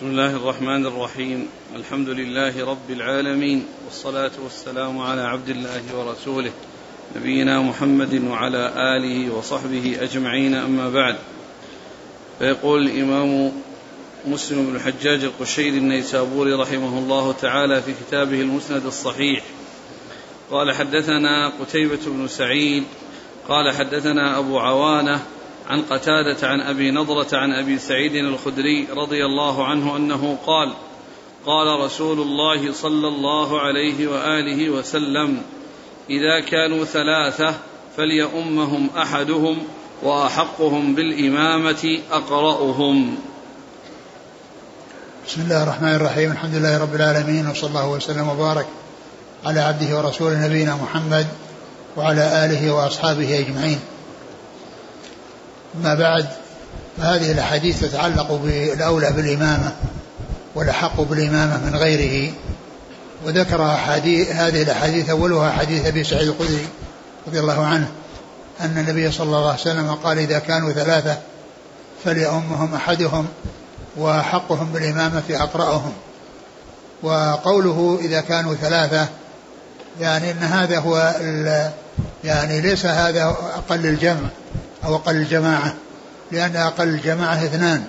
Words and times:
بسم 0.00 0.10
الله 0.10 0.36
الرحمن 0.36 0.86
الرحيم. 0.86 1.48
الحمد 1.76 2.08
لله 2.08 2.66
رب 2.66 2.90
العالمين 2.90 3.66
والصلاة 3.84 4.30
والسلام 4.44 4.98
على 4.98 5.20
عبد 5.20 5.48
الله 5.48 5.82
ورسوله 5.94 6.50
نبينا 7.16 7.60
محمد 7.60 8.24
وعلى 8.24 8.72
آله 8.96 9.34
وصحبه 9.34 9.96
أجمعين 10.00 10.54
أما 10.54 10.90
بعد. 10.90 11.16
فيقول 12.38 12.86
الإمام 12.86 13.52
مسلم 14.26 14.66
بن 14.66 14.76
الحجاج 14.76 15.24
القشيري 15.24 15.78
النيسابوري 15.78 16.52
رحمه 16.52 16.98
الله 16.98 17.32
تعالى 17.32 17.82
في 17.82 17.92
كتابه 17.92 18.40
المسند 18.40 18.86
الصحيح. 18.86 19.44
قال 20.50 20.74
حدثنا 20.74 21.52
قتيبة 21.60 22.00
بن 22.06 22.28
سعيد 22.28 22.84
قال 23.48 23.72
حدثنا 23.72 24.38
أبو 24.38 24.58
عوانة 24.58 25.22
عن 25.70 25.82
قتادة 25.82 26.48
عن 26.48 26.60
أبي 26.60 26.90
نضرة 26.90 27.28
عن 27.32 27.52
أبي 27.52 27.78
سعيد 27.78 28.14
الخدري 28.14 28.86
رضي 28.96 29.24
الله 29.24 29.66
عنه 29.66 29.96
أنه 29.96 30.38
قال 30.46 30.72
قال 31.46 31.80
رسول 31.80 32.20
الله 32.20 32.72
صلى 32.72 33.08
الله 33.08 33.60
عليه 33.60 34.06
وآله 34.06 34.70
وسلم 34.70 35.42
إذا 36.10 36.40
كانوا 36.40 36.84
ثلاثة 36.84 37.54
فليؤمهم 37.96 38.90
أحدهم 38.96 39.58
وأحقهم 40.02 40.94
بالإمامة 40.94 41.98
أقرأهم. 42.12 43.18
بسم 45.28 45.40
الله 45.40 45.62
الرحمن 45.62 45.94
الرحيم. 45.94 46.32
الحمد 46.32 46.54
لله 46.54 46.82
رب 46.82 46.94
العالمين 46.94 47.46
وصلى 47.46 47.68
الله 47.68 47.88
وسلم 47.90 48.28
وبارك 48.28 48.66
على 49.44 49.60
عبده 49.60 49.98
ورسوله 49.98 50.46
نبينا 50.46 50.74
محمد 50.76 51.26
وعلى 51.96 52.44
آله 52.44 52.74
وأصحابه 52.74 53.38
أجمعين. 53.38 53.80
أما 55.76 55.94
بعد 55.94 56.26
فهذه 56.98 57.32
الأحاديث 57.32 57.80
تتعلق 57.80 58.32
بالأولى 58.32 59.12
بالإمامة 59.12 59.72
والأحق 60.54 61.00
بالإمامة 61.00 61.66
من 61.66 61.76
غيره 61.76 62.32
وذكر 63.26 63.66
أحاديث 63.66 64.30
هذه 64.30 64.62
الأحاديث 64.62 65.10
أولها 65.10 65.50
حديث 65.50 65.86
أبي 65.86 66.04
سعيد 66.04 66.28
الخدري 66.28 66.66
رضي 67.26 67.40
الله 67.40 67.66
عنه 67.66 67.88
أن 68.60 68.78
النبي 68.78 69.12
صلى 69.12 69.26
الله 69.26 69.50
عليه 69.50 69.60
وسلم 69.60 69.94
قال 69.94 70.18
إذا 70.18 70.38
كانوا 70.38 70.72
ثلاثة 70.72 71.18
فليؤمهم 72.04 72.74
أحدهم 72.74 73.26
وحقهم 73.98 74.72
بالإمامة 74.72 75.22
أقرأهم. 75.30 75.92
وقوله 77.02 77.98
إذا 78.02 78.20
كانوا 78.20 78.54
ثلاثة 78.54 79.08
يعني 80.00 80.30
أن 80.30 80.38
هذا 80.38 80.78
هو 80.78 81.14
يعني 82.24 82.60
ليس 82.60 82.86
هذا 82.86 83.24
أقل 83.54 83.86
الجمع. 83.86 84.28
أو 84.84 84.94
أقل 84.94 85.16
الجماعة 85.16 85.74
لأن 86.32 86.56
أقل 86.56 86.88
الجماعة 86.88 87.34
اثنان 87.34 87.84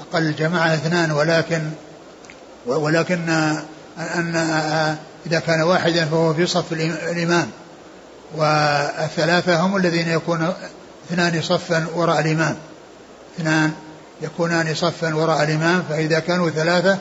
أقل 0.00 0.22
الجماعة 0.22 0.74
اثنان 0.74 1.10
ولكن 1.10 1.70
ولكن 2.66 3.28
أن 3.98 4.36
إذا 5.26 5.38
كان 5.38 5.62
واحدا 5.62 6.04
فهو 6.04 6.34
في 6.34 6.46
صف 6.46 6.72
الإمام 7.12 7.50
والثلاثة 8.36 9.60
هم 9.60 9.76
الذين 9.76 10.08
يكون 10.08 10.52
اثنان 11.10 11.42
صفا 11.42 11.86
وراء 11.94 12.20
الإمام. 12.20 12.56
اثنان 13.38 13.72
يكونان 14.22 14.74
صفا 14.74 15.14
وراء 15.14 15.42
الإمام 15.42 15.82
فإذا 15.88 16.18
كانوا 16.18 16.50
ثلاثة 16.50 16.98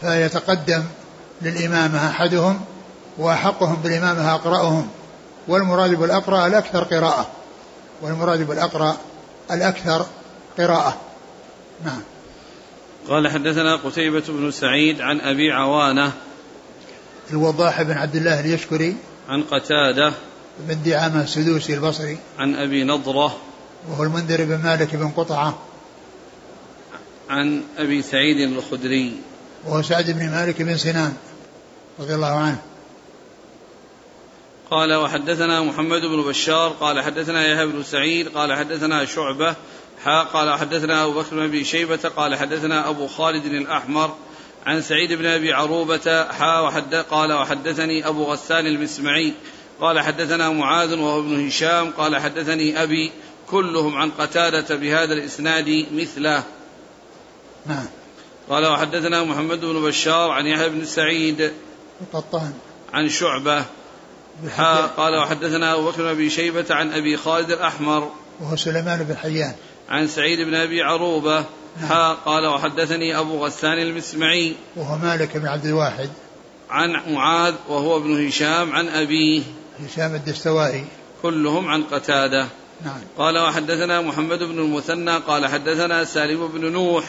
فيتقدم 0.00 0.82
للإمامة 1.42 2.10
أحدهم 2.10 2.60
وأحقهم 3.18 3.76
بالإمامة 3.76 4.34
أقرأهم. 4.34 4.88
والمراد 5.48 5.90
بالأقرأ 5.90 6.46
الأكثر 6.46 6.84
قراءة. 6.84 7.26
والمراد 8.02 8.46
بالأقرأ 8.46 8.96
الأكثر 9.50 10.06
قراءة. 10.58 11.00
نعم. 11.84 12.00
قال 13.08 13.28
حدثنا 13.28 13.76
قتيبة 13.76 14.22
بن 14.28 14.50
سعيد 14.50 15.00
عن 15.00 15.20
أبي 15.20 15.52
عوانة 15.52 16.12
الوضاح 17.30 17.82
بن 17.82 17.92
عبد 17.92 18.16
الله 18.16 18.40
اليشكري 18.40 18.96
عن 19.28 19.42
قتادة 19.42 20.12
بن 20.58 20.82
دعامة 20.82 21.22
السدوسي 21.22 21.74
البصري 21.74 22.18
عن 22.38 22.54
أبي 22.54 22.84
نضرة 22.84 23.36
وهو 23.90 24.02
المنذر 24.02 24.44
بن 24.44 24.58
مالك 24.64 24.96
بن 24.96 25.08
قطعة 25.08 25.58
عن 27.30 27.62
أبي 27.78 28.02
سعيد 28.02 28.52
الخدري. 28.52 29.16
وهو 29.66 29.82
سعد 29.82 30.10
بن 30.10 30.30
مالك 30.30 30.62
بن 30.62 30.76
سنان 30.76 31.16
رضي 32.00 32.14
الله 32.14 32.34
عنه. 32.36 32.58
قال 34.70 34.94
وحدثنا 34.94 35.62
محمد 35.62 36.00
بن 36.00 36.22
بشار 36.22 36.70
قال 36.80 37.00
حدثنا 37.00 37.46
يحيى 37.46 37.66
بن 37.66 37.82
سعيد 37.82 38.28
قال 38.28 38.52
حدثنا 38.52 39.04
شعبة 39.04 39.54
حا 40.04 40.22
قال 40.22 40.58
حدثنا 40.58 41.04
أبو 41.04 41.12
بكر 41.12 41.36
بن 41.36 41.42
أبي 41.42 41.64
شيبة 41.64 42.10
قال 42.16 42.36
حدثنا 42.36 42.88
أبو 42.88 43.06
خالد 43.06 43.44
الأحمر 43.44 44.14
عن 44.66 44.82
سعيد 44.82 45.12
بن 45.12 45.26
أبي 45.26 45.52
عروبة 45.52 46.24
حا 46.24 46.60
وحد 46.60 46.94
قال 46.94 47.32
وحدثني 47.32 48.08
أبو 48.08 48.24
غسان 48.24 48.66
المسمعي 48.66 49.32
قال 49.80 50.00
حدثنا 50.00 50.50
معاذ 50.50 50.98
وهو 50.98 51.20
ابن 51.20 51.46
هشام 51.46 51.90
قال 51.90 52.16
حدثني 52.16 52.82
أبي 52.82 53.12
كلهم 53.50 53.96
عن 53.96 54.10
قتادة 54.10 54.76
بهذا 54.76 55.14
الإسناد 55.14 55.86
مثله. 55.92 56.42
نعم. 57.66 57.86
قال 58.48 58.66
وحدثنا 58.66 59.24
محمد 59.24 59.60
بن 59.60 59.82
بشار 59.82 60.30
عن 60.30 60.46
يحيى 60.46 60.68
بن 60.68 60.84
سعيد 60.84 61.52
القطان 62.00 62.52
عن 62.92 63.08
شعبة. 63.08 63.64
قال 64.96 65.16
وحدثنا 65.16 65.74
أبو 65.74 65.90
بكر 65.90 66.14
بن 66.14 66.28
شيبة 66.28 66.66
عن 66.70 66.92
أبي 66.92 67.16
خالد 67.16 67.50
الأحمر. 67.50 68.10
وهو 68.40 68.56
سليمان 68.56 69.02
بن 69.02 69.16
حيان. 69.16 69.54
عن 69.88 70.08
سعيد 70.08 70.40
بن 70.40 70.54
أبي 70.54 70.82
عروبة. 70.82 71.44
حا 71.88 72.12
قال 72.12 72.46
وحدثني 72.46 73.18
أبو 73.18 73.46
غسان 73.46 73.78
المسمعي. 73.78 74.54
وهو 74.76 74.96
مالك 74.96 75.36
بن 75.36 75.46
عبد 75.46 75.66
الواحد. 75.66 76.10
عن 76.70 77.14
معاذ 77.14 77.54
وهو 77.68 77.96
ابن 77.96 78.26
هشام 78.26 78.72
عن 78.72 78.88
أبيه. 78.88 79.42
هشام 79.86 80.14
الدستوائي. 80.14 80.84
كلهم 81.22 81.68
عن 81.68 81.82
قتادة. 81.82 82.46
نعم. 82.84 83.00
قال 83.18 83.38
وحدثنا 83.38 84.00
محمد 84.00 84.38
بن 84.38 84.58
المثنى. 84.58 85.16
قال 85.16 85.46
حدثنا 85.46 86.04
سالم 86.04 86.48
بن 86.48 86.72
نوح. 86.72 87.04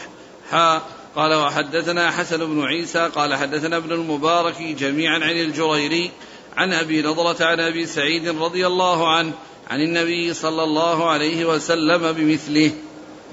حا 0.50 0.82
قال 1.16 1.34
وحدثنا 1.34 2.10
حسن 2.10 2.38
بن 2.38 2.62
عيسى. 2.64 3.10
قال 3.14 3.34
حدثنا 3.34 3.76
ابن 3.76 3.92
المبارك 3.92 4.62
جميعا 4.62 5.14
عن 5.14 5.30
الجريري. 5.30 6.10
عن 6.56 6.72
أبي 6.72 7.02
نضرة 7.02 7.44
عن 7.44 7.60
أبي 7.60 7.86
سعيد 7.86 8.28
رضي 8.28 8.66
الله 8.66 9.16
عنه 9.16 9.32
عن 9.70 9.80
النبي 9.80 10.34
صلى 10.34 10.64
الله 10.64 11.10
عليه 11.10 11.44
وسلم 11.44 12.12
بمثله. 12.12 12.72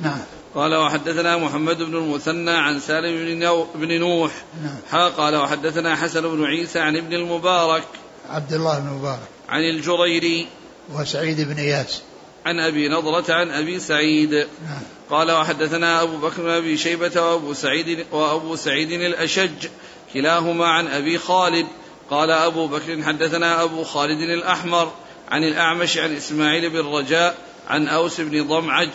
نعم. 0.02 0.20
قال 0.56 0.76
وحدثنا 0.76 1.38
محمد 1.38 1.78
بن 1.78 1.96
المثنى 1.96 2.52
عن 2.52 2.80
سالم 2.80 3.26
بن, 3.26 3.40
نو 3.40 3.68
بن 3.76 4.00
نوح. 4.00 4.32
نعم. 4.64 5.10
قال 5.10 5.36
وحدثنا 5.36 5.96
حسن 5.96 6.22
بن 6.22 6.46
عيسى 6.46 6.80
عن 6.80 6.98
ابن 6.98 7.14
المبارك. 7.14 7.84
عبد 8.30 8.54
الله 8.54 8.80
بن 8.80 8.90
مبارك 8.90 9.28
عن 9.50 9.62
الجريري. 9.62 10.48
وسعيد 10.94 11.42
بن 11.42 11.58
إياس. 11.58 12.02
عن 12.46 12.60
أبي 12.60 12.90
نضرة 12.90 13.34
عن 13.34 13.50
أبي 13.50 13.80
سعيد. 13.80 14.34
نعم. 14.34 14.82
قال 15.10 15.32
وحدثنا 15.32 16.02
أبو 16.02 16.18
بكر 16.18 16.42
بن 16.42 16.50
أبي 16.50 16.78
شيبة 16.78 17.22
وأبو 17.22 17.54
سعيد 17.54 18.06
وأبو 18.12 18.56
سعيد 18.56 18.92
الأشج 18.92 19.68
كلاهما 20.14 20.68
عن 20.68 20.88
أبي 20.88 21.18
خالد. 21.18 21.68
قال 22.09 22.31
أبو 22.31 22.68
بكر 22.68 23.03
حدثنا 23.03 23.63
أبو 23.63 23.84
خالد 23.84 24.22
الأحمر 24.22 24.91
عن 25.31 25.44
الأعمش 25.44 25.97
عن 25.97 26.16
إسماعيل 26.16 26.69
بن 26.69 26.79
رجاء 26.79 27.38
عن 27.68 27.88
أوس 27.88 28.22
بن 28.22 28.47
ضمعج 28.47 28.90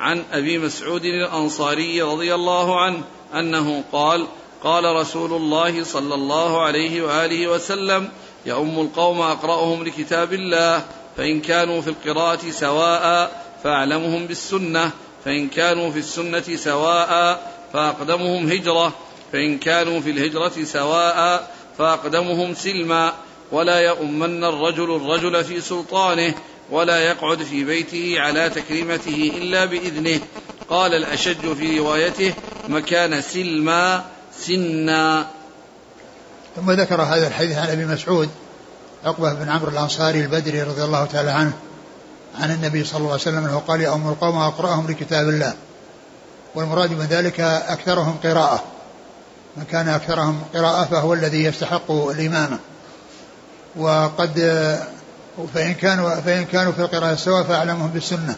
عن 0.00 0.24
أبي 0.32 0.58
مسعود 0.58 1.04
الأنصاري 1.04 2.02
رضي 2.02 2.34
الله 2.34 2.80
عنه 2.80 3.02
أنه 3.34 3.84
قال 3.92 4.26
قال 4.62 4.96
رسول 4.96 5.32
الله 5.32 5.84
صلى 5.84 6.14
الله 6.14 6.62
عليه 6.62 7.02
وآله 7.02 7.48
وسلم 7.48 8.08
يؤم 8.46 8.80
القوم 8.80 9.20
أقرأهم 9.20 9.84
لكتاب 9.84 10.32
الله 10.32 10.84
فإن 11.16 11.40
كانوا 11.40 11.80
في 11.80 11.90
القراءة 11.90 12.50
سواء 12.50 13.32
فأعلمهم 13.64 14.26
بالسنة 14.26 14.90
فإن 15.24 15.48
كانوا 15.48 15.90
في 15.90 15.98
السنة 15.98 16.56
سواء 16.56 17.42
فأقدمهم 17.72 18.50
هجرة 18.50 18.92
فإن 19.32 19.58
كانوا 19.58 20.00
في 20.00 20.10
الهجرة 20.10 20.64
سواء 20.64 21.50
فأقدمهم 21.78 22.54
سلما 22.54 23.12
ولا 23.52 23.80
يؤمن 23.80 24.44
الرجل 24.44 24.96
الرجل 24.96 25.44
في 25.44 25.60
سلطانه 25.60 26.34
ولا 26.70 26.98
يقعد 26.98 27.42
في 27.42 27.64
بيته 27.64 28.14
على 28.18 28.50
تكريمته 28.50 29.32
إلا 29.36 29.64
بإذنه. 29.64 30.20
قال 30.70 30.94
الأشج 30.94 31.52
في 31.54 31.78
روايته 31.78 32.34
مكان 32.68 33.22
سلما 33.22 34.04
سنا. 34.38 35.26
ثم 36.56 36.70
ذكر 36.70 37.02
هذا 37.02 37.26
الحديث 37.26 37.58
عن 37.58 37.68
أبي 37.68 37.84
مسعود 37.84 38.28
عقبة 39.04 39.34
بن 39.34 39.48
عمرو 39.48 39.68
الأنصاري 39.68 40.20
البدري 40.20 40.62
رضي 40.62 40.84
الله 40.84 41.04
تعالى 41.04 41.30
عنه 41.30 41.52
عن 42.40 42.50
النبي 42.50 42.84
صلى 42.84 42.98
الله 42.98 43.10
عليه 43.10 43.22
وسلم 43.22 43.44
أنه 43.44 43.62
قال 43.68 43.80
يا 43.80 43.94
أم 43.94 44.08
القوم 44.08 44.38
أقرأهم 44.38 44.90
لكتاب 44.90 45.28
الله. 45.28 45.54
والمراد 46.54 46.90
من 46.90 47.06
ذلك 47.10 47.40
أكثرهم 47.40 48.16
قراءة. 48.24 48.64
من 49.58 49.64
كان 49.64 49.88
أكثرهم 49.88 50.42
قراءة 50.54 50.84
فهو 50.84 51.14
الذي 51.14 51.44
يستحق 51.44 51.90
الإمامة. 51.90 52.58
وقد 53.76 54.38
فإن 55.54 55.74
كانوا 55.74 56.14
فإن 56.14 56.44
كانوا 56.44 56.72
في 56.72 56.78
القراءة 56.78 57.14
سواء 57.14 57.42
فأعلمهم 57.42 57.90
بالسنة 57.90 58.36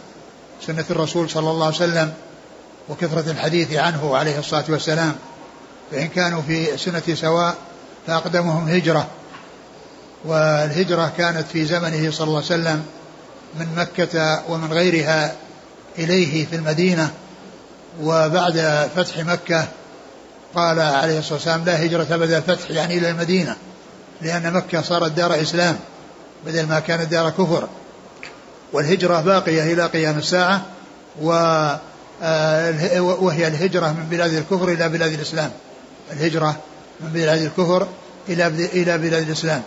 سنة 0.67 0.85
الرسول 0.89 1.29
صلى 1.29 1.51
الله 1.51 1.65
عليه 1.65 1.75
وسلم 1.75 2.13
وكثرة 2.89 3.31
الحديث 3.31 3.73
عنه 3.73 4.17
عليه 4.17 4.39
الصلاة 4.39 4.63
والسلام. 4.69 5.15
فإن 5.91 6.07
كانوا 6.07 6.41
في 6.41 6.77
سنة 6.77 7.15
سواء 7.15 7.55
فأقدمهم 8.07 8.69
هجرة. 8.69 9.07
والهجرة 10.25 11.11
كانت 11.17 11.47
في 11.53 11.65
زمنه 11.65 12.11
صلى 12.11 12.27
الله 12.27 12.43
عليه 12.43 12.45
وسلم 12.45 12.85
من 13.59 13.67
مكة 13.77 14.41
ومن 14.49 14.73
غيرها 14.73 15.35
إليه 15.99 16.45
في 16.45 16.55
المدينة. 16.55 17.11
وبعد 18.01 18.89
فتح 18.95 19.19
مكة 19.19 19.67
قال 20.55 20.79
عليه 20.79 21.19
الصلاة 21.19 21.33
والسلام 21.33 21.65
لا 21.65 21.85
هجرة 21.85 22.17
بعد 22.17 22.31
الفتح 22.31 22.71
يعني 22.71 22.97
إلى 22.97 23.09
المدينة 23.09 23.55
لأن 24.21 24.53
مكة 24.53 24.81
صارت 24.81 25.11
دار 25.11 25.41
إسلام 25.41 25.77
بدل 26.45 26.67
ما 26.67 26.79
كانت 26.79 27.11
دار 27.11 27.29
كفر. 27.29 27.67
والهجرة 28.73 29.21
باقية 29.21 29.73
إلى 29.73 29.85
قيام 29.85 30.17
الساعة 30.17 30.65
آه، 32.23 33.01
وهي 33.01 33.47
الهجرة 33.47 33.87
من 33.87 34.07
بلاد 34.09 34.33
الكفر 34.33 34.69
إلى 34.69 34.89
بلاد 34.89 35.13
الإسلام. 35.13 35.51
الهجرة 36.11 36.55
من 37.01 37.09
بلاد 37.09 37.41
الكفر 37.41 37.87
إلى 38.29 38.47
إلى 38.47 38.97
بلاد 38.97 39.27
الإسلام. 39.27 39.61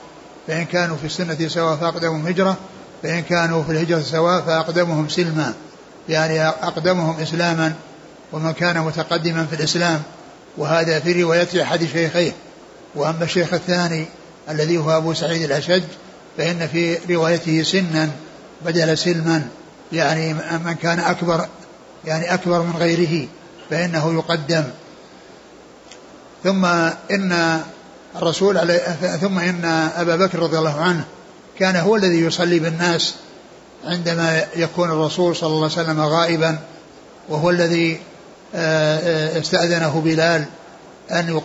فإن 0.46 0.64
كانوا 0.64 0.96
في 0.96 1.06
السنة 1.06 1.48
سواء 1.48 1.76
فأقدمهم 1.76 2.26
هجرة 2.26 2.56
فإن 3.02 3.22
كانوا 3.22 3.62
في 3.62 3.72
الهجرة 3.72 4.00
سواء 4.00 4.40
فأقدمهم 4.40 5.08
سلما. 5.08 5.54
يعني 6.08 6.48
أقدمهم 6.48 7.20
إسلاما 7.20 7.72
ومن 8.32 8.52
كان 8.52 8.81
متقدما 8.81 9.46
في 9.46 9.56
الإسلام 9.56 10.02
وهذا 10.59 11.01
في 11.01 11.23
رواية 11.23 11.62
أحد 11.62 11.85
شيخيه. 11.85 12.33
وأما 12.95 13.25
الشيخ 13.25 13.55
الثاني 13.55 14.06
الذي 14.51 14.79
هو 14.79 14.97
أبو 14.97 15.15
سعيد 15.15 15.43
الأشج 15.43 15.83
فإن 16.37 16.69
في 16.69 16.99
روايته 17.15 17.62
سنا 17.62 18.11
بدل 18.65 18.99
سلما 18.99 19.49
يعني 19.93 20.35
من 20.35 20.75
كان 20.83 21.01
أكبر 21.01 21.49
يعني 22.05 22.35
أكبر 22.35 22.62
من 22.62 22.77
غيره 22.77 23.29
فإنه 23.71 24.15
يقدم. 24.15 24.65
ثم 26.45 26.65
إن 27.11 27.61
الرسول 28.17 28.59
عليه 28.59 28.79
ثم 29.21 29.39
إن 29.39 29.65
أبا 29.97 30.17
بكر 30.17 30.39
رضي 30.39 30.59
الله 30.59 30.81
عنه 30.81 31.05
كان 31.59 31.77
هو 31.77 31.97
الذي 31.97 32.21
يصلي 32.21 32.59
بالناس 32.59 33.15
عندما 33.85 34.45
يكون 34.56 34.91
الرسول 34.91 35.37
صلى 35.37 35.49
الله 35.49 35.71
عليه 35.73 35.83
وسلم 35.83 36.01
غائبا 36.01 36.59
وهو 37.29 37.51
الذي 37.51 38.01
استأذنه 38.55 40.03
بلال 40.05 40.45
أن 41.11 41.41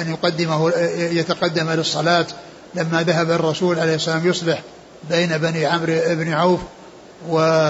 أن 0.00 0.10
يقدمه 0.10 0.70
يتقدم 0.96 1.70
للصلاة 1.70 2.26
لما 2.74 3.02
ذهب 3.02 3.30
الرسول 3.30 3.78
عليه 3.78 3.94
السلام 3.94 4.28
يصلح 4.28 4.62
بين 5.10 5.38
بني 5.38 5.66
عمرو 5.66 5.94
بن 6.06 6.32
عوف 6.32 6.60
و 7.28 7.68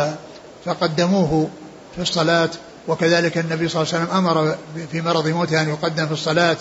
فقدموه 0.64 1.48
في 1.96 2.02
الصلاة. 2.02 2.50
وكذلك 2.88 3.38
النبي 3.38 3.68
صلى 3.68 3.82
الله 3.82 3.94
عليه 3.94 4.04
وسلم 4.04 4.16
أمر 4.16 4.56
في 4.92 5.00
مرض 5.00 5.28
موته 5.28 5.60
أن 5.60 5.68
يقدم 5.68 6.06
في 6.06 6.12
الصلاة. 6.12 6.56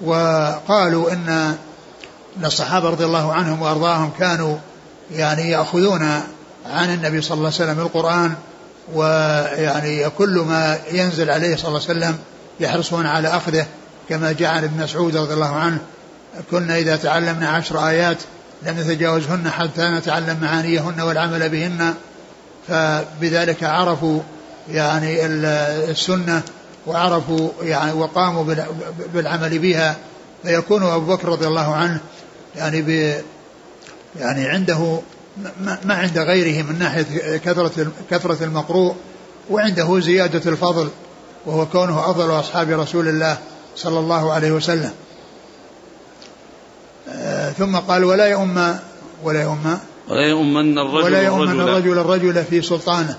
وقالوا 0.00 1.12
إن 1.12 1.54
الصحابة 2.44 2.90
رضي 2.90 3.04
الله 3.04 3.32
عنهم 3.32 3.62
وأرضاهم 3.62 4.10
كانوا 4.18 4.56
يعني 5.12 5.50
يأخذون 5.50 6.02
عن 6.66 6.94
النبي 6.94 7.22
صلى 7.22 7.34
الله 7.34 7.52
عليه 7.54 7.70
وسلم 7.70 7.80
القرآن 7.80 8.34
ويعني 8.94 10.10
كل 10.10 10.44
ما 10.48 10.78
ينزل 10.92 11.30
عليه 11.30 11.56
صلى 11.56 11.68
الله 11.68 11.80
عليه 11.88 11.98
وسلم 11.98 12.18
يحرصون 12.60 13.06
على 13.06 13.28
أخذه 13.28 13.66
كما 14.08 14.32
جاء 14.32 14.50
عن 14.50 14.64
ابن 14.64 14.82
مسعود 14.82 15.16
رضي 15.16 15.34
الله 15.34 15.56
عنه 15.56 15.78
كنا 16.50 16.78
إذا 16.78 16.96
تعلمنا 16.96 17.48
عشر 17.48 17.88
آيات 17.88 18.18
لم 18.62 18.80
نتجاوزهن 18.80 19.50
حتى 19.50 19.88
نتعلم 19.88 20.38
معانيهن 20.42 21.00
والعمل 21.00 21.48
بهن. 21.48 21.94
فبذلك 22.68 23.64
عرفوا 23.64 24.20
يعني 24.70 25.26
السنة 25.26 26.42
وعرفوا 26.86 27.50
يعني 27.62 27.92
وقاموا 27.92 28.54
بالعمل 29.14 29.58
بها. 29.58 29.96
فيكون 30.42 30.82
أبو 30.82 31.14
بكر 31.14 31.28
رضي 31.28 31.46
الله 31.46 31.74
عنه 31.74 32.00
يعني 32.56 32.82
ب 32.82 33.14
يعني 34.20 34.48
عنده 34.48 35.00
ما 35.84 35.94
عند 35.94 36.18
غيره 36.18 36.62
من 36.62 36.78
ناحية 36.78 37.36
كثرة 37.36 37.92
كثرة 38.10 38.44
المقروء 38.44 38.94
وعنده 39.50 40.00
زيادة 40.00 40.50
الفضل 40.50 40.88
وهو 41.46 41.66
كونه 41.66 42.10
أفضل 42.10 42.40
أصحاب 42.40 42.70
رسول 42.70 43.08
الله 43.08 43.38
صلى 43.76 43.98
الله 43.98 44.32
عليه 44.32 44.52
وسلم. 44.52 44.90
آه، 47.08 47.50
ثم 47.50 47.76
قال 47.76 48.04
ولا 48.04 48.26
يؤم 48.26 48.76
ولا 49.22 49.42
يؤم 49.42 49.78
ولا 50.08 50.26
يؤمن 50.28 50.78
الرجل 50.78 51.04
ولا 51.04 51.22
يؤمن 51.22 51.60
الرجل. 51.60 51.98
الرجل 51.98 52.44
في 52.44 52.62
سلطانه. 52.62 53.16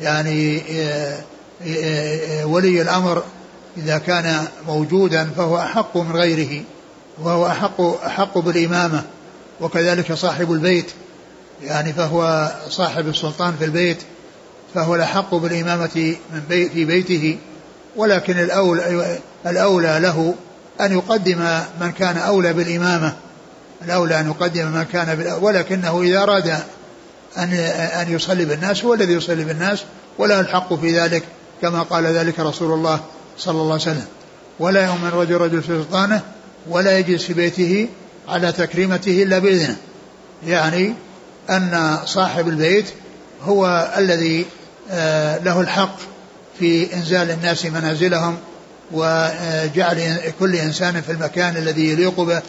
يعني 0.00 0.62
آه، 0.70 1.18
آه، 1.66 2.46
ولي 2.46 2.82
الأمر 2.82 3.22
إذا 3.76 3.98
كان 3.98 4.46
موجودا 4.66 5.30
فهو 5.36 5.58
أحق 5.58 5.96
من 5.96 6.16
غيره 6.16 6.62
وهو 7.22 7.46
أحق 7.46 7.80
أحق 8.06 8.38
بالإمامة 8.38 9.02
وكذلك 9.60 10.12
صاحب 10.12 10.52
البيت. 10.52 10.90
يعني 11.62 11.92
فهو 11.92 12.52
صاحب 12.68 13.08
السلطان 13.08 13.54
في 13.58 13.64
البيت 13.64 13.98
فهو 14.74 14.94
الأحق 14.94 15.34
بالإمامة 15.34 16.16
من 16.32 16.40
بي 16.48 16.68
في 16.68 16.84
بيته 16.84 17.38
ولكن 17.96 18.38
الأولى, 18.38 19.18
الأولى 19.46 19.98
له 20.02 20.34
أن 20.80 20.92
يقدم 20.92 21.38
من 21.80 21.92
كان 21.92 22.16
أولى 22.16 22.52
بالإمامة 22.52 23.14
الأولى 23.84 24.20
أن 24.20 24.26
يقدم 24.26 24.66
من 24.66 24.82
كان 24.92 25.36
ولكنه 25.40 26.02
إذا 26.02 26.22
أراد 26.22 26.48
أن 27.38 27.52
أن 28.02 28.12
يصلي 28.12 28.44
بالناس 28.44 28.84
هو 28.84 28.94
الذي 28.94 29.12
يصلي 29.12 29.44
بالناس 29.44 29.84
ولا 30.18 30.40
الحق 30.40 30.74
في 30.74 30.98
ذلك 31.00 31.22
كما 31.62 31.82
قال 31.82 32.06
ذلك 32.06 32.40
رسول 32.40 32.72
الله 32.72 33.00
صلى 33.38 33.60
الله 33.60 33.72
عليه 33.72 33.82
وسلم. 33.82 34.06
ولا 34.58 34.86
يؤمن 34.86 35.08
رجل 35.08 35.34
رجل 35.34 35.62
في 35.62 35.68
سلطانه 35.68 36.20
ولا 36.68 36.98
يجلس 36.98 37.24
في 37.24 37.32
بيته 37.32 37.88
على 38.28 38.52
تكريمته 38.52 39.22
إلا 39.22 39.38
بإذنه. 39.38 39.76
يعني 40.46 40.94
أن 41.50 41.98
صاحب 42.04 42.48
البيت 42.48 42.86
هو 43.42 43.92
الذي 43.96 44.46
آه، 44.90 45.38
له 45.38 45.60
الحق 45.60 45.96
في 46.58 46.94
إنزال 46.94 47.30
الناس 47.30 47.66
منازلهم 47.66 48.38
وجعل 48.92 50.20
كل 50.40 50.56
إنسان 50.56 51.00
في 51.00 51.12
المكان 51.12 51.56
الذي 51.56 51.92
يليق 51.92 52.20
به. 52.20 52.42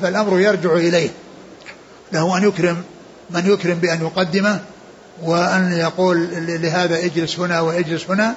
فالأمر 0.00 0.40
يرجع 0.40 0.72
إليه. 0.72 1.08
له 2.12 2.38
أن 2.38 2.48
يكرم 2.48 2.82
من 3.30 3.46
يكرم 3.46 3.74
بأن 3.74 4.00
يقدمه 4.00 4.60
وأن 5.22 5.72
يقول 5.72 6.28
لهذا 6.62 6.98
اجلس 7.04 7.38
هنا 7.38 7.60
واجلس 7.60 8.10
هنا. 8.10 8.34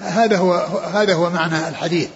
هذا 0.00 0.36
هو 0.36 0.54
هذا 0.94 1.14
هو 1.14 1.30
معنى 1.30 1.68
الحديث. 1.68 2.08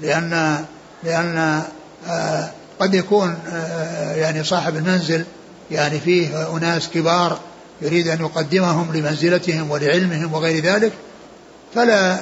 لأن 0.00 0.64
لأن 1.04 1.62
آه، 2.08 2.50
قد 2.82 2.94
يكون 2.94 3.38
آه، 3.52 4.14
يعني 4.14 4.44
صاحب 4.44 4.76
المنزل 4.76 5.24
يعني 5.70 6.00
فيه 6.00 6.56
أناس 6.56 6.88
كبار 6.88 7.38
يريد 7.82 8.08
أن 8.08 8.20
يقدمهم 8.20 8.96
لمنزلتهم 8.96 9.70
ولعلمهم 9.70 10.34
وغير 10.34 10.64
ذلك 10.64 10.92
فلا 11.74 12.20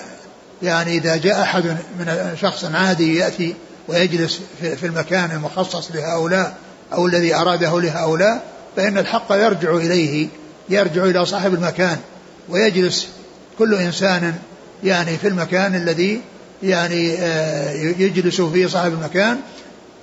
يعني 0.62 0.96
إذا 0.96 1.16
جاء 1.16 1.42
أحد 1.42 1.64
من 1.98 2.36
شخص 2.40 2.64
عادي 2.64 3.16
يأتي 3.16 3.54
ويجلس 3.88 4.40
في 4.60 4.86
المكان 4.86 5.30
المخصص 5.30 5.90
لهؤلاء 5.94 6.56
أو 6.92 7.06
الذي 7.06 7.34
أراده 7.34 7.80
لهؤلاء 7.80 8.42
فإن 8.76 8.98
الحق 8.98 9.32
يرجع 9.32 9.76
إليه 9.76 10.28
يرجع 10.68 11.04
إلى 11.04 11.26
صاحب 11.26 11.54
المكان 11.54 11.98
ويجلس 12.48 13.08
كل 13.58 13.74
إنسان 13.74 14.34
يعني 14.84 15.16
في 15.16 15.28
المكان 15.28 15.74
الذي 15.74 16.20
يعني 16.62 17.14
آه، 17.18 17.72
يجلس 17.72 18.40
فيه 18.40 18.66
صاحب 18.66 18.92
المكان 18.92 19.40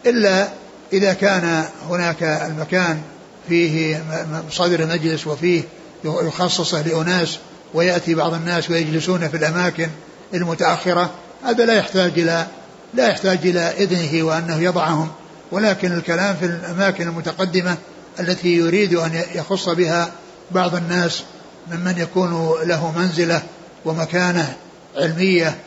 إلا 0.10 0.48
إذا 0.94 1.14
كان 1.14 1.64
هناك 1.90 2.24
المكان 2.24 3.02
فيه 3.50 4.04
صدر 4.52 4.86
مجلس 4.86 5.28
وفيه 5.28 5.64
يخصصه 6.04 6.82
لأناس 6.82 7.38
ويأتي 7.74 8.16
بعض 8.16 8.34
الناس 8.34 8.70
ويجلسون 8.70 9.28
في 9.28 9.38
الأماكن 9.38 9.88
المتأخرة 10.34 11.12
هذا 11.46 11.66
لا 11.66 11.74
يحتاج 11.74 12.20
إلى 12.20 12.48
لا 12.94 13.08
يحتاج 13.08 13.40
إلى 13.44 13.60
إذنه 13.60 14.24
وأنه 14.24 14.62
يضعهم. 14.62 15.10
ولكن 15.52 15.92
الكلام 15.92 16.36
في 16.36 16.46
الأماكن 16.46 17.08
المتقدمة 17.08 17.78
التي 18.20 18.56
يريد 18.56 18.94
أن 18.94 19.22
يخص 19.36 19.70
بها 19.70 20.12
بعض 20.52 20.76
الناس 20.76 21.24
ممن 21.72 21.96
يكون 21.98 22.56
له 22.64 22.94
منزلة 22.98 23.44
ومكانة 23.86 24.56
علمية 24.98 25.58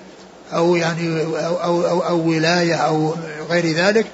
أو 0.52 0.76
يعني 0.76 1.22
أو, 1.22 1.36
أو, 1.36 1.86
أو, 1.86 2.00
أو 2.00 2.28
ولاية 2.28 2.74
أو 2.74 3.14
غير 3.50 3.66
ذلك 3.66 4.06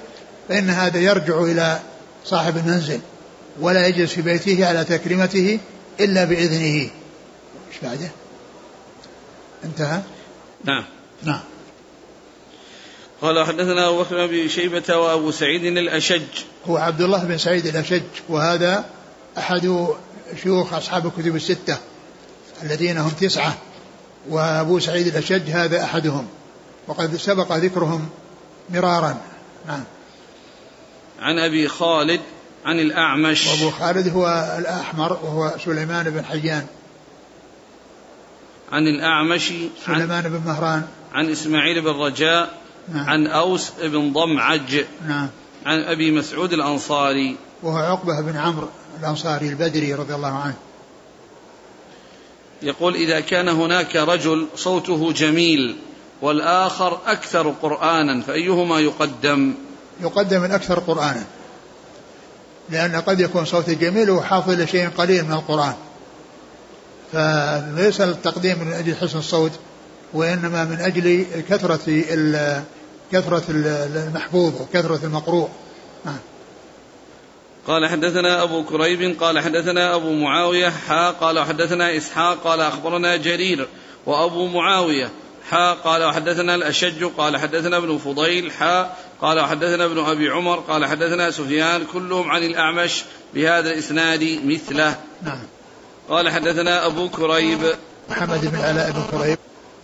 فإن 0.49 0.69
هذا 0.69 0.99
يرجع 0.99 1.41
إلى 1.41 1.79
صاحب 2.25 2.57
المنزل 2.57 2.99
ولا 3.59 3.87
يجلس 3.87 4.13
في 4.13 4.21
بيته 4.21 4.67
على 4.67 4.83
تكريمته 4.83 5.59
إلا 5.99 6.23
بإذنه. 6.23 6.89
إيش 7.69 7.79
بعده؟ 7.83 8.11
انتهى؟ 9.63 10.01
نعم. 10.63 10.83
نعم. 11.23 11.39
قال 13.21 13.45
حدثنا 13.45 13.87
أبو 13.87 14.03
بكر 14.03 14.27
بن 14.27 14.47
شيبة 14.47 14.95
وأبو 14.95 15.31
سعيد 15.31 15.63
الأشج. 15.63 16.21
هو 16.65 16.77
عبد 16.77 17.01
الله 17.01 17.23
بن 17.23 17.37
سعيد 17.37 17.65
الأشج 17.65 18.03
وهذا 18.29 18.85
أحد 19.37 19.87
شيوخ 20.43 20.73
أصحاب 20.73 21.05
الكتب 21.05 21.35
الستة 21.35 21.77
الذين 22.63 22.97
هم 22.97 23.09
تسعة 23.09 23.57
وأبو 24.29 24.79
سعيد 24.79 25.07
الأشج 25.07 25.49
هذا 25.49 25.83
أحدهم 25.83 26.27
وقد 26.87 27.17
سبق 27.17 27.51
ذكرهم 27.51 28.09
مرارا. 28.69 29.17
نعم. 29.67 29.83
عن 31.21 31.39
أبي 31.39 31.67
خالد 31.67 32.21
عن 32.65 32.79
الأعمش. 32.79 33.47
وأبو 33.47 33.71
خالد 33.71 34.07
هو 34.07 34.55
الأحمر 34.59 35.13
وهو 35.13 35.53
سليمان 35.65 36.09
بن 36.09 36.25
حيان. 36.25 36.65
عن 38.71 38.87
الأعمش 38.87 39.53
سليمان 39.85 40.23
بن 40.23 40.41
مهران. 40.45 40.83
عن 41.13 41.29
إسماعيل 41.29 41.81
بن 41.81 41.89
رجاء 41.89 42.57
نعم. 42.93 43.09
عن 43.09 43.27
أوس 43.27 43.71
بن 43.83 44.13
ضمعج 44.13 44.83
نعم. 45.07 45.27
عن 45.65 45.79
أبي 45.79 46.11
مسعود 46.11 46.53
الأنصاري. 46.53 47.35
وهو 47.63 47.77
عقبة 47.77 48.21
بن 48.21 48.37
عمرو 48.37 48.69
الأنصاري 48.99 49.49
البدري 49.49 49.93
رضي 49.93 50.15
الله 50.15 50.33
عنه. 50.33 50.55
يقول 52.61 52.95
إذا 52.95 53.19
كان 53.19 53.49
هناك 53.49 53.95
رجل 53.95 54.47
صوته 54.55 55.11
جميل 55.11 55.75
والآخر 56.21 56.99
أكثر 57.05 57.49
قرآنا 57.49 58.21
فأيهما 58.21 58.79
يقدم؟ 58.79 59.53
يقدم 60.01 60.45
الأكثر 60.45 60.79
قرآنا. 60.79 61.23
لأن 62.69 62.95
قد 62.95 63.19
يكون 63.19 63.45
صوته 63.45 63.73
جميل 63.73 64.09
وحافظ 64.09 64.61
لشيء 64.61 64.89
قليل 64.89 65.25
من 65.25 65.33
القرآن. 65.33 65.73
فليس 67.11 68.01
التقديم 68.01 68.59
من 68.59 68.73
أجل 68.73 68.95
حسن 68.95 69.19
الصوت 69.19 69.51
وإنما 70.13 70.63
من 70.63 70.79
أجل 70.79 71.25
كثرة 71.49 72.03
كثرة 73.11 73.43
المحفوظ 73.49 74.61
وكثرة 74.61 74.99
المقروء. 75.03 75.49
نعم 76.05 76.19
قال 77.67 77.89
حدثنا 77.89 78.43
أبو 78.43 78.63
كريب 78.63 79.21
قال 79.21 79.39
حدثنا 79.39 79.95
أبو 79.95 80.13
معاوية 80.13 80.69
حا 80.69 81.11
قال 81.11 81.39
حدثنا 81.39 81.97
إسحاق 81.97 82.37
قال 82.43 82.61
أخبرنا 82.61 83.15
جرير 83.15 83.67
وأبو 84.05 84.47
معاوية 84.47 85.09
حا 85.49 85.73
قال 85.73 86.03
وحدثنا 86.03 86.55
الأشج 86.55 87.03
قال 87.03 87.37
حدثنا 87.37 87.77
ابن 87.77 87.97
فضيل 87.97 88.51
حا 88.51 88.93
قال 89.21 89.39
وحدثنا 89.39 89.85
ابن 89.85 89.99
أبي 89.99 90.29
عمر 90.29 90.55
قال 90.55 90.85
حدثنا 90.85 91.31
سفيان 91.31 91.85
كلهم 91.93 92.31
عن 92.31 92.43
الأعمش 92.43 93.03
بهذا 93.33 93.73
الإسناد 93.73 94.39
مثله. 94.45 94.95
نعم. 95.23 95.39
قال 96.09 96.29
حدثنا 96.29 96.85
أبو 96.85 97.09
كريب. 97.09 97.59
محمد 98.09 98.45
بن 98.45 98.59
علاء 98.59 98.91
بن 98.91 99.03
كريب. 99.11 99.37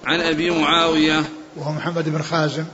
عن 0.05 0.21
أبي 0.21 0.49
معاوية. 0.49 1.23
وهو 1.55 1.71
محمد 1.71 2.09
بن 2.09 2.21
خازم. 2.21 2.65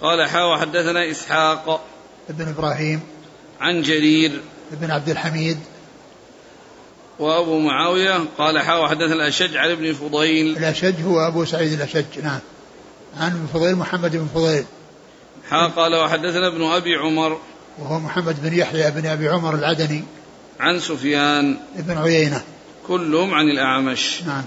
قال 0.00 0.28
حا 0.28 0.42
وحدثنا 0.42 1.10
إسحاق. 1.10 1.84
بن 2.28 2.48
إبراهيم. 2.48 3.00
عن 3.60 3.82
جرير. 3.82 4.40
بن 4.70 4.90
عبد 4.90 5.08
الحميد. 5.08 5.58
وأبو 7.18 7.58
معاوية. 7.58 8.24
قال 8.38 8.58
حا 8.58 8.74
وحدثنا 8.74 9.14
الأشج 9.14 9.56
عن 9.56 9.70
ابن 9.70 9.92
فضيل. 9.92 10.56
الأشج 10.56 11.02
هو 11.02 11.20
أبو 11.26 11.44
سعيد 11.44 11.72
الأشج 11.72 12.18
نعم. 12.22 12.40
عن 13.20 13.30
ابن 13.30 13.46
فضيل 13.54 13.76
محمد 13.76 14.16
بن 14.16 14.28
فضيل. 14.34 14.64
حا 15.50 15.66
قال 15.66 15.94
وحدثنا 15.94 16.46
ابن 16.46 16.64
أبي 16.64 16.96
عمر. 16.96 17.38
وهو 17.78 17.98
محمد 17.98 18.42
بن 18.42 18.58
يحيى 18.58 18.90
بن 18.90 19.06
أبي 19.06 19.28
عمر 19.28 19.54
العدني. 19.54 20.04
عن 20.60 20.80
سفيان. 20.80 21.56
بن 21.76 21.98
عيينة. 21.98 22.42
كلهم 22.88 23.34
عن 23.34 23.48
الأعمش. 23.48 24.22
نعم. 24.22 24.44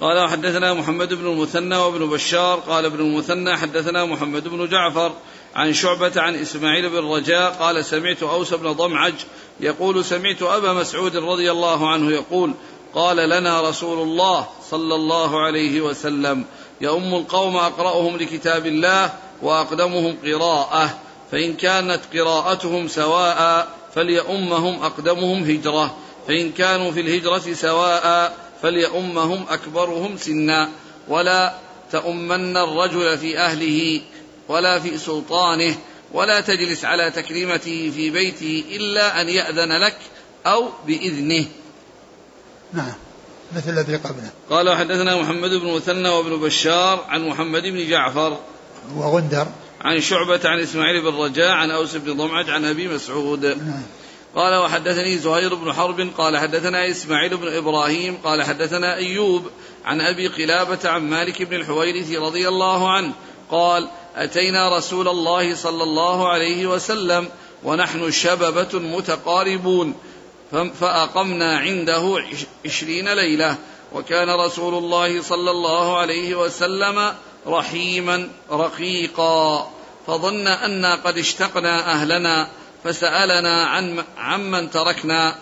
قال 0.00 0.24
وحدثنا 0.24 0.74
محمد 0.74 1.14
بن 1.14 1.26
المثنى 1.26 1.76
وابن 1.76 2.10
بشار. 2.10 2.58
قال 2.58 2.84
ابن 2.84 3.00
المثنى 3.00 3.56
حدثنا 3.56 4.04
محمد 4.04 4.48
بن 4.48 4.68
جعفر 4.68 5.12
عن 5.54 5.72
شعبة 5.72 6.12
عن 6.16 6.34
إسماعيل 6.34 6.90
بن 6.90 7.12
رجاء. 7.12 7.52
قال 7.52 7.84
سمعت 7.84 8.22
أوس 8.22 8.54
بن 8.54 8.72
ضمعج 8.72 9.14
يقول 9.60 10.04
سمعت 10.04 10.42
أبا 10.42 10.72
مسعود 10.72 11.16
رضي 11.16 11.50
الله 11.50 11.90
عنه 11.90 12.10
يقول 12.10 12.54
قال 12.94 13.16
لنا 13.16 13.68
رسول 13.68 14.02
الله 14.02 14.46
صلى 14.70 14.94
الله 14.94 15.44
عليه 15.44 15.80
وسلم 15.80 16.44
يؤم 16.80 17.14
القوم 17.14 17.56
أقرأهم 17.56 18.16
لكتاب 18.16 18.66
الله 18.66 19.12
وأقدمهم 19.42 20.16
قراءة 20.24 20.98
فإن 21.32 21.54
كانت 21.54 22.00
قراءتهم 22.14 22.88
سواء 22.88 23.68
فليؤمهم 23.94 24.82
أقدمهم 24.82 25.42
هجرة 25.42 25.96
فإن 26.28 26.52
كانوا 26.52 26.90
في 26.90 27.00
الهجرة 27.00 27.54
سواء 27.54 28.36
فليؤمهم 28.62 29.44
أكبرهم 29.48 30.16
سنا. 30.16 30.68
ولا 31.08 31.54
تؤمن 31.92 32.56
الرجل 32.56 33.18
في 33.18 33.38
أهله 33.38 34.00
ولا 34.48 34.80
في 34.80 34.98
سلطانه 34.98 35.76
ولا 36.12 36.40
تجلس 36.40 36.84
على 36.84 37.10
تكريمته 37.10 37.92
في 37.94 38.10
بيته 38.10 38.64
إلا 38.70 39.20
أن 39.20 39.28
يأذن 39.28 39.72
لك 39.72 39.96
أو 40.46 40.68
بإذنه. 40.86 41.46
نعم. 42.72 42.94
مثل 43.56 43.70
الذي 43.70 43.96
قبله. 43.96 44.30
قال 44.50 44.76
حدثنا 44.76 45.16
محمد 45.16 45.50
بن 45.50 45.74
مثنى 45.74 46.08
وابن 46.08 46.36
بشار 46.36 47.04
عن 47.08 47.28
محمد 47.28 47.62
بن 47.62 47.88
جعفر 47.88 48.38
وغندر. 48.96 49.46
عن 49.80 50.00
شعبة 50.00 50.40
عن 50.44 50.60
إسماعيل 50.60 51.02
بن 51.02 51.16
رجاء 51.16 51.50
عن 51.50 51.70
أوس 51.70 51.96
بن 51.96 52.12
ضمعج 52.12 52.50
عن 52.50 52.64
أبي 52.64 52.88
مسعود. 52.88 53.46
نعم. 53.46 53.82
قال 54.34 54.54
وحدثني 54.54 55.18
زهير 55.18 55.54
بن 55.54 55.72
حرب 55.72 56.10
قال 56.18 56.38
حدثنا 56.38 56.90
إسماعيل 56.90 57.36
بن 57.36 57.56
إبراهيم 57.56 58.16
قال 58.24 58.42
حدثنا 58.42 58.96
أيوب 58.96 59.50
عن 59.84 60.00
أبي 60.00 60.28
قلابة 60.28 60.78
عن 60.84 61.10
مالك 61.10 61.42
بن 61.42 61.56
الحويرث 61.56 62.12
رضي 62.12 62.48
الله 62.48 62.90
عنه 62.90 63.12
قال 63.50 63.88
أتينا 64.16 64.76
رسول 64.76 65.08
الله 65.08 65.54
صلى 65.54 65.82
الله 65.82 66.28
عليه 66.28 66.66
وسلم 66.66 67.28
ونحن 67.64 68.10
شببة 68.10 68.78
متقاربون 68.78 69.94
فأقمنا 70.80 71.58
عنده 71.58 72.24
عشرين 72.64 73.08
ليلة 73.14 73.56
وكان 73.92 74.30
رسول 74.30 74.74
الله 74.74 75.22
صلى 75.22 75.50
الله 75.50 75.98
عليه 75.98 76.34
وسلم 76.34 77.12
رحيما 77.46 78.28
رقيقا 78.50 79.70
فظن 80.06 80.46
أنا 80.46 80.94
قد 80.94 81.18
اشتقنا 81.18 81.92
أهلنا 81.92 82.48
فسألنا 82.84 83.64
عن 83.64 84.04
عمن 84.18 84.70
تركنا 84.70 85.34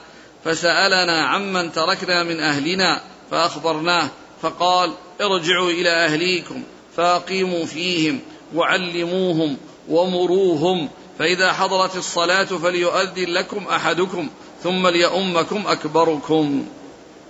فسألنا 0.44 1.26
عمن 1.26 1.72
تركنا 1.72 2.22
من 2.22 2.40
أهلنا 2.40 3.00
فأخبرناه 3.30 4.08
فقال 4.42 4.92
ارجعوا 5.20 5.70
إلى 5.70 5.90
أهليكم 5.90 6.62
فأقيموا 6.96 7.66
فيهم 7.66 8.20
وعلموهم 8.54 9.56
ومروهم 9.88 10.88
فإذا 11.18 11.52
حضرت 11.52 11.96
الصلاة 11.96 12.44
فليؤذن 12.44 13.28
لكم 13.28 13.66
أحدكم 13.66 14.28
ثم 14.62 14.86
ليؤمكم 14.86 15.66
أكبركم. 15.66 16.66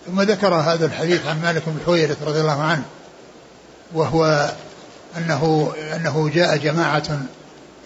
ثم 0.06 0.22
ذكر 0.22 0.54
هذا 0.54 0.86
الحديث 0.86 1.26
عن 1.26 1.42
مالك 1.42 1.62
بن 1.66 1.80
حويرث 1.86 2.22
رضي 2.22 2.40
الله 2.40 2.62
عنه 2.62 2.84
وهو 3.94 4.52
أنه 5.18 5.72
أنه 5.96 6.30
جاء 6.34 6.56
جماعة 6.56 7.20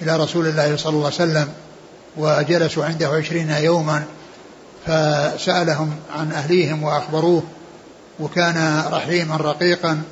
إلى 0.02 0.16
رسول 0.16 0.46
الله 0.46 0.76
صلى 0.76 0.92
الله 0.92 1.04
عليه 1.04 1.14
وسلم 1.14 1.48
وجلسوا 2.16 2.84
عنده 2.84 3.08
عشرين 3.08 3.50
يوما 3.50 4.04
فسألهم 4.86 5.96
عن 6.16 6.32
أهليهم 6.32 6.82
وأخبروه 6.82 7.42
وكان 8.20 8.84
رحيما 8.90 9.36
رقيقا 9.36 10.02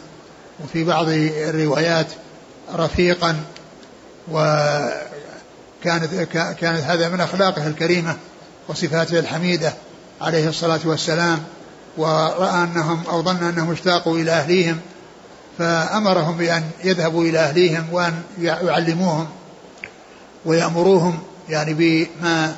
وفي 0.65 0.85
بعض 0.85 1.07
الروايات 1.09 2.07
رفيقا 2.75 3.37
وكانت 4.31 5.05
كانت 6.61 6.85
هذا 6.85 7.09
من 7.09 7.21
أخلاقه 7.21 7.67
الكريمة 7.67 8.17
وصفاته 8.69 9.19
الحميدة 9.19 9.75
عليه 10.21 10.49
الصلاة 10.49 10.81
والسلام 10.85 11.45
ورأى 11.97 12.65
أنهم 12.65 13.03
أو 13.11 13.23
ظن 13.23 13.49
أنهم 13.49 13.73
اشتاقوا 13.73 14.19
إلى 14.19 14.31
أهليهم 14.31 14.81
فأمرهم 15.59 16.37
بأن 16.37 16.63
يذهبوا 16.85 17.25
إلى 17.25 17.39
أهليهم 17.39 17.87
وأن 17.93 18.23
يعلموهم 18.41 19.27
ويأمروهم 20.45 21.19
يعني 21.49 21.75
بما 21.75 22.57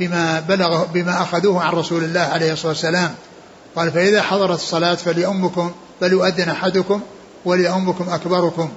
بما 0.00 0.40
بلغ 0.40 0.84
بما 0.84 1.22
أخذوه 1.22 1.62
عن 1.62 1.72
رسول 1.72 2.04
الله 2.04 2.20
عليه 2.20 2.52
الصلاة 2.52 2.72
والسلام. 2.72 3.14
قال 3.76 3.92
فإذا 3.92 4.22
حضرت 4.22 4.58
الصلاة 4.58 4.94
فليؤمكم 4.94 5.72
فليؤذن 6.00 6.48
أحدكم 6.48 7.00
وليؤمكم 7.44 8.08
أكبركم. 8.08 8.68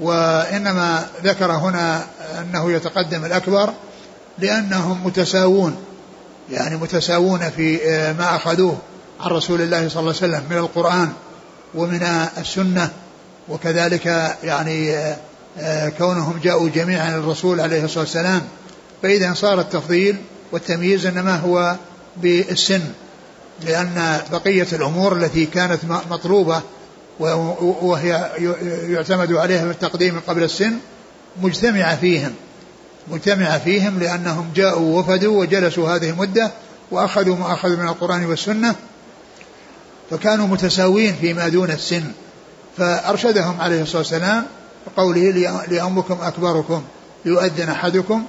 وإنما 0.00 1.06
ذكر 1.24 1.52
هنا 1.52 2.06
أنه 2.40 2.72
يتقدم 2.72 3.24
الأكبر 3.24 3.70
لأنهم 4.38 5.06
متساوون 5.06 5.76
يعني 6.50 6.76
متساوون 6.76 7.50
في 7.50 7.76
ما 8.18 8.36
أخذوه 8.36 8.78
عن 9.20 9.30
رسول 9.30 9.60
الله 9.60 9.88
صلى 9.88 10.00
الله 10.00 10.14
عليه 10.22 10.34
وسلم 10.34 10.42
من 10.50 10.56
القرآن. 10.56 11.12
ومن 11.74 12.02
السنة 12.38 12.90
وكذلك 13.48 14.36
يعني 14.44 14.94
كونهم 15.98 16.40
جاءوا 16.42 16.68
جميعا 16.68 17.16
الرسول 17.16 17.60
عليه 17.60 17.84
الصلاة 17.84 18.04
والسلام 18.04 18.42
فإذا 19.02 19.34
صار 19.34 19.60
التفضيل 19.60 20.16
والتمييز 20.52 21.06
إنما 21.06 21.36
هو 21.36 21.76
بالسن 22.16 22.80
لأن 23.66 24.20
بقية 24.32 24.66
الأمور 24.72 25.16
التي 25.16 25.46
كانت 25.46 25.84
مطلوبة 26.10 26.62
وهي 27.82 28.30
يعتمد 28.88 29.32
عليها 29.32 29.64
في 29.64 29.70
التقديم 29.70 30.20
قبل 30.28 30.42
السن 30.42 30.72
مجتمعة 31.42 31.96
فيهم. 31.96 32.34
مجتمعة 33.08 33.58
فيهم 33.58 33.98
لأنهم 33.98 34.50
جاءوا 34.54 35.00
وفدوا 35.00 35.40
وجلسوا 35.40 35.88
هذه 35.88 36.10
المدة 36.10 36.50
وأخذوا 36.90 37.36
ما 37.36 37.52
أخذوا 37.52 37.76
من 37.76 37.88
القرآن 37.88 38.24
والسنة 38.24 38.74
فكانوا 40.10 40.46
متساوين 40.46 41.14
فيما 41.20 41.48
دون 41.48 41.70
السن. 41.70 42.04
فأرشدهم 42.78 43.60
عليه 43.60 43.82
الصلاة 43.82 43.98
والسلام 43.98 44.44
بقوله 44.86 45.30
لأمكم 45.68 46.18
أكبركم 46.22 46.82
ليؤذن 47.24 47.68
أحدكم 47.68 48.24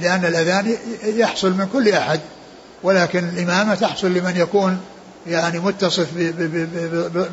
لأن 0.00 0.24
الأذان 0.24 0.76
يحصل 1.04 1.50
من 1.50 1.68
كل 1.72 1.88
أحد 1.88 2.20
ولكن 2.82 3.28
الإمامة 3.28 3.74
تحصل 3.74 4.10
لمن 4.10 4.36
يكون 4.36 4.80
يعني 5.26 5.58
متصف 5.58 6.06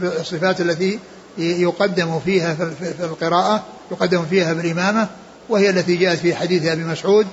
بالصفات 0.01 0.61
التي 0.61 0.99
يقدم 1.37 2.19
فيها 2.19 2.55
في 2.79 3.03
القراءة 3.03 3.63
يقدم 3.91 4.25
فيها 4.25 4.53
بالإمامة 4.53 5.07
وهي 5.49 5.69
التي 5.69 5.95
جاءت 5.95 6.19
في 6.19 6.35
حديث 6.35 6.65
أبي 6.65 6.83
مسعود 6.83 7.27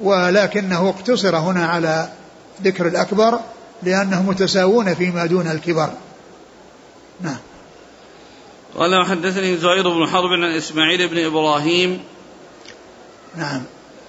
ولكنه 0.00 0.88
اقتصر 0.88 1.36
هنا 1.36 1.66
على 1.66 2.08
ذكر 2.64 2.86
الأكبر 2.86 3.40
لأنهم 3.82 4.28
متساوون 4.28 4.94
فيما 4.94 5.26
دون 5.26 5.46
الكبر. 5.46 5.90
نعم. 7.20 7.38
قال 8.76 8.94
وحدثني 8.94 9.56
زهير 9.56 9.88
بن 9.88 10.06
حرب 10.06 10.32
عن 10.32 10.56
إسماعيل 10.56 11.08
بن 11.08 11.24
إبراهيم 11.24 12.00
نعم. 13.36 13.62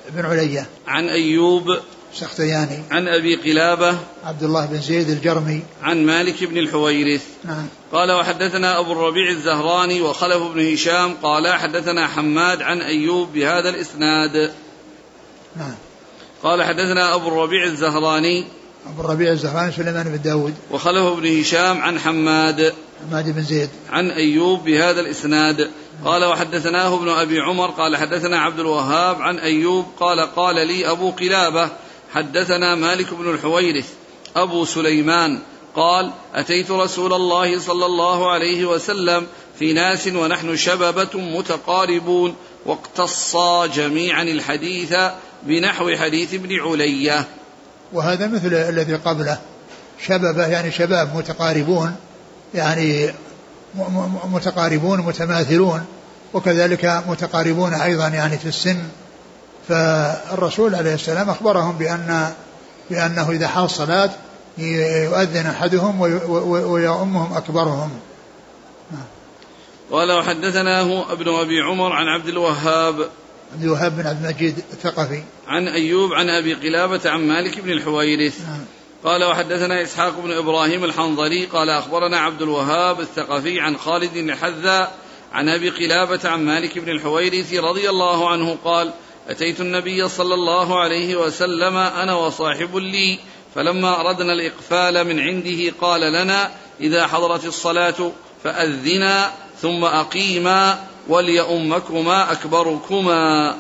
ابن 0.07 0.25
علية 0.25 0.65
عن 0.87 1.09
أيوب 1.09 1.77
سختياني. 2.13 2.83
عن 2.91 3.07
أبي 3.07 3.35
قلابة 3.35 3.97
عبد 4.23 4.43
الله 4.43 4.65
بن 4.65 4.81
زيد 4.81 5.09
الجرمي. 5.09 5.63
عن 5.83 6.05
مالك 6.05 6.43
بن 6.43 6.57
الحويرث. 6.57 7.23
نعم. 7.45 7.67
قال 7.91 8.11
وحدثنا 8.11 8.79
أبو 8.79 8.91
الربيع 8.91 9.29
الزهراني 9.29 10.01
وخلف 10.01 10.43
بن 10.43 10.73
هشام 10.73 11.13
قال 11.13 11.53
حدثنا 11.53 12.07
حماد 12.07 12.61
عن 12.61 12.81
أيوب 12.81 13.33
بهذا 13.33 13.69
الإسناد. 13.69 14.51
نعم. 15.55 15.75
قال 16.43 16.63
حدثنا 16.63 17.15
أبو 17.15 17.27
الربيع 17.27 17.63
الزهراني 17.63 18.45
أبو 18.87 19.01
الربيع 19.01 19.31
الزهراني 19.31 19.71
سليمان 19.71 20.03
بن 20.03 20.21
داود. 20.21 20.55
وخلف 20.71 21.19
بن 21.19 21.39
هشام 21.39 21.81
عن 21.81 21.99
حماد. 21.99 22.73
حماد 23.09 23.35
بن 23.35 23.41
زيد. 23.41 23.69
عن 23.89 24.11
أيوب 24.11 24.63
بهذا 24.63 25.01
الإسناد. 25.01 25.69
قال 26.05 26.25
وحدثناه 26.25 26.95
ابن 26.95 27.09
أبي 27.09 27.39
عمر 27.39 27.71
قال 27.71 27.97
حدثنا 27.97 28.39
عبد 28.39 28.59
الوهاب 28.59 29.21
عن 29.21 29.39
أيوب 29.39 29.85
قال 29.99 30.19
قال 30.19 30.67
لي 30.67 30.91
أبو 30.91 31.11
قلابة 31.11 31.69
حدثنا 32.11 32.75
مالك 32.75 33.13
بن 33.13 33.33
الحويرث 33.33 33.89
أبو 34.35 34.65
سليمان. 34.65 35.39
قال 35.75 36.11
أتيت 36.35 36.71
رسول 36.71 37.13
الله 37.13 37.59
صلى 37.59 37.85
الله 37.85 38.31
عليه 38.31 38.65
وسلم 38.65 39.27
في 39.59 39.73
ناس 39.73 40.07
ونحن 40.07 40.55
شببة 40.55 41.09
متقاربون 41.13 42.35
واقتصا 42.65 43.65
جميعا 43.65 44.23
الحديث 44.23 44.95
بنحو 45.43 45.95
حديث 45.95 46.33
ابن 46.33 46.59
علية. 46.59 47.27
وهذا 47.93 48.27
مثل 48.27 48.53
الذي 48.53 48.95
قبله. 48.95 49.37
شببة 50.05 50.47
يعني 50.47 50.71
شباب 50.71 51.15
متقاربون 51.15 51.95
يعني 52.53 53.13
متقاربون 54.31 54.99
متماثلون 55.01 55.85
وكذلك 56.33 57.03
متقاربون 57.07 57.73
أيضا 57.73 58.07
يعني 58.07 58.37
في 58.37 58.47
السن. 58.47 58.83
فالرسول 59.67 60.75
عليه 60.75 60.93
السلام 60.93 61.29
أخبرهم 61.29 61.77
بأن 61.77 62.33
بأنه 62.89 63.31
إذا 63.31 63.47
حال 63.47 63.63
الصلاة 63.65 64.09
يؤذن 64.57 65.45
أحدهم 65.45 66.01
ويؤمهم 66.47 67.33
أكبرهم. 67.37 67.89
قال 69.91 70.11
وحدثناه 70.11 71.11
ابن 71.11 71.29
أبي 71.29 71.61
عمر 71.61 71.91
عن 71.91 72.07
عبد 72.07 72.27
الوهاب 72.27 73.09
عبد 73.53 73.63
الوهاب 73.63 73.97
بن 73.97 74.07
عبد 74.07 74.25
المجيد 74.25 74.57
الثقفي. 74.57 75.23
عن 75.47 75.67
أيوب 75.67 76.13
عن 76.13 76.29
أبي 76.29 76.53
قلابة 76.53 77.09
عن 77.09 77.27
مالك 77.27 77.59
بن 77.59 77.71
الحويرث. 77.71 78.41
نعم. 78.41 78.65
قال 79.03 79.23
وحدثنا 79.23 79.83
إسحاق 79.83 80.19
بن 80.19 80.31
إبراهيم 80.31 80.83
الحنظلي 80.83 81.45
قال 81.45 81.69
أخبرنا 81.69 82.17
عبد 82.17 82.41
الوهاب 82.41 82.99
الثقفي 82.99 83.59
عن 83.59 83.77
خالد 83.77 84.13
بن 84.13 84.35
حذاء 84.35 84.93
عن 85.33 85.49
أبي 85.49 85.69
قلابة 85.69 86.29
عن 86.29 86.45
مالك 86.45 86.79
بن 86.79 86.89
الحويرث 86.89 87.53
رضي 87.53 87.89
الله 87.89 88.29
عنه 88.29 88.57
قال 88.63 88.91
أتيت 89.29 89.61
النبي 89.61 90.09
صلى 90.09 90.33
الله 90.33 90.79
عليه 90.79 91.15
وسلم 91.15 91.77
أنا 91.77 92.15
وصاحب 92.15 92.75
لي 92.75 93.19
فلما 93.55 94.01
أردنا 94.01 94.33
الإقفال 94.33 95.07
من 95.07 95.19
عنده 95.19 95.73
قال 95.81 96.01
لنا 96.01 96.51
إذا 96.81 97.07
حضرت 97.07 97.45
الصلاة 97.45 98.11
فأذنا 98.43 99.31
ثم 99.61 99.83
أقيما. 99.83 100.79
وليؤمكما 101.09 102.31
أكبركما. 102.31 103.55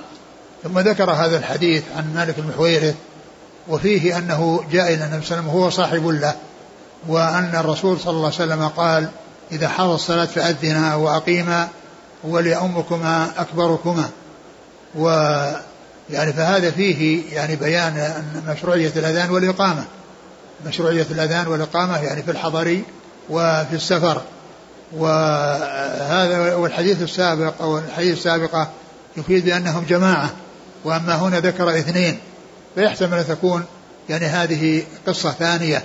ثم 0.63 0.79
ذكر 0.79 1.11
هذا 1.11 1.37
الحديث 1.37 1.83
عن 1.97 2.13
مالك 2.15 2.35
بن 2.39 2.53
حويرث 2.57 2.95
وفيه 3.67 4.17
أنه 4.17 4.63
جاء 4.71 4.93
إلى 4.93 5.05
النبي 5.05 5.25
صلى 5.25 5.39
الله 5.39 5.49
عليه 5.49 5.49
وسلم 5.51 5.55
وهو 5.55 5.69
صاحب 5.69 6.07
له 6.07 6.35
وأن 7.07 7.55
الرسول 7.55 7.99
صلى 7.99 8.11
الله 8.11 8.25
عليه 8.25 8.35
وسلم 8.35 8.67
قال 8.67 9.09
إذا 9.51 9.69
حضر 9.69 9.95
الصلاة 9.95 10.25
فأذنا 10.25 10.95
وأقيما 10.95 11.67
وليؤمكما 12.23 13.31
أكبركما. 13.37 14.09
و 14.95 15.09
يعني 16.09 16.33
فهذا 16.33 16.71
فيه 16.71 17.23
يعني 17.35 17.55
بيان 17.55 17.97
أن 17.97 18.43
مشروعية 18.47 18.91
الأذان 18.95 19.29
والإقامة. 19.29 19.85
مشروعية 20.65 21.05
الأذان 21.11 21.47
والإقامة 21.47 21.97
يعني 21.97 22.23
في 22.23 22.31
الحضر 22.31 22.81
وفي 23.29 23.73
السفر. 23.73 24.21
وهذا 24.93 26.55
والحديث 26.55 27.01
السابق 27.01 27.61
أو 27.61 27.77
الحديث 27.77 28.17
السابقة 28.17 28.69
يفيد 29.17 29.45
بأنهم 29.45 29.85
جماعة 29.89 30.29
وأما 30.83 31.15
هنا 31.15 31.39
ذكر 31.39 31.77
اثنين 31.77 32.19
فيحتمل 32.75 33.17
أن 33.17 33.27
تكون 33.27 33.65
يعني 34.09 34.25
هذه 34.25 34.83
قصة 35.07 35.31
ثانية 35.31 35.83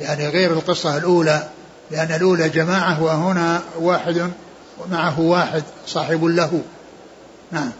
يعني 0.00 0.28
غير 0.28 0.52
القصة 0.52 0.96
الأولى 0.96 1.48
لأن 1.90 2.12
الأولى 2.12 2.48
جماعة 2.48 3.02
وهنا 3.02 3.62
واحد 3.78 4.30
معه 4.90 5.20
واحد 5.20 5.62
صاحب 5.86 6.24
له. 6.24 6.62
نعم. 7.52 7.72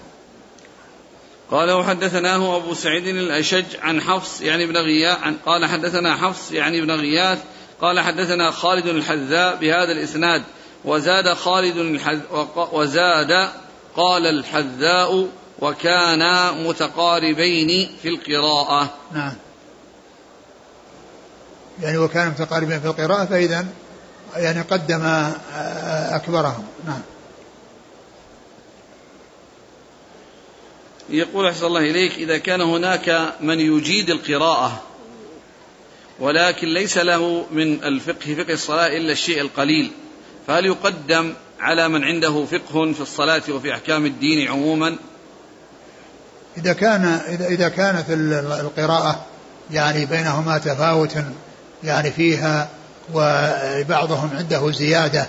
قال 1.51 1.71
وحدثناه 1.71 2.57
أبو 2.57 2.75
سعيد 2.75 3.07
الأشج 3.07 3.65
عن 3.83 4.01
حفص 4.01 4.41
يعني 4.41 4.65
ابن 4.65 4.77
غياث 4.77 5.19
قال 5.47 5.67
حدثنا 5.67 6.17
حفص 6.17 6.53
يعني 6.53 6.79
ابن 6.79 6.91
غياث 6.91 7.39
قال 7.83 8.01
حدثنا 8.01 8.51
خالد 8.51 8.87
الحذاء 8.87 9.57
بهذا 9.57 9.93
الإسناد 9.93 10.43
وزاد 10.85 11.33
خالد 11.33 11.77
الحذ 11.77 12.21
وزاد 12.73 13.49
قال 13.97 14.27
الحذاء 14.27 15.29
وكانا 15.59 16.53
متقاربين 16.53 17.89
في 18.03 18.09
القراءة. 18.09 18.95
نعم. 19.13 19.33
يعني 21.83 21.99
وكان 21.99 22.29
متقاربين 22.29 22.81
في 22.81 22.87
القراءة 22.87 23.25
فإذا 23.25 23.67
يعني 24.37 24.61
قدم 24.61 25.03
أكبرهم. 26.11 26.65
نعم. 26.87 27.01
يقول 31.09 31.47
أحسن 31.47 31.67
الله 31.67 31.81
إليك 31.81 32.13
إذا 32.13 32.39
كان 32.39 32.61
هناك 32.61 33.35
من 33.41 33.61
يجيد 33.61 34.11
القراءة 34.11 34.83
ولكن 36.23 36.69
ليس 36.69 36.99
له 36.99 37.47
من 37.53 37.85
الفقه 37.85 38.35
فقه 38.35 38.53
الصلاة 38.53 38.87
إلا 38.87 39.13
الشيء 39.13 39.41
القليل. 39.41 39.91
فهل 40.47 40.67
يقدم 40.67 41.35
على 41.61 41.89
من 41.89 42.05
عنده 42.05 42.45
فقه 42.45 42.93
في 42.93 43.01
الصلاة 43.01 43.43
وفي 43.51 43.73
أحكام 43.75 44.07
الدين 44.07 44.49
عموما؟ 44.49 44.97
إذا 46.57 46.73
كان 46.73 47.05
إذا 47.51 47.69
كانت 47.69 48.05
القراءة 48.61 49.27
يعني 49.71 50.07
بينهما 50.07 50.59
تفاوت 50.59 51.17
يعني 51.85 52.11
فيها 52.11 52.69
وبعضهم 53.15 54.31
عنده 54.37 54.71
زيادة 54.71 55.27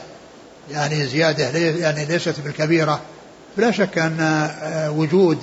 يعني 0.72 1.06
زيادة 1.06 1.50
يعني 1.58 2.06
ليست 2.06 2.36
بالكبيرة 2.40 3.02
فلا 3.58 3.72
شك 3.72 3.98
أن 3.98 4.20
آه، 4.20 4.92
وجود 4.92 5.38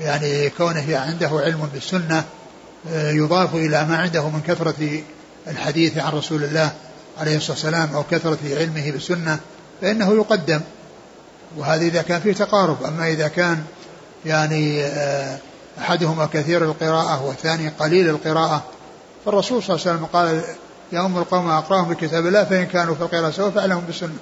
يعني 0.00 0.50
كونه 0.50 0.98
عنده 0.98 1.28
علم 1.28 1.68
بالسنة 1.74 2.24
يضاف 2.92 3.54
إلى 3.54 3.84
ما 3.84 3.96
عنده 3.96 4.28
من 4.28 4.40
كثرة 4.40 5.02
الحديث 5.48 5.98
عن 5.98 6.12
رسول 6.12 6.44
الله 6.44 6.72
عليه 7.18 7.36
الصلاة 7.36 7.56
والسلام 7.56 7.94
أو 7.94 8.02
كثرة 8.10 8.38
علمه 8.44 8.90
بالسنة 8.90 9.38
فإنه 9.80 10.14
يقدم. 10.14 10.60
وهذا 11.56 11.82
إذا 11.82 12.02
كان 12.02 12.20
فيه 12.20 12.32
تقارب. 12.32 12.84
أما 12.84 13.08
إذا 13.08 13.28
كان 13.28 13.64
يعني 14.26 14.84
آه، 14.84 15.38
أحدهما 15.78 16.28
كثير 16.32 16.64
القراءة 16.64 17.24
والثاني 17.24 17.68
قليل 17.68 18.08
القراءة 18.08 18.64
فالرسول 19.24 19.62
صلى 19.62 19.76
الله 19.76 19.86
عليه 19.86 19.96
وسلم 19.96 20.06
قال 20.06 20.42
يا 20.92 21.06
أم 21.06 21.18
القوم 21.18 21.50
أقرأهم 21.50 21.88
بكتاب 21.88 22.26
الله 22.26 22.44
فإن 22.44 22.66
كانوا 22.66 22.94
في 22.94 23.00
القراءة 23.00 23.30
سوف 23.30 23.54
فأعلمهم 23.54 23.84
بالسنة. 23.84 24.16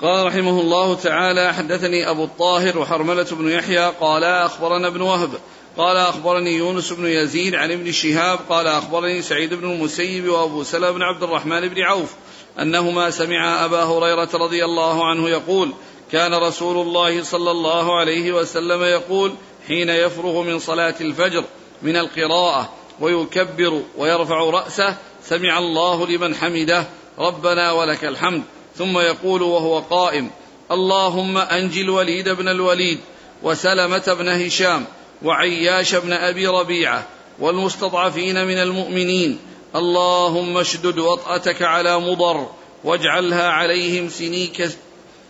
قال 0.00 0.26
رحمه 0.26 0.60
الله 0.60 0.94
تعالى 0.94 1.54
حدثني 1.54 2.10
أبو 2.10 2.24
الطاهر 2.24 2.78
وحرملة 2.78 3.26
بن 3.32 3.48
يحيى 3.48 3.90
قال 4.00 4.24
أخبرنا 4.24 4.88
ابن 4.88 5.00
وهب 5.00 5.30
قال 5.76 5.96
أخبرني 5.96 6.56
يونس 6.56 6.92
بن 6.92 7.06
يزيد 7.06 7.54
عن 7.54 7.72
ابن 7.72 7.92
شهاب 7.92 8.38
قال 8.48 8.66
أخبرني 8.66 9.22
سعيد 9.22 9.54
بن 9.54 9.70
المسيب 9.70 10.28
وأبو 10.28 10.62
سلمة 10.62 10.90
بن 10.90 11.02
عبد 11.02 11.22
الرحمن 11.22 11.68
بن 11.68 11.82
عوف 11.82 12.10
أنهما 12.58 13.10
سمع 13.10 13.64
أبا 13.64 13.84
هريرة 13.84 14.28
رضي 14.34 14.64
الله 14.64 15.06
عنه 15.06 15.28
يقول 15.28 15.72
كان 16.12 16.34
رسول 16.34 16.86
الله 16.86 17.22
صلى 17.22 17.50
الله 17.50 17.98
عليه 17.98 18.32
وسلم 18.32 18.82
يقول 18.82 19.34
حين 19.68 19.88
يفرغ 19.88 20.42
من 20.42 20.58
صلاة 20.58 20.94
الفجر 21.00 21.44
من 21.82 21.96
القراءة 21.96 22.72
ويكبر 23.00 23.82
ويرفع 23.96 24.36
رأسه 24.36 24.96
سمع 25.24 25.58
الله 25.58 26.06
لمن 26.06 26.34
حمده 26.34 26.84
ربنا 27.18 27.72
ولك 27.72 28.04
الحمد. 28.04 28.42
ثم 28.76 28.98
يقول 28.98 29.42
وهو 29.42 29.78
قائم 29.78 30.30
اللهم 30.70 31.38
انج 31.38 31.78
الوليد 31.78 32.28
بن 32.28 32.48
الوليد 32.48 32.98
وسلمة 33.42 34.14
بن 34.18 34.28
هشام 34.28 34.84
وعياش 35.24 35.94
بن 35.94 36.12
أبي 36.12 36.46
ربيعة 36.46 37.06
والمستضعفين 37.38 38.44
من 38.46 38.58
المؤمنين. 38.58 39.38
اللهم 39.76 40.58
اشدد 40.58 40.98
وطأتك 40.98 41.62
على 41.62 42.00
مضر 42.00 42.46
واجعلها 42.84 43.48
عليهم 43.48 44.08
سني 44.08 44.50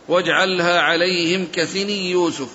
واجعلها 0.09 0.81
عليهم 0.81 1.47
كسني 1.53 2.11
يوسف. 2.11 2.47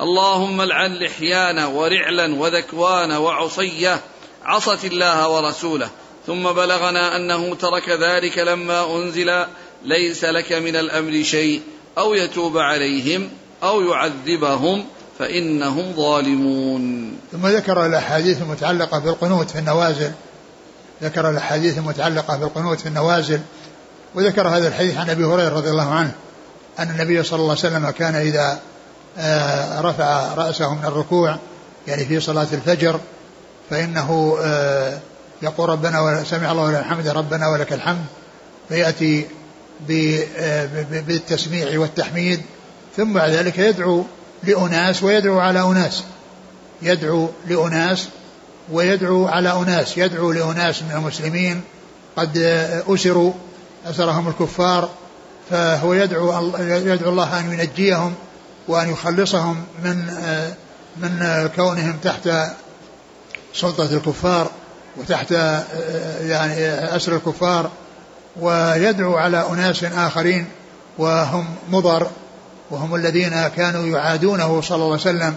اللهم 0.00 0.60
العن 0.60 0.94
لحيان 0.94 1.58
ورعلا 1.58 2.34
وذكوان 2.34 3.12
وعصية. 3.12 4.00
عصت 4.44 4.84
الله 4.84 5.28
ورسوله. 5.28 5.90
ثم 6.26 6.52
بلغنا 6.52 7.16
أنه 7.16 7.54
ترك 7.54 7.88
ذلك 7.88 8.38
لما 8.38 8.96
أنزل. 8.96 9.44
ليس 9.84 10.24
لك 10.24 10.52
من 10.52 10.76
الأمر 10.76 11.22
شيء. 11.22 11.60
أو 11.98 12.14
يتوب 12.14 12.58
عليهم 12.58 13.30
أو 13.62 13.80
يعذبهم. 13.80 14.84
فإنهم 15.18 15.92
ظالمون. 15.96 17.12
ثم 17.32 17.46
ذكر 17.46 17.86
الأحاديث 17.86 18.42
المتعلقة 18.42 18.98
بالقنوت 18.98 19.50
في 19.50 19.58
النوازل. 19.58 20.12
ذكر 21.02 21.30
الأحاديث 21.30 21.78
المتعلقة 21.78 22.36
بالقنوت 22.36 22.80
في 22.80 22.86
النوازل. 22.86 23.40
وذكر 24.14 24.48
هذا 24.48 24.68
الحديث 24.68 24.96
عن 24.96 25.10
أبي 25.10 25.24
هريرة 25.24 25.54
رضي 25.54 25.70
الله 25.70 25.94
عنه 25.94 26.12
أن 26.78 26.90
النبي 26.90 27.22
صلى 27.22 27.40
الله 27.40 27.50
عليه 27.50 27.60
وسلم 27.60 27.90
كان 27.90 28.14
إذا 28.14 28.60
آه، 29.18 29.80
رفع 29.80 30.34
رأسه 30.34 30.74
من 30.74 30.84
الركوع 30.84 31.36
يعني 31.86 32.04
في 32.04 32.20
صلاة 32.20 32.46
الفجر 32.52 33.00
فإنه 33.70 34.38
آه، 34.42 34.98
يقول 35.42 35.68
ربنا 35.68 36.24
سمع 36.24 36.52
الله 36.52 36.70
لمن 36.70 36.84
حمده 36.84 37.12
ربنا 37.12 37.48
ولك 37.48 37.72
الحمد 37.72 38.04
فيأتي 38.68 39.26
آه، 40.38 40.68
بالتسميع 41.06 41.80
والتحميد 41.80 42.42
ثم 42.96 43.12
بعد 43.12 43.30
ذلك 43.30 43.58
يدعو 43.58 44.04
لأناس 44.42 45.02
ويدعو 45.02 45.38
على 45.38 45.60
أناس. 45.60 46.04
يدعو 46.82 47.28
لأناس 47.46 48.08
ويدعو 48.72 49.26
على 49.26 49.52
أناس. 49.52 49.98
يدعو 49.98 50.32
لأناس 50.32 50.82
من 50.82 50.92
المسلمين 50.96 51.62
قد 52.16 52.36
أسروا 52.88 53.32
أسرهم 53.86 54.28
الكفار 54.28 54.88
فهو 55.50 55.94
يدعو 55.94 56.52
يدعو 56.60 57.10
الله 57.10 57.40
أن 57.40 57.52
ينجيهم 57.52 58.14
وأن 58.68 58.90
يخلصهم 58.90 59.64
من 59.84 59.96
من 60.96 61.50
كونهم 61.56 61.98
تحت 62.02 62.28
سلطة 63.54 63.84
الكفار 63.84 64.50
وتحت 64.96 65.30
يعني 66.20 66.68
أسر 66.96 67.16
الكفار. 67.16 67.70
ويدعو 68.40 69.16
على 69.16 69.46
أناس 69.50 69.84
آخرين 69.84 70.46
وهم 70.98 71.46
مضر. 71.70 72.06
وهم 72.70 72.94
الذين 72.94 73.48
كانوا 73.56 73.86
يعادونه 73.86 74.60
صلى 74.60 74.76
الله 74.76 74.86
عليه 74.86 74.94
وسلم 74.94 75.36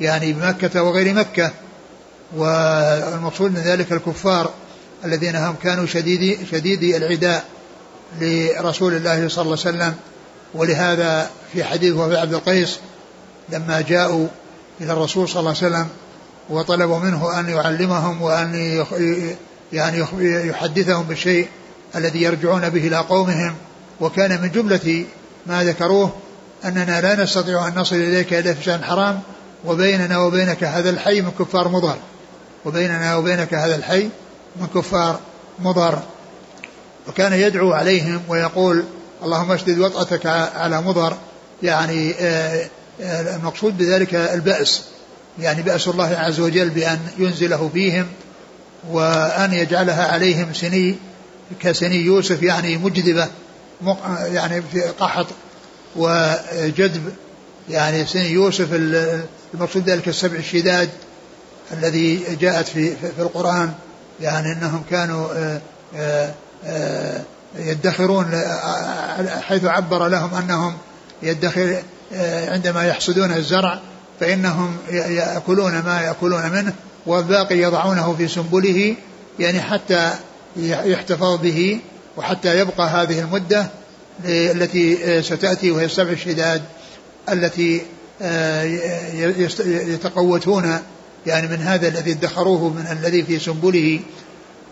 يعني 0.00 0.32
بمكة 0.32 0.82
وغير 0.82 1.14
مكة. 1.14 1.50
والمقصود 2.36 3.50
من 3.50 3.60
ذلك 3.60 3.92
الكفار 3.92 4.50
الذين 5.04 5.36
هم 5.36 5.54
كانوا 5.62 5.86
شديدي 5.86 6.38
شديدي 6.50 6.96
العداء 6.96 7.44
لرسول 8.20 8.94
الله 8.94 9.28
صلى 9.28 9.42
الله 9.42 9.58
عليه 9.64 9.76
وسلم. 9.76 9.94
ولهذا 10.54 11.30
في 11.52 11.64
حديث 11.64 11.94
وفي 11.94 12.16
عبد 12.16 12.34
القيس 12.34 12.78
لما 13.48 13.80
جاءوا 13.80 14.26
إلى 14.80 14.92
الرسول 14.92 15.28
صلى 15.28 15.40
الله 15.40 15.54
عليه 15.62 15.66
وسلم 15.66 15.88
وطلبوا 16.50 16.98
منه 16.98 17.40
أن 17.40 17.48
يعلمهم 17.48 18.22
وأن 18.22 18.84
يعني 19.72 20.04
يحدثهم 20.48 21.02
بالشيء 21.02 21.48
الذي 21.96 22.22
يرجعون 22.22 22.68
به 22.68 22.86
إلى 22.86 22.96
قومهم. 22.96 23.54
وكان 24.00 24.42
من 24.42 24.50
جملة 24.50 25.04
ما 25.46 25.64
ذكروه 25.64 26.12
أننا 26.64 27.00
لا 27.00 27.22
نستطيع 27.22 27.68
أن 27.68 27.74
نصل 27.74 27.96
إليك 27.96 28.34
إلا 28.34 28.54
في 28.54 28.64
شأن 28.64 28.84
حرام 28.84 29.20
وبيننا 29.64 30.18
وبينك 30.18 30.64
هذا 30.64 30.90
الحي 30.90 31.20
من 31.20 31.30
كفار 31.38 31.68
مضر. 31.68 31.96
وبيننا 32.64 33.16
وبينك 33.16 33.54
هذا 33.54 33.76
الحي 33.76 34.08
من 34.56 34.66
كفار 34.74 35.20
مضر. 35.58 35.98
وكان 37.08 37.32
يدعو 37.32 37.72
عليهم 37.72 38.20
ويقول 38.28 38.84
اللهم 39.22 39.52
اشدد 39.52 39.78
وطأتك 39.78 40.26
على 40.56 40.82
مضر. 40.82 41.16
يعني 41.62 42.14
آه، 42.20 42.68
آه، 43.02 43.36
المقصود 43.36 43.78
بذلك 43.78 44.14
البأس. 44.14 44.84
يعني 45.38 45.62
بأس 45.62 45.88
الله 45.88 46.16
عز 46.18 46.40
وجل 46.40 46.70
بأن 46.70 46.98
ينزله 47.18 47.70
فيهم 47.74 48.06
وأن 48.90 49.52
يجعلها 49.52 50.12
عليهم 50.12 50.54
سني 50.54 50.96
كسني 51.60 51.96
يوسف 51.96 52.42
يعني 52.42 52.76
مجدبة 52.76 53.28
يعني 54.32 54.62
في 54.62 54.80
قحط 54.80 55.26
وجذب 55.98 57.12
يعني 57.70 58.06
سن 58.06 58.20
يوسف 58.24 58.68
المقصود 59.54 59.90
ذلك 59.90 60.08
السبع 60.08 60.36
الشداد 60.38 60.88
الذي 61.72 62.36
جاءت 62.40 62.68
في 62.68 62.96
في 62.96 63.22
القرآن 63.22 63.72
يعني 64.20 64.52
إنهم 64.52 64.82
كانوا 64.90 65.28
آه، 65.34 65.60
آه، 65.96 66.34
آه، 66.66 67.20
يدخرون 67.58 68.42
حيث 69.40 69.64
عبر 69.64 70.08
لهم 70.08 70.34
أنهم 70.34 70.76
يدخر 71.22 71.82
عندما 72.48 72.86
يحصدون 72.86 73.32
الزرع 73.32 73.80
فإنهم 74.20 74.76
يأكلون 74.90 75.78
ما 75.78 76.00
يأكلون 76.00 76.50
منه 76.50 76.72
والباقي 77.06 77.58
يضعونه 77.58 78.14
في 78.18 78.28
سنبله 78.28 78.96
يعني 79.38 79.60
حتى 79.60 80.10
يحتفظ 80.56 81.40
به 81.40 81.80
وحتى 82.16 82.58
يبقى 82.58 82.88
هذه 82.88 83.20
المدة. 83.20 83.66
التي 84.24 85.04
آه، 85.04 85.20
ستأتي 85.20 85.70
وهي 85.70 85.84
السبع 85.84 86.10
الشداد 86.10 86.62
التي 87.28 87.82
آه، 88.22 88.62
يتقوتون 89.64 90.78
يعني 91.26 91.48
من 91.48 91.56
هذا 91.56 91.88
الذي 91.88 92.12
ادخروه 92.12 92.68
من 92.68 92.98
الذي 93.00 93.22
في 93.22 93.38
سنبله 93.38 94.00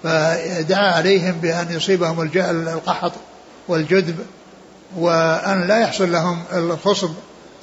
فدعا 0.03 0.93
عليهم 0.93 1.33
بأن 1.33 1.67
يصيبهم 1.71 2.23
القحط 2.69 3.13
والجذب 3.69 4.17
وأن 4.97 5.67
لا 5.69 5.79
يحصل 5.79 6.13
لهم 6.13 6.43
الخصب 6.53 7.11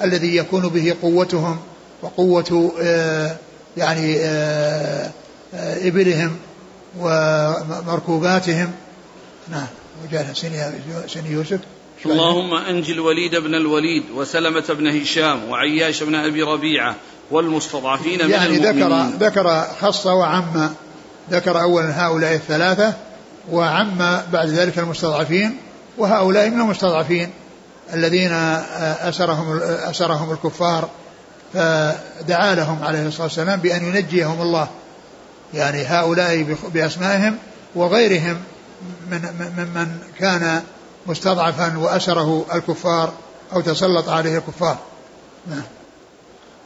الذي 0.01 0.35
يكون 0.35 0.67
به 0.67 0.95
قوتهم 1.01 1.59
وقوة 2.01 2.73
آه، 2.81 3.35
يعني 3.77 4.17
إبلهم 5.53 6.35
ومركوباتهم. 6.99 8.71
نعم. 9.51 9.67
وجعلها 10.03 10.33
سن 11.07 11.25
يوسف 11.25 11.59
اللهم 12.05 12.53
أنج 12.53 12.91
الوليد 12.91 13.35
بن 13.35 13.55
الوليد 13.55 14.03
وسلمة 14.15 14.63
بن 14.69 15.01
هشام 15.01 15.49
وعياش 15.49 16.03
بن 16.03 16.15
أبي 16.15 16.43
ربيعة 16.43 16.95
والمستضعفين 17.31 18.25
من 18.25 18.31
يعني 18.31 18.57
ذكر 18.57 19.03
ذكر 19.19 19.67
خص 19.81 20.05
وعم 20.05 20.69
ذكر 21.31 21.61
أولا 21.61 22.05
هؤلاء 22.05 22.33
الثلاثة 22.33 22.93
وعم 23.51 23.97
بعد 24.33 24.47
ذلك 24.47 24.79
المستضعفين 24.79 25.57
وهؤلاء 25.97 26.49
من 26.49 26.61
المستضعفين 26.61 27.29
الذين 27.93 28.31
أسرهم 29.01 29.59
أسرهم 29.61 30.31
الكفار 30.31 30.89
فدعا 31.53 32.55
لهم 32.55 32.83
عليه 32.83 33.07
الصلاة 33.07 33.23
والسلام 33.23 33.59
بأن 33.59 33.85
ينجيهم 33.85 34.41
الله. 34.41 34.67
يعني 35.53 35.83
هؤلاء 35.83 36.55
بأسمائهم 36.73 37.37
وغيرهم 37.75 38.37
من 39.11 39.21
من 39.75 39.97
كان 40.19 40.63
مستضعفا 41.07 41.77
وأسره 41.77 42.45
الكفار 42.53 43.13
أو 43.53 43.61
تسلط 43.61 44.09
عليه 44.09 44.37
الكفار. 44.37 44.77
نعم. 45.47 45.63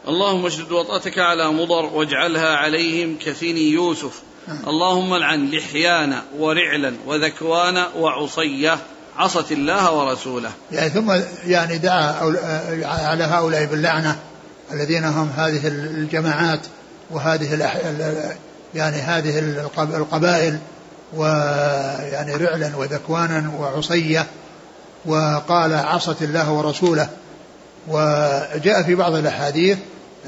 اللهم 0.07 0.45
اشدد 0.45 0.71
وطأتك 0.71 1.19
على 1.19 1.51
مضر 1.51 1.85
واجعلها 1.85 2.55
عليهم 2.55 3.17
كثين 3.25 3.57
يوسف. 3.57 4.21
نعم. 4.47 4.59
اللهم 4.67 5.13
العن 5.13 5.51
لحيان 5.51 6.21
ورعلا 6.37 6.93
وذكوان 7.05 7.85
وعصية. 7.97 8.77
عصت 9.17 9.51
الله 9.51 9.91
ورسوله. 9.93 10.51
يعني 10.71 10.89
ثم 10.89 11.21
يعني 11.45 11.77
دعا 11.77 12.13
على 12.85 13.23
هؤلاء 13.23 13.65
باللعنة 13.65 14.19
الذين 14.71 15.03
هم 15.03 15.29
هذه 15.37 15.67
الجماعات 15.67 16.59
وهذه 17.11 17.71
يعني 18.75 18.97
هذه 18.97 19.39
القبائل 19.77 20.59
ويعني 21.13 22.35
رعلا 22.35 22.75
وذكوانا 22.75 23.51
وعصية 23.59 24.25
وقال 25.05 25.73
عصت 25.73 26.21
الله 26.21 26.51
ورسوله. 26.51 27.09
وجاء 27.87 28.83
في 28.83 28.95
بعض 28.95 29.13
الأحاديث 29.13 29.77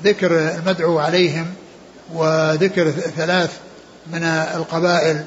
ذكر 0.04 0.40
المدعو 0.40 1.00
عليهم 1.00 1.48
وذكر 2.14 2.92
ثلاث 2.92 3.52
من 4.08 4.24
القبائل 4.24 5.24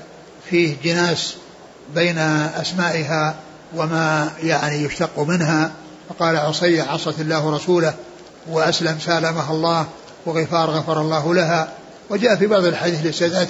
فيه 0.50 0.76
جناس 0.84 1.34
بين 1.94 2.18
أسمائها 2.18 3.34
وما 3.76 4.30
يعني 4.42 4.84
يشتق 4.84 5.18
منها. 5.18 5.70
فقال 6.08 6.36
عصية 6.36 6.82
عصت 6.82 7.20
الله 7.20 7.46
ورسوله 7.46 7.94
وأسلم 8.50 8.98
سالمها 8.98 9.52
الله 9.52 9.86
وغفار 10.26 10.70
غفر 10.70 11.00
الله 11.00 11.34
لها. 11.34 11.68
وجاء 12.10 12.36
في 12.36 12.46
بعض 12.46 12.64
الحديث 12.64 13.06
للسادات 13.06 13.48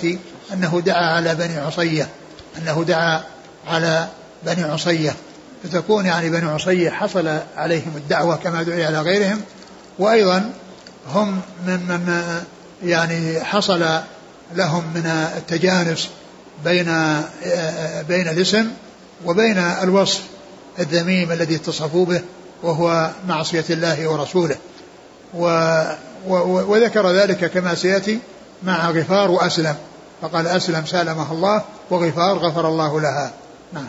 أنه 0.53 0.83
دعا 0.87 1.17
على 1.17 1.35
بني 1.35 1.59
عصية 1.59 2.09
أنه 2.59 2.85
دعا 2.85 3.23
على 3.69 4.09
بني 4.47 4.63
عصية. 4.63 5.15
فتكون 5.65 6.07
يعني 6.07 6.31
بني 6.31 6.51
عصية 6.51 6.91
حصل 6.91 7.39
عليهم 7.57 7.93
الدعوة 7.97 8.37
كما 8.37 8.63
دعي 8.63 8.85
على 8.87 9.01
غيرهم 9.01 9.41
وأيضا 9.99 10.53
هم 11.15 11.41
من 11.67 11.77
من 11.77 12.23
يعني 12.85 13.41
حصل 13.45 14.01
لهم 14.55 14.85
من 14.95 15.07
التجانس 15.37 16.09
بين 16.65 16.85
بين 18.09 18.29
الاسم 18.29 18.71
وبين 19.25 19.59
الوصف 19.59 20.21
الذميم 20.79 21.33
الذي 21.33 21.55
اتصفوا 21.55 22.07
به 22.07 22.21
وهو 22.63 23.11
معصية 23.29 23.65
الله 23.71 24.09
ورسوله. 24.09 24.57
و 25.35 25.83
وذكر 26.69 27.11
ذلك 27.11 27.51
كما 27.51 27.75
سيأتي 27.75 28.19
مع 28.63 28.91
غفار 28.91 29.31
وأسلم. 29.31 29.75
فقال 30.23 30.47
أسلم 30.47 30.87
سالمها 30.87 31.33
الله 31.33 31.65
وغفار 31.91 32.39
غفر 32.39 32.69
الله 32.69 33.01
لها. 33.01 33.33
نعم. 33.73 33.89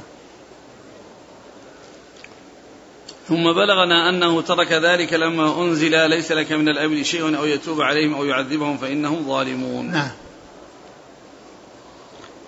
ثم 3.28 3.43
بلغنا 3.43 4.10
أنه 4.10 4.41
ترك 4.41 4.72
ذلك 4.72 5.13
لما 5.13 5.62
أنزل 5.62 6.10
ليس 6.10 6.32
لك 6.32 6.52
من 6.52 6.69
الأمر 6.69 7.04
شيء 7.04 7.38
أو 7.38 7.46
يتوب 7.46 7.82
عليهم 7.82 8.13
أو 8.13 8.26
يعذبهم 8.26 8.78
فإنهم 8.78 9.28
ظالمون. 9.28 9.91
نعم. 9.91 10.12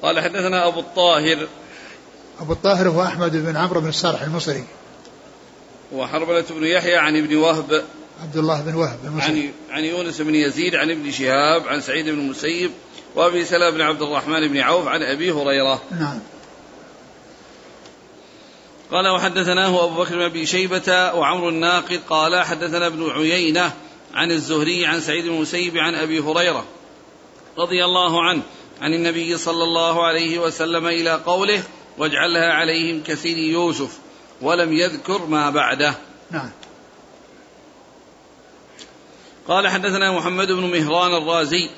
قال 0.02 0.19
حدثنا 0.19 0.67
أبو 0.67 0.80
الطاهر. 0.80 1.48
أبو 2.39 2.54
الطاهر 2.54 2.89
هو 2.89 3.04
أحمد 3.04 3.32
بن 3.32 3.58
عمرو 3.58 3.82
بن 3.82 3.89
الصالح 3.89 4.21
المصري. 4.21 4.63
وحرملة 5.93 6.45
بن 6.50 6.63
يحيى 6.63 6.95
عن 6.95 7.17
ابن 7.17 7.36
وهب. 7.36 7.84
عبد 8.24 8.38
الله 8.38 8.62
بن 8.62 8.76
وهب 8.76 9.00
المصري. 9.04 9.54
عن 9.69 9.76
عن 9.76 9.84
يونس 9.84 10.21
بن 10.21 10.36
يزيد 10.36 10.76
عن 10.76 10.91
ابن 10.91 11.12
شهاب 11.12 11.67
عن 11.67 11.82
سعيد 11.82 12.06
بن 12.06 12.19
المسيب 12.19 12.71
وابي 13.15 13.45
سلمة 13.45 13.69
بن 13.69 13.82
عبد 13.82 14.01
الرحمن 14.01 14.47
بن 14.47 14.58
عوف 14.58 14.88
عن 14.88 15.04
أبي 15.04 15.32
هريرة. 15.32 15.82
نعم. 15.91 16.19
قال 18.91 19.08
وحدثناه 19.08 19.84
أبو 19.86 20.04
بكر 20.04 20.15
بن 20.15 20.21
أبي 20.21 20.45
شيبة 20.45 21.13
وعمر 21.13 21.49
الناقد 21.49 22.01
قال 22.10 22.43
حدثنا 22.43 22.88
ابن 22.88 23.10
عيينة 23.10 23.73
عن 24.13 24.32
الزهري 24.32 24.86
عن 24.86 25.01
سعيد 25.01 25.25
بن 25.25 25.36
المسيب 25.36 25.78
عن 25.78 25.95
أبي 25.95 26.19
هريرة 26.19 26.65
رضي 27.58 27.86
الله 27.86 28.23
عنه 28.23 28.41
عن 28.82 28.93
النبي 28.93 29.38
صلى 29.38 29.63
الله 29.63 30.06
عليه 30.06 30.39
وسلم 30.39 30.88
إلى 30.88 31.13
قوله 31.13 31.63
واجعلها 31.97 32.54
عليهم 32.54 33.04
كثير 33.04 33.38
يوسف 33.38 33.97
ولم 34.41 34.73
يذكر 34.73 35.25
ما 35.25 35.49
بعده. 35.49 35.95
نعم. 36.32 36.49
قال 39.47 39.67
حدثنا 39.67 40.12
محمد 40.12 40.51
بن 40.51 40.63
مهران 40.71 41.13
الرازي. 41.23 41.69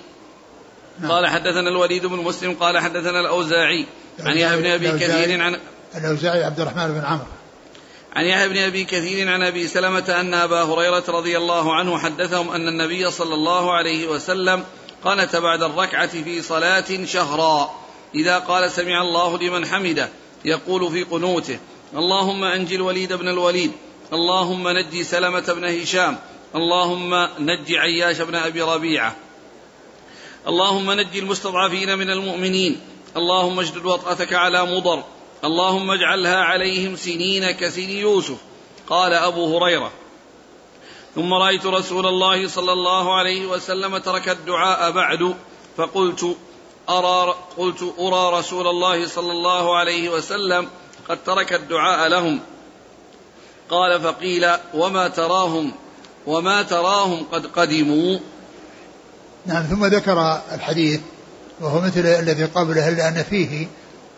قال 1.09 1.27
حدثنا 1.27 1.69
الوليد 1.69 2.05
بن 2.05 2.17
مسلم 2.17 2.53
قال 2.53 2.79
حدثنا 2.79 3.19
الأوزاعي 3.19 3.85
عن 4.19 4.37
يحيى 4.37 4.57
بن 4.57 4.65
أبي 4.65 4.91
كثير 4.91 5.41
عن 5.41 5.59
الأوزاعي 5.95 6.43
عبد 6.43 6.59
الرحمن 6.59 6.87
بن 6.87 7.05
عمرو. 7.05 7.25
عن 8.15 8.25
يحيى 8.25 8.49
بن 8.49 8.57
أبي 8.57 8.83
كثير 8.83 9.29
عن 9.29 9.43
أبي 9.43 9.67
سلمة 9.67 10.15
أن 10.19 10.33
أبا 10.33 10.63
هريرة 10.63 11.03
رضي 11.09 11.37
الله 11.37 11.75
عنه 11.75 11.97
حدثهم 11.97 12.49
أن 12.51 12.67
النبي 12.67 13.11
صلى 13.11 13.33
الله 13.33 13.73
عليه 13.73 14.07
وسلم 14.07 14.63
قنت 15.03 15.35
بعد 15.35 15.63
الركعة 15.63 16.23
في 16.23 16.41
صلاة 16.41 17.05
شهرا. 17.05 17.71
إذا 18.15 18.37
قال 18.37 18.71
سمع 18.71 19.01
الله 19.01 19.37
لمن 19.37 19.65
حمده 19.65 20.09
يقول 20.45 20.91
في 20.91 21.03
قنوته 21.03 21.59
اللهم 21.95 22.43
أنجي 22.43 22.75
الوليد 22.75 23.13
بن 23.13 23.27
الوليد 23.27 23.71
اللهم 24.13 24.67
نجي 24.67 25.03
سلمة 25.03 25.53
بن 25.53 25.81
هشام 25.81 26.17
اللهم 26.55 27.27
نج 27.39 27.73
عياش 27.73 28.21
بن 28.21 28.35
أبي 28.35 28.61
ربيعة. 28.61 29.15
اللهم 30.47 30.91
نج 30.91 31.17
المستضعفين 31.17 31.97
من 31.97 32.09
المؤمنين. 32.09 32.81
اللهم 33.17 33.59
اشدد 33.59 33.85
وطأتك 33.85 34.33
على 34.33 34.65
مضر. 34.65 35.03
اللهم 35.43 35.91
اجعلها 35.91 36.37
عليهم 36.37 36.95
سنين 36.95 37.51
كسن 37.51 37.89
يوسف. 37.89 38.37
قال 38.89 39.13
أبو 39.13 39.57
هريرة. 39.57 39.91
ثم 41.15 41.33
رأيت 41.33 41.65
رسول 41.65 42.07
الله 42.07 42.47
صلى 42.47 42.73
الله 42.73 43.15
عليه 43.15 43.45
وسلم 43.45 43.97
ترك 43.97 44.29
الدعاء 44.29 44.91
بعد 44.91 45.35
فقلت 45.77 46.37
أرى 46.89 47.35
قلت 47.57 47.93
أرى 47.99 48.39
رسول 48.39 48.67
الله 48.67 49.07
صلى 49.07 49.31
الله 49.31 49.77
عليه 49.77 50.09
وسلم 50.09 50.67
قد 51.09 51.23
ترك 51.23 51.53
الدعاء 51.53 52.09
لهم. 52.09 52.39
قال 53.69 54.01
فقيل 54.01 54.47
وما 54.73 55.07
تراهم 55.07 55.71
وما 56.27 56.61
تراهم 56.61 57.25
قد 57.31 57.45
قدموا؟ 57.45 58.19
نعم 59.47 59.63
ثم 59.63 59.85
ذكر 59.85 60.41
الحديث 60.53 60.99
وهو 61.59 61.81
مثل 61.81 61.99
الذي 62.05 62.43
قبله 62.43 62.89
لأن 62.89 63.23
فيه 63.23 63.67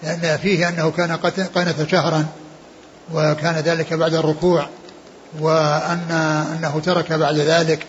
لأن 0.04 0.38
فيه 0.38 0.70
أنه 0.70 0.92
كان 0.92 1.12
قنت 1.56 1.90
شهرا 1.92 2.26
وكان 3.14 3.56
ذلك 3.56 3.94
بعد 3.94 4.14
الركوع 4.14 4.70
وأن 5.40 6.12
أنه 6.58 6.82
ترك 6.86 7.14
بعد 7.14 7.36
ذلك 7.36 7.86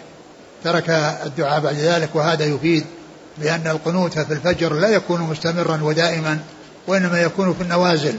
ترك 0.64 0.90
الدعاء 1.26 1.60
بعد 1.60 1.74
ذلك 1.74 2.08
وهذا 2.14 2.44
يفيد 2.44 2.84
بأن 3.38 3.66
القنوت 3.66 4.18
في 4.18 4.32
الفجر 4.32 4.72
لا 4.72 4.88
يكون 4.88 5.20
مستمرا 5.20 5.80
ودائما 5.82 6.38
وإنما 6.86 7.20
يكون 7.20 7.54
في 7.54 7.62
النوازل 7.62 8.14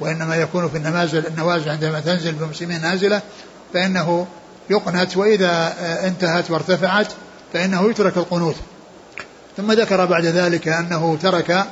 وإنما 0.00 0.36
يكون 0.36 0.68
في 0.68 0.76
النمازل 0.76 1.26
النوازل 1.26 1.70
عندما 1.70 2.00
تنزل 2.00 2.32
بمسلمين 2.32 2.80
نازلة 2.80 3.22
فإنه 3.74 4.26
يقنت 4.70 5.16
وإذا 5.16 5.74
انتهت 6.06 6.50
وارتفعت 6.50 7.08
فإنه 7.52 7.90
يترك 7.90 8.16
القنوت. 8.16 8.56
ثم 9.56 9.72
ذكر 9.72 10.04
بعد 10.06 10.24
ذلك 10.24 10.68
أنه 10.68 11.18
ترك 11.22 11.66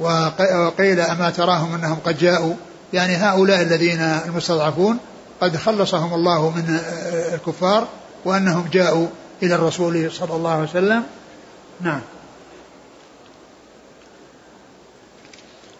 وقيل 0.00 1.00
أما 1.00 1.30
تراهم 1.30 1.74
أنهم 1.74 1.98
قد 2.04 2.18
جاءوا. 2.18 2.54
يعني 2.92 3.16
هؤلاء 3.16 3.62
الذين 3.62 4.00
المستضعفون 4.00 4.98
قد 5.40 5.56
خلصهم 5.56 6.14
الله 6.14 6.50
من 6.50 6.80
الكفار 7.34 7.88
وأنهم 8.24 8.68
جاءوا 8.72 9.06
إلى 9.42 9.54
الرسول 9.54 10.12
صلى 10.12 10.36
الله 10.36 10.50
عليه 10.50 10.68
وسلم. 10.68 11.02
نعم. 11.80 12.00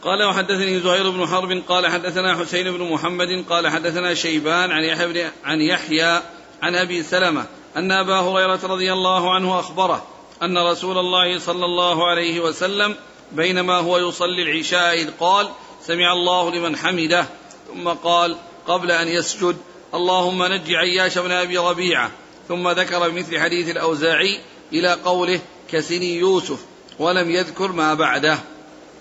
قال 0.02 0.22
وحدثني 0.22 0.80
زهير 0.80 1.10
بن 1.10 1.26
حرب 1.26 1.62
قال 1.68 1.86
حدثنا 1.86 2.36
حسين 2.36 2.72
بن 2.72 2.92
محمد 2.92 3.44
قال 3.48 3.68
حدثنا 3.68 4.14
شيبان 4.14 4.70
عن 4.70 4.84
يحيى 4.84 5.30
عن 5.44 5.60
يحيى 5.60 6.20
عن 6.62 6.74
أبي 6.74 7.02
سلمة 7.02 7.46
أن 7.76 7.92
أبا 7.92 8.20
هريرة 8.20 8.60
رضي 8.62 8.92
الله 8.92 9.34
عنه 9.34 9.60
أخبره 9.60 10.02
أن 10.42 10.58
رسول 10.58 10.98
الله 10.98 11.38
صلى 11.38 11.64
الله 11.64 12.10
عليه 12.10 12.40
وسلم 12.40 12.94
بينما 13.32 13.76
هو 13.76 13.98
يصلي 13.98 14.42
العشاء 14.42 14.94
إذ 14.94 15.10
قال 15.20 15.48
سمع 15.86 16.12
الله 16.12 16.50
لمن 16.50 16.76
حمده. 16.76 17.26
ثم 17.68 17.88
قال 17.88 18.36
قبل 18.66 18.90
أن 18.90 19.08
يسجد 19.08 19.56
اللهم 19.94 20.44
نج 20.44 20.74
عياش 20.74 21.18
بن 21.18 21.30
أبي 21.30 21.58
ربيعة. 21.58 22.10
ثم 22.48 22.68
ذكر 22.68 23.08
بمثل 23.08 23.40
حديث 23.40 23.70
الأوزاعي 23.70 24.40
إلى 24.72 24.92
قوله 24.92 25.40
كسني 25.72 26.16
يوسف 26.16 26.58
ولم 26.98 27.30
يذكر 27.30 27.72
ما 27.72 27.94
بعده. 27.94 28.38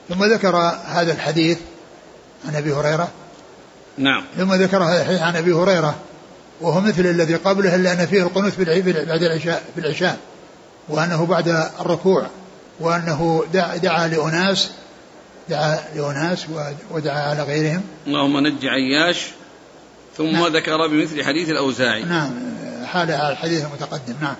ثم 0.10 0.24
ذكر 0.24 0.56
هذا 0.86 1.14
الحديث 1.14 1.60
عن 2.46 2.56
أبي 2.56 2.74
هريرة. 2.74 3.12
نعم. 3.98 4.24
ثم 4.38 4.54
ذكر 4.54 4.84
هذا 4.84 5.02
الحديث 5.02 5.22
عن 5.22 5.36
أبي 5.36 5.54
هريرة. 5.54 5.96
وهو 6.62 6.82
مثل 6.82 7.02
الذي 7.06 7.36
قبله 7.36 7.76
الا 7.76 7.94
ان 7.94 8.06
فيه 8.06 8.24
القنوت 8.24 8.60
بعد 8.60 9.24
العشاء 9.24 9.64
في 9.76 9.82
العشاء 9.82 10.18
وأنه 10.90 11.26
بعد 11.26 11.48
الركوع 11.80 12.28
وأنه 12.80 13.46
دعا, 13.54 13.78
دعا 13.78 14.08
لأناس 14.08 14.72
دعا 15.50 15.80
لأناس 15.96 16.46
ودعا 16.92 17.30
على 17.30 17.44
غيرهم. 17.44 17.84
اللهم 18.08 18.48
نج 18.48 18.66
عياش 18.66 19.28
ثم 20.18 20.32
نعم. 20.32 20.48
ذكر 20.48 20.88
بمثل 20.88 21.24
حديث 21.24 21.50
الأوزاعي. 21.50 22.04
نعم 22.04 22.32
حال 22.86 23.12
على 23.12 23.32
الحديث 23.32 23.66
المتقدم. 23.66 24.16
نعم. 24.22 24.36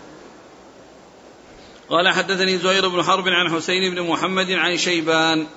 قال 1.90 2.14
حدثني 2.14 2.58
زهير 2.58 2.88
بن 2.88 3.04
حرب 3.04 3.28
عن 3.28 3.56
حسين 3.56 3.96
بن 3.96 4.02
محمد 4.02 4.52
عن 4.52 4.78
شيبان. 4.78 5.48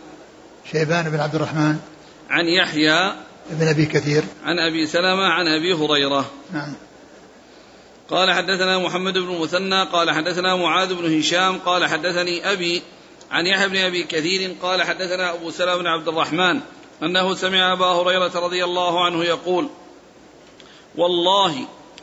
شيبان 0.72 1.11
بن 1.11 1.20
عبد 1.20 1.35
الرحمن. 1.35 1.77
عن 2.31 2.44
يحيى 2.46 3.12
بن 3.50 3.68
أبي 3.68 3.87
كثير. 3.87 4.24
عن 4.44 4.59
أبي 4.59 4.87
سلمة 4.87 5.26
عن 5.26 5.48
أبي 5.48 5.74
هريرة. 5.74 6.31
نعم. 6.52 6.74
قال 8.11 8.33
حدثنا 8.33 8.78
محمد 8.78 9.18
بن 9.18 9.40
مثنى 9.40 9.83
قال 9.83 10.11
حدثنا 10.11 10.57
معاذ 10.57 10.94
بن 10.94 11.18
هشام 11.18 11.59
قال 11.59 11.87
حدثني 11.87 12.52
أبي 12.52 12.83
عن 13.31 13.46
يحيى 13.46 13.68
بن 13.68 13.76
أبي 13.76 14.05
كثير 14.05 14.57
قال 14.62 14.83
حدثنا 14.83 15.35
أبو 15.35 15.50
سلمة 15.50 15.76
بن 15.76 15.87
عبد 15.87 16.09
الرحمن 16.09 16.61
أنه 17.02 17.35
سمع 17.35 17.72
أبا 17.72 17.87
هريرة 17.87 18.33
رضي 18.35 18.64
الله 18.64 19.05
عنه 19.05 19.24
يقول 19.24 19.68
والله 20.96 21.55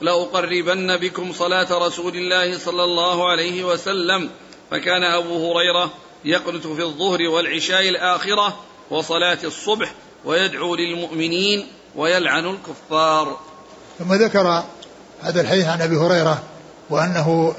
لأقربن 0.01 0.97
بكم 0.97 1.33
صلاة 1.33 1.87
رسول 1.87 2.15
الله 2.15 2.57
صلى 2.57 2.83
الله 2.83 3.29
عليه 3.29 3.63
وسلم 3.63 4.29
فكان 4.71 5.03
أبو 5.03 5.51
هريرة 5.51 5.93
يقنت 6.25 6.67
في 6.67 6.83
الظهر 6.83 7.27
والعشاء 7.27 7.89
الآخرة 7.89 8.59
وصلاة 8.89 9.39
الصبح 9.43 9.93
ويدعو 10.25 10.75
للمؤمنين 10.75 11.67
ويلعن 11.95 12.45
الكفار. 12.45 13.39
ثم 13.99 14.13
ذكر 14.13 14.63
هذا 15.21 15.41
الحديث 15.41 15.65
عن 15.65 15.81
أبي 15.81 15.95
هريرة 15.95 16.43
وأنه 16.89 17.53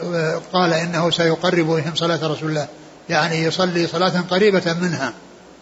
قال 0.53 0.73
إنه 0.73 1.11
سيقرب 1.11 1.67
بهم 1.67 1.95
صلاة 1.95 2.29
رسول 2.33 2.49
الله. 2.49 2.69
يعني 3.09 3.45
يصلي 3.45 3.87
صلاة 3.87 4.21
قريبة 4.31 4.77
منها 4.81 5.13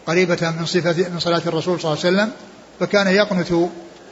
قريبة 0.07 0.53
من 0.59 0.65
صفة 0.65 1.09
من 1.09 1.19
صلاة 1.19 1.41
الرسول 1.47 1.79
صلى 1.79 1.93
الله 1.93 2.05
عليه 2.05 2.15
وسلم 2.15 2.31
فكان 2.79 3.07
يقنت 3.07 3.69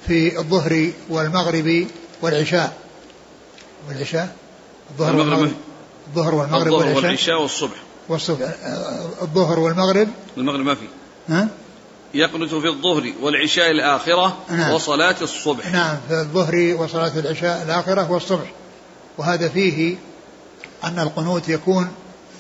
في 0.08 0.40
الظهر 0.40 0.92
والمغرب 1.10 1.88
والعشاء. 2.22 2.74
والعشاء؟ 3.90 4.36
الظهر 4.92 5.16
والمغرب. 5.16 5.52
الظهر 6.08 6.36
والمغرب 6.36 6.68
الظهر 6.68 6.80
والعشاء, 6.80 7.04
والعشاء 7.04 7.42
والصبح. 7.42 7.78
والصبح. 8.10 8.56
الظهر 9.22 9.60
والمغرب. 9.60 10.08
المغرب 10.38 10.66
ما 10.66 10.76
في. 10.76 10.88
ها؟ 11.30 11.48
يقنت 12.14 12.54
في 12.54 12.68
الظهر 12.68 13.14
والعشاء 13.22 13.72
الآخرة 13.72 14.38
نعم. 14.50 14.74
وصلاة 14.74 15.16
الصبح. 15.22 15.72
نعم 15.72 15.98
في 16.08 16.14
الظهر 16.14 16.76
وصلاة 16.80 17.12
العشاء 17.20 17.64
الآخرة 17.64 18.12
والصبح. 18.12 18.52
وهذا 19.18 19.50
فيه 19.50 19.96
أن 20.84 21.00
القنوت 21.00 21.50
يكون 21.50 21.88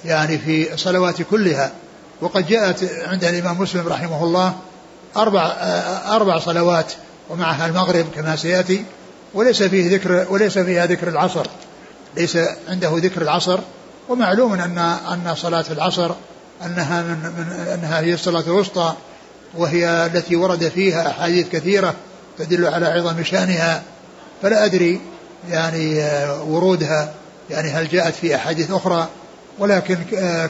يعني 0.05 0.37
في 0.37 0.73
الصلوات 0.73 1.21
كلها. 1.21 1.71
وقد 2.21 2.47
جاءت 2.47 2.91
عند 3.07 3.23
الإمام 3.23 3.61
مسلم 3.61 3.87
رحمه 3.87 4.23
الله 4.23 4.55
أربع 5.17 5.41
أربع 6.07 6.39
صلوات 6.39 6.93
ومعها 7.29 7.67
المغرب 7.67 8.05
كما 8.15 8.35
سيأتي 8.35 8.85
وليس 9.33 9.63
فيه 9.63 9.95
ذكر 9.95 10.27
وليس 10.29 10.57
فيها 10.57 10.85
ذكر 10.85 11.07
العصر. 11.07 11.47
ليس 12.17 12.37
عنده 12.69 12.91
ذكر 12.95 13.21
العصر. 13.21 13.59
ومعلوم 14.09 14.53
أن 14.53 14.77
أن 14.77 15.35
صلاة 15.35 15.65
العصر 15.71 16.11
أنها 16.65 17.01
من, 17.01 17.17
من 17.17 17.67
أنها 17.73 17.99
هي 17.99 18.13
الصلاة 18.13 18.43
الوسطى. 18.47 18.93
وهي 19.53 20.05
التي 20.05 20.35
ورد 20.35 20.67
فيها 20.67 21.09
أحاديث 21.09 21.49
كثيرة 21.49 21.93
تدل 22.37 22.65
على 22.65 22.85
عظم 22.85 23.23
شأنها 23.23 23.83
فلا 24.41 24.65
أدري 24.65 25.01
يعني 25.49 26.05
ورودها 26.47 27.13
يعني 27.49 27.69
هل 27.69 27.87
جاءت 27.87 28.15
في 28.15 28.35
أحاديث 28.35 28.71
أخرى 28.71 29.07
ولكن 29.59 29.97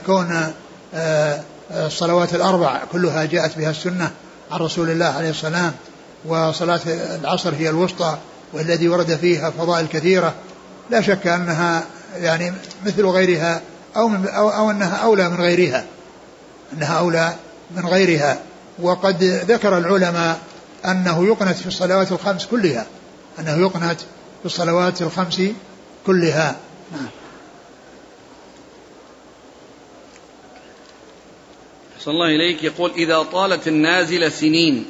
كون 0.06 0.54
الصلوات 1.72 2.36
الأربع 2.36 2.82
كلها 2.92 3.26
جاءت 3.26 3.58
بها 3.58 3.70
السنة 3.70 4.12
عن 4.52 4.60
رسول 4.60 4.90
الله 4.90 5.06
عليه 5.06 5.30
السلام 5.30 5.72
وصلاة 6.26 6.80
العصر 7.22 7.54
هي 7.56 7.70
الوسطى 7.70 8.18
والذي 8.54 8.88
ورد 8.90 9.16
فيها 9.16 9.50
فضائل 9.50 9.88
كثيرة 9.88 10.34
لا 10.90 11.02
شك 11.02 11.28
أنها 11.28 11.84
يعني 12.18 12.54
مثل 12.86 13.06
غيرها 13.06 13.62
أو, 13.98 14.08
من 14.08 14.28
أو, 14.28 14.50
أو 14.50 14.72
أنها 14.72 14.96
أولى 14.96 15.30
من 15.30 15.38
غيرها 15.38 15.84
أنها 16.74 17.00
أولى 17.00 17.34
من 17.76 17.86
غيرها. 17.86 18.40
وقد 18.80 19.24
ذكر 19.24 19.78
العلماء 19.78 20.40
أنه 20.86 21.28
يقنت 21.28 21.58
في 21.58 21.68
الصلوات 21.68 22.12
الخمس 22.12 22.46
كلها 22.46 22.86
أنه 23.40 23.58
يقنت 23.62 24.00
في 24.40 24.46
الصلوات 24.46 25.02
الخمس 25.02 25.42
كلها. 26.06 26.56
نعم 26.92 27.08
صلى 32.00 32.14
الله 32.14 32.26
إليك. 32.26 32.64
يقول 32.64 32.92
إذا 32.92 33.24
طالت 33.24 33.68
النازلة 33.68 34.30
سنين 34.30 34.86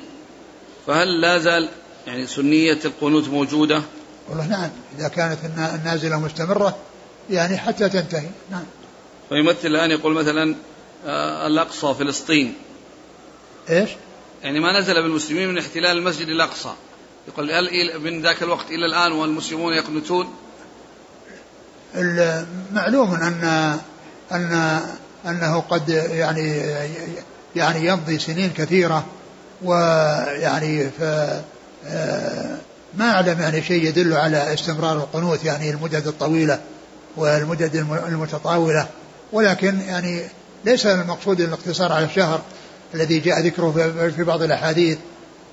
فهل 0.88 1.22
لا 1.22 1.38
زال 1.38 1.70
يعني 2.08 2.28
سنية 2.28 2.80
القنوت 2.86 3.28
موجودة؟ 3.28 3.82
والله 4.30 4.48
نعم 4.48 4.70
إذا 5.00 5.08
كانت 5.08 5.38
النازلة 5.76 6.20
مستمرة 6.20 6.78
يعني 7.30 7.58
حتى 7.58 7.90
تنتهي. 7.90 8.30
نعم. 8.52 8.64
فيمثل 9.30 9.68
الآن 9.68 9.92
يقول 9.92 10.14
مثلا 10.14 10.56
آه، 11.06 11.48
الأقصى 11.48 11.94
فلسطين. 11.94 12.54
إيش؟ 13.70 13.90
يعني 14.44 14.60
ما 14.60 14.80
نزل 14.80 14.94
بالمسلمين 14.94 15.50
من 15.50 15.58
احتلال 15.58 15.98
المسجد 15.98 16.28
الأقصى. 16.28 16.74
يقول 17.28 17.52
هل 17.52 18.00
من 18.00 18.22
ذاك 18.22 18.44
الوقت 18.44 18.66
إلى 18.70 18.86
الآن 18.86 19.12
والمسلمون 19.12 19.74
يقنتون 19.74 20.34
معلوم 22.74 23.14
أن 23.14 23.44
أن 24.32 24.80
أنه 25.26 25.60
قد 25.60 25.90
يعني 25.90 26.62
يعني 27.56 27.88
يمضي 27.88 28.20
سنين 28.20 28.50
كثيرة 28.50 29.06
ويعني 29.64 30.90
ف 30.90 31.02
ما 32.94 33.12
أعلم 33.12 33.42
يعني 33.42 33.64
شيء 33.64 33.84
يدل 33.84 34.14
على 34.14 34.54
استمرار 34.54 34.98
القنوت 34.98 35.44
يعني 35.44 35.70
المدد 35.70 36.08
الطويلة 36.08 36.60
والمدد 37.18 37.76
المتطاولة. 38.08 38.88
ولكن 39.34 39.80
يعني 39.80 40.22
ليس 40.66 40.86
المقصود 40.86 41.42
الاقتصار 41.42 41.92
على 41.92 42.06
الشهر. 42.06 42.42
الذي 42.94 43.20
جاء 43.20 43.40
ذكره 43.40 43.72
في 44.16 44.24
بعض 44.24 44.42
الأحاديث 44.42 44.98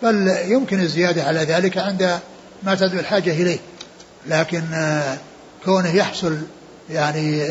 بل 0.03 0.37
يمكن 0.44 0.81
الزيادة 0.81 1.25
على 1.25 1.40
ذلك 1.40 1.79
عند 1.79 2.20
ما 2.62 2.75
تدعو 2.75 3.01
الحاجة 3.01 3.31
إليه. 3.31 3.59
لكن 4.27 4.62
كونه 5.64 5.97
يحصل 5.97 6.38
يعني 6.90 7.49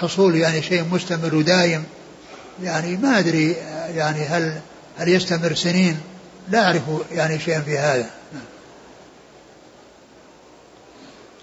حصول 0.00 0.36
يعني 0.36 0.62
شيء 0.62 0.84
مستمر 0.84 1.34
ودايم 1.34 1.84
يعني 2.62 2.96
ما 2.96 3.18
أدري 3.18 3.52
يعني 3.94 4.20
هل 4.20 4.60
هل 4.98 5.08
يستمر 5.08 5.54
سنين؟ 5.54 6.00
لا 6.48 6.64
أعرف 6.64 6.82
يعني 7.12 7.38
شيئا 7.38 7.60
في 7.60 7.78
هذا. 7.78 8.10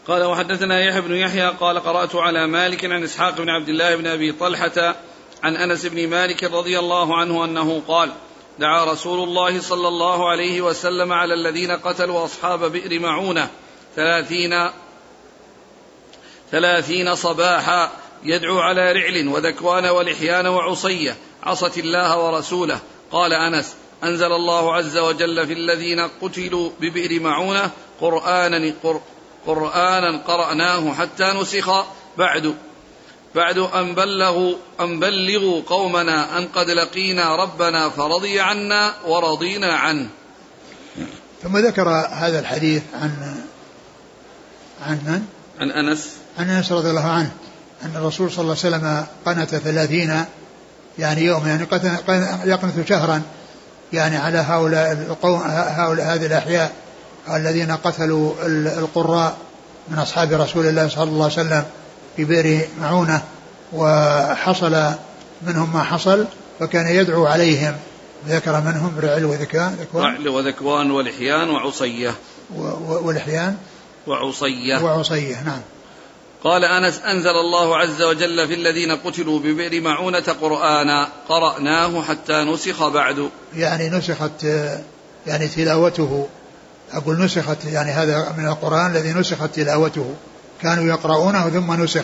قال 0.07 0.23
وحدثنا 0.23 0.79
يحيى 0.79 1.01
بن 1.01 1.15
يحيى 1.15 1.47
قال 1.47 1.79
قرأت 1.79 2.15
على 2.15 2.47
مالك 2.47 2.85
عن 2.85 3.03
إسحاق 3.03 3.37
بن 3.37 3.49
عبد 3.49 3.69
الله 3.69 3.95
بن 3.95 4.07
أبي 4.07 4.31
طلحة 4.31 4.95
عن 5.43 5.55
أنس 5.55 5.85
بن 5.85 6.09
مالك 6.09 6.43
رضي 6.43 6.79
الله 6.79 7.17
عنه 7.17 7.45
أنه 7.45 7.81
قال 7.87 8.11
دعا 8.59 8.85
رسول 8.85 9.23
الله 9.23 9.61
صلى 9.61 9.87
الله 9.87 10.29
عليه 10.29 10.61
وسلم 10.61 11.13
على 11.13 11.33
الذين 11.33 11.71
قتلوا 11.71 12.25
أصحاب 12.25 12.71
بئر 12.71 12.99
معونة 12.99 13.49
ثلاثين 13.95 14.69
ثلاثين 16.51 17.15
صباحا 17.15 17.91
يدعو 18.23 18.59
على 18.59 18.91
رعل 18.91 19.27
وذكوان 19.27 19.85
ولحيان 19.85 20.47
وعصية 20.47 21.17
عصت 21.43 21.77
الله 21.77 22.19
ورسوله. 22.19 22.79
قال 23.11 23.33
أنس 23.33 23.75
أنزل 24.03 24.31
الله 24.31 24.73
عز 24.73 24.97
وجل 24.97 25.47
في 25.47 25.53
الذين 25.53 25.99
قتلوا 26.21 26.69
ببئر 26.79 27.21
معونة 27.21 27.71
قرآنا 28.01 28.73
قرآنا 29.47 30.17
قرأناه 30.17 30.93
حتى 30.93 31.23
نسخ 31.23 31.85
بعد 32.17 32.55
بعد 33.35 33.57
أن 33.57 33.95
بلغوا 33.95 34.55
أن 34.79 34.99
بلغوا 34.99 35.61
قومنا 35.67 36.37
أن 36.37 36.47
قد 36.47 36.69
لقينا 36.69 37.35
ربنا 37.35 37.89
فرضي 37.89 38.39
عنا 38.39 38.93
ورضينا 39.07 39.73
عنه. 39.73 40.09
ثم 41.43 41.57
ذكر 41.57 41.89
هذا 42.11 42.39
الحديث 42.39 42.83
عن 43.01 43.35
عن 44.85 44.95
من؟ 45.07 45.25
عن 45.59 45.71
أنس. 45.71 46.09
عن 46.39 46.49
أنس 46.49 46.71
رضي 46.71 46.89
الله 46.89 47.07
عنه 47.07 47.31
أن 47.83 47.91
الرسول 47.95 48.31
صلى 48.31 48.41
الله 48.41 48.57
عليه 48.63 48.75
وسلم 48.75 49.05
قنت 49.25 49.55
ثلاثين 49.55 50.25
يعني 50.99 51.21
يوم 51.21 51.47
يعني 51.47 51.67
يقنت 52.45 52.87
شهرا 52.87 53.21
يعني 53.93 54.17
على 54.17 54.37
هؤلاء 54.37 54.91
القوم 54.91 55.41
هؤلاء 55.45 56.15
هذه 56.15 56.25
الأحياء 56.25 56.71
الذين 57.33 57.71
قتلوا 57.71 58.33
القراء 58.79 59.37
من 59.87 59.99
أصحاب 59.99 60.33
رسول 60.33 60.65
الله 60.65 60.87
صلى 60.87 61.03
الله 61.03 61.23
عليه 61.23 61.33
وسلم. 61.33 61.63
في 62.15 62.25
بئر 62.25 62.67
معونة 62.81 63.21
وحصل 63.73 64.91
منهم 65.41 65.73
ما 65.73 65.83
حصل 65.83 66.25
فكان 66.59 66.87
يدعو 66.87 67.25
عليهم. 67.25 67.75
ذكر 68.27 68.61
منهم 68.61 68.99
رعل 68.99 69.25
وذكوان 69.25 69.77
رعل 69.95 70.27
وذكوان 70.27 70.91
ولحيان 70.91 71.49
وعصية. 71.49 72.13
ولحيان 73.03 73.57
وعصية. 74.07 74.77
وعصية 74.83 75.41
نعم. 75.41 75.61
قال 76.43 76.65
أنس 76.65 76.99
أنزل 76.99 77.29
الله 77.29 77.77
عز 77.77 78.01
وجل 78.01 78.47
في 78.47 78.53
الذين 78.53 78.91
قتلوا 78.91 79.39
ببئر 79.39 79.81
معونة 79.81 80.35
قرآنا 80.41 81.07
قرأناه 81.29 82.01
حتى 82.01 82.43
نسخ 82.43 82.87
بعد. 82.87 83.29
يعني 83.55 83.89
نسخت 83.89 84.45
يعني 85.27 85.47
تلاوته. 85.47 86.27
أقول 86.93 87.19
نسخت 87.19 87.65
يعني 87.65 87.91
هذا 87.91 88.35
من 88.37 88.47
القرآن 88.47 88.91
الذي 88.91 89.13
نسخت 89.13 89.55
تلاوته. 89.55 90.15
كانوا 90.63 90.83
يقرؤونه 90.83 91.49
ثم 91.49 91.83
نسخ. 91.83 92.03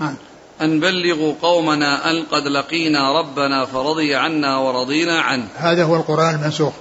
ها. 0.00 0.14
أن 0.60 0.80
بلغوا 0.80 1.34
قومنا 1.42 2.10
أن 2.10 2.22
قد 2.22 2.48
لقينا 2.48 3.18
ربنا 3.20 3.66
فرضي 3.66 4.14
عنا 4.14 4.58
ورضينا 4.58 5.20
عنه. 5.20 5.48
هذا 5.56 5.84
هو 5.84 5.96
القرآن 5.96 6.34
المنسوخ. 6.34 6.72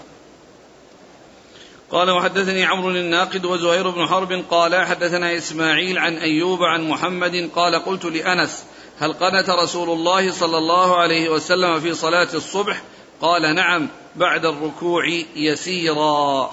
قال 1.91 2.11
وحدثني 2.11 2.65
عمرو 2.65 2.89
الناقد 2.89 3.45
وزهير 3.45 3.89
بن 3.89 4.07
حرب 4.07 4.43
قال 4.51 4.85
حدثنا 4.85 5.37
إسماعيل 5.37 5.97
عن 5.97 6.17
أيوب 6.17 6.63
عن 6.63 6.89
محمد 6.89 7.49
قال 7.55 7.75
قلت 7.75 8.05
لأنس 8.05 8.63
هل 8.99 9.13
قنت 9.13 9.49
رسول 9.49 9.89
الله 9.89 10.31
صلى 10.31 10.57
الله 10.57 10.97
عليه 10.97 11.29
وسلم 11.29 11.79
في 11.79 11.93
صلاة 11.93 12.27
الصبح؟ 12.33 12.81
قال 13.21 13.55
نعم 13.55 13.87
بعد 14.15 14.45
الركوع 14.45 15.03
يسيرا. 15.35 16.51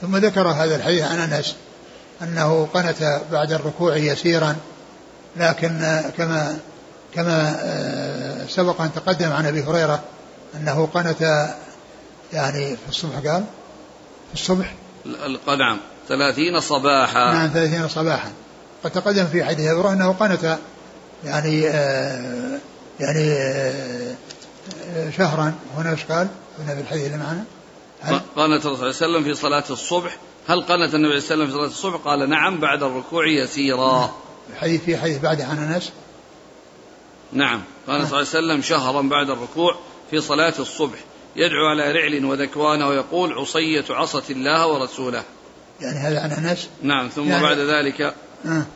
ثم 0.00 0.16
ذكر 0.16 0.48
هذا 0.48 0.76
الحديث 0.76 1.02
عن 1.02 1.18
أنس. 1.18 1.56
أنه 2.22 2.68
قنت 2.74 3.20
بعد 3.32 3.52
الركوع 3.52 3.96
يسيرا 3.96 4.56
لكن 5.36 6.02
كما 6.16 6.58
كما 7.14 7.56
آه، 7.60 8.46
سبق 8.46 8.80
أن 8.80 8.90
تقدم 8.94 9.32
عن 9.32 9.46
أبي 9.46 9.62
هريرة 9.62 10.02
أنه 10.54 10.88
قنت 10.94 11.48
يعني 12.32 12.76
في 12.76 12.88
الصبح 12.88 13.14
قال؟ 13.14 13.44
في 14.28 14.34
الصبح؟ 14.34 14.74
نعم 15.58 15.78
ثلاثين 16.08 16.60
صباحا. 16.60 17.32
نعم 17.32 17.48
ثلاثين 17.48 17.88
صباحا. 17.88 18.32
قد 18.84 18.90
تقدم 18.90 19.26
في 19.26 19.44
حديث 19.44 19.70
أبي 19.70 19.88
أنه 19.92 20.12
قنت 20.12 20.58
يعني 21.24 21.68
آه 21.68 22.58
يعني 23.00 23.32
آه 23.32 24.14
شهرا. 25.16 25.54
هنا 25.76 25.90
إيش 25.90 26.04
قال؟ 26.04 26.28
هنا 26.58 26.74
في 26.74 26.80
الحديث 26.80 27.06
اللي 27.06 27.16
معنا. 27.16 27.44
قنت 28.36 28.62
الرسول 28.62 28.62
صلى 28.62 28.72
الله 28.72 28.78
عليه 28.78 28.88
وسلم 28.88 29.24
في 29.24 29.34
صلاة 29.34 29.64
الصبح 29.70 30.16
هل 30.48 30.62
قنت 30.62 30.94
النبي 30.94 31.20
صلى 31.20 31.34
الله 31.34 31.44
عليه 31.44 31.44
وسلم 31.44 31.46
في 31.46 31.52
صلاة 31.52 31.66
الصبح؟ 31.66 32.00
قال 32.04 32.30
نعم 32.30 32.60
بعد 32.60 32.82
الركوع 32.82 33.26
يسيرا. 33.26 34.14
الحديث 34.52 34.84
في 34.84 34.96
حديث 34.96 35.18
بعد 35.18 35.40
عن 35.40 35.58
أنس؟ 35.58 35.92
نعم. 37.32 37.62
قال 37.86 37.96
صلى 37.96 38.06
الله 38.06 38.16
عليه 38.16 38.28
وسلم 38.28 38.62
شهرا 38.62 39.02
بعد 39.02 39.30
الركوع 39.30 39.76
في 40.10 40.20
صلاة 40.20 40.54
الصبح. 40.58 40.98
يدعو 41.36 41.66
على 41.66 41.92
رعل 41.92 42.24
وذكوان 42.24 42.82
ويقول 42.82 43.32
عصية 43.32 43.84
عصت 43.90 44.30
الله 44.30 44.66
ورسوله. 44.66 45.22
يعني 45.80 45.98
هذا 45.98 46.20
عن 46.20 46.30
أنس؟ 46.30 46.68
نعم. 46.82 47.08
ثم 47.08 47.28
يعني 47.28 47.42
بعد 47.42 47.58
ذلك 47.58 48.14
آه. 48.46 48.66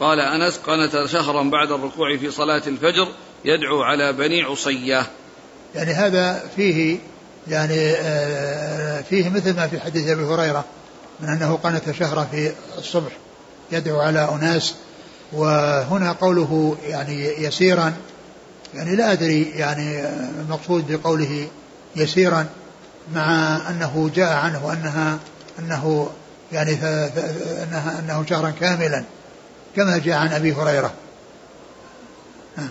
قال 0.00 0.20
أنس 0.20 0.58
قنت 0.58 1.06
شهرا 1.06 1.42
بعد 1.42 1.70
الركوع 1.70 2.16
في 2.16 2.30
صلاة 2.30 2.62
الفجر 2.66 3.08
يدعو 3.44 3.82
على 3.82 4.12
بني 4.12 4.42
عصية. 4.42 5.06
يعني 5.74 5.92
هذا 5.92 6.50
فيه 6.56 6.98
يعني 7.48 7.92
آه، 7.92 9.00
فيه 9.00 9.28
مثل 9.28 9.56
ما 9.56 9.66
في 9.66 9.80
حديث 9.80 10.08
أبي 10.08 10.22
هريرة. 10.22 10.64
من 11.22 11.28
أنه 11.28 11.58
قنت 11.62 11.90
شهرا 11.90 12.24
في 12.24 12.52
الصبح 12.78 13.12
يدعو 13.72 14.00
على 14.00 14.28
أناس 14.32 14.74
وهنا 15.32 16.12
قوله 16.12 16.76
يعني 16.82 17.42
يسيرا 17.44 17.94
يعني 18.74 18.96
لا 18.96 19.12
أدري 19.12 19.42
يعني 19.42 20.08
المقصود 20.40 20.92
بقوله 20.92 21.48
يسيرا 21.96 22.46
مع 23.14 23.56
أنه 23.70 24.10
جاء 24.14 24.32
عنه 24.32 24.72
أنها 24.72 25.18
أنه 25.58 26.10
يعني 26.52 26.72
أنها 27.62 27.98
أنه 27.98 28.24
شهرا 28.28 28.50
كاملا 28.50 29.04
كما 29.76 29.98
جاء 29.98 30.18
عن 30.18 30.28
أبي 30.28 30.52
هريرة. 30.52 30.92
نعم. 32.56 32.70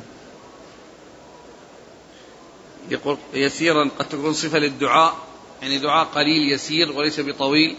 يقول 2.90 3.18
يسيرا 3.34 3.90
قد 4.00 4.10
تكون 4.10 4.34
صفة 4.34 4.58
للدعاء 4.58 5.14
يعني 5.62 5.78
دعاء 5.78 6.06
قليل 6.06 6.54
يسير 6.54 6.92
وليس 6.92 7.20
بطويل. 7.20 7.78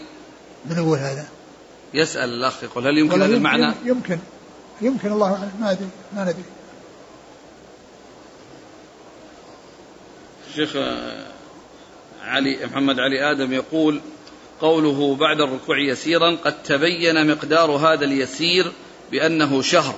من 0.65 0.77
هو 0.77 0.95
هذا؟ 0.95 1.25
يسأل 1.93 2.29
الأخ 2.29 2.63
يقول 2.63 2.87
هل 2.87 2.97
يمكن 2.97 3.21
هذا 3.21 3.35
المعنى؟ 3.35 3.73
يمكن 3.85 4.19
يمكن 4.81 5.11
الله 5.11 5.33
أعلم 5.33 5.51
ما 5.59 5.71
أدري 5.71 5.89
ما 6.15 6.23
ندري 6.23 6.43
الشيخ 10.49 10.77
علي 12.23 12.65
محمد 12.65 12.99
علي 12.99 13.31
آدم 13.31 13.53
يقول 13.53 14.01
قوله 14.61 15.15
بعد 15.15 15.41
الركوع 15.41 15.79
يسيرا 15.79 16.35
قد 16.35 16.63
تبين 16.63 17.27
مقدار 17.27 17.71
هذا 17.71 18.05
اليسير 18.05 18.71
بأنه 19.11 19.61
شهر 19.61 19.95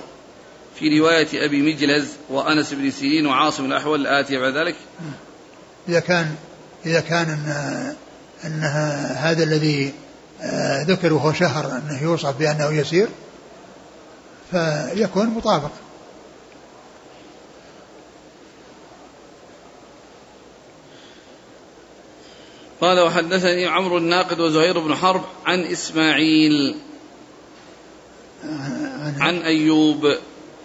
في 0.78 0.98
رواية 0.98 1.46
أبي 1.46 1.62
مجلز 1.62 2.08
وأنس 2.30 2.74
بن 2.74 2.90
سيرين 2.90 3.26
وعاصم 3.26 3.64
الأحول 3.64 4.00
الآتية 4.00 4.38
بعد 4.38 4.56
ذلك 4.56 4.76
إذا 5.88 6.00
كان 6.00 6.34
إذا 6.86 7.00
كان 7.00 7.28
أن, 7.28 7.94
أن 8.44 8.60
هذا 9.16 9.44
الذي 9.44 9.92
ذكر 10.86 11.12
وهو 11.12 11.32
شهر 11.32 11.76
أنه 11.76 12.02
يوصف 12.02 12.38
بأنه 12.38 12.72
يسير 12.72 13.08
فيكون 14.50 15.26
مطابق. 15.26 15.70
قال 22.80 23.00
وحدثني 23.00 23.66
عمرو 23.66 23.98
الناقد 23.98 24.40
وزهير 24.40 24.78
بن 24.78 24.94
حرب 24.94 25.22
عن 25.46 25.60
إسماعيل. 25.60 26.76
عن, 28.44 29.14
عن 29.20 29.42
أيوب. 29.42 30.16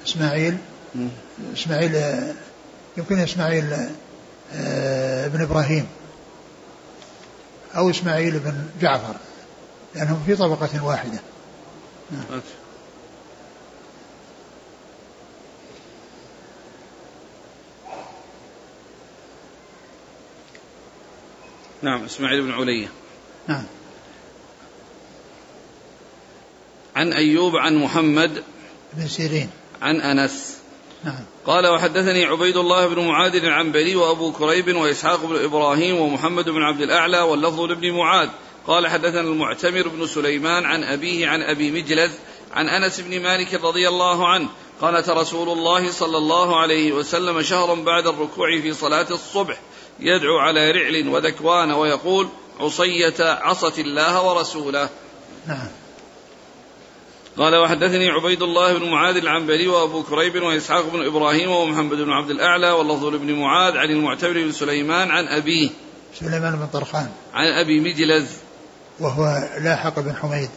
إسماعيل. 0.07 0.57
إسماعيل 1.53 1.95
يمكن 2.97 3.19
إسماعيل 3.19 3.73
آه، 4.53 5.25
ابن 5.25 5.41
إبراهيم 5.41 5.87
أو 7.75 7.89
إسماعيل 7.89 8.39
بن 8.39 8.53
جعفر. 8.81 9.15
لأنهم 9.95 10.23
في 10.25 10.35
طبقة 10.35 10.85
واحدة. 10.85 11.19
نعم. 12.11 12.41
نعم 21.81 22.03
إسماعيل 22.03 22.41
بن 22.41 22.51
علية. 22.51 22.87
نعم. 23.47 23.63
عن 26.95 27.13
أيوب 27.13 27.55
عن 27.55 27.75
محمد 27.75 28.43
بن 28.93 29.07
سيرين. 29.07 29.49
عن 29.81 30.01
أنس. 30.01 30.57
نعم. 31.03 31.23
قال 31.45 31.67
وحدثني 31.67 32.25
عبيد 32.25 32.57
الله 32.57 32.87
بن 32.87 33.07
معاذ 33.07 33.35
العنبري 33.35 33.95
وأبو 33.95 34.31
كريب 34.31 34.75
وإسحاق 34.75 35.25
بن 35.25 35.43
إبراهيم 35.43 35.99
ومحمد 35.99 36.49
بن 36.49 36.61
عبد 36.61 36.81
الأعلى 36.81 37.19
واللفظ 37.19 37.61
لابن 37.61 37.91
معاذ. 37.91 38.29
قال 38.67 38.87
حدثنا 38.87 39.21
المعتمر 39.21 39.87
بن 39.87 40.07
سليمان 40.07 40.65
عن 40.65 40.83
أبيه 40.83 41.27
عن 41.27 41.41
أبي 41.41 41.71
مجلز 41.71 42.11
عن 42.53 42.69
أنس 42.69 42.99
بن 42.99 43.21
مالك 43.21 43.53
رضي 43.53 43.87
الله 43.87 44.27
عنه 44.27 44.49
قالت 44.81 45.09
رسول 45.09 45.49
الله 45.49 45.91
صلى 45.91 46.17
الله 46.17 46.59
عليه 46.59 46.91
وسلم 46.91 47.41
شهرا 47.41 47.75
بعد 47.75 48.07
الركوع 48.07 48.61
في 48.61 48.73
صلاة 48.73 49.07
الصبح 49.11 49.57
يدعو 49.99 50.37
على 50.37 50.71
رعل 50.71 51.07
وذكوان 51.07 51.71
ويقول 51.71 52.27
عصية 52.59 53.15
عصت 53.19 53.79
الله 53.79 54.27
ورسوله. 54.27 54.89
نعم. 55.47 55.67
قال 57.37 57.55
وحدثني 57.55 58.09
عبيد 58.09 58.41
الله 58.41 58.77
بن 58.77 58.89
معاذ 58.89 59.15
العنبري 59.15 59.67
وأبو 59.67 60.03
كريب 60.03 60.43
وإسحاق 60.43 60.89
بن 60.93 61.05
إبراهيم 61.05 61.51
ومحمد 61.51 61.97
بن 61.97 62.11
عبد 62.11 62.29
الأعلى 62.29 62.71
واللفظ 62.71 63.05
لابن 63.05 63.33
معاذ 63.33 63.77
عن 63.77 63.89
المعتبر 63.89 64.33
بن 64.33 64.51
سليمان 64.51 65.11
عن 65.11 65.27
أبيه. 65.27 65.69
سليمان 66.19 66.55
بن 66.55 66.67
طرخان. 66.67 67.09
عن 67.33 67.47
أبي 67.47 67.79
مجلز. 67.79 68.27
وهو 68.99 69.49
لاحق 69.61 69.99
بن 69.99 70.15
حميد. 70.15 70.49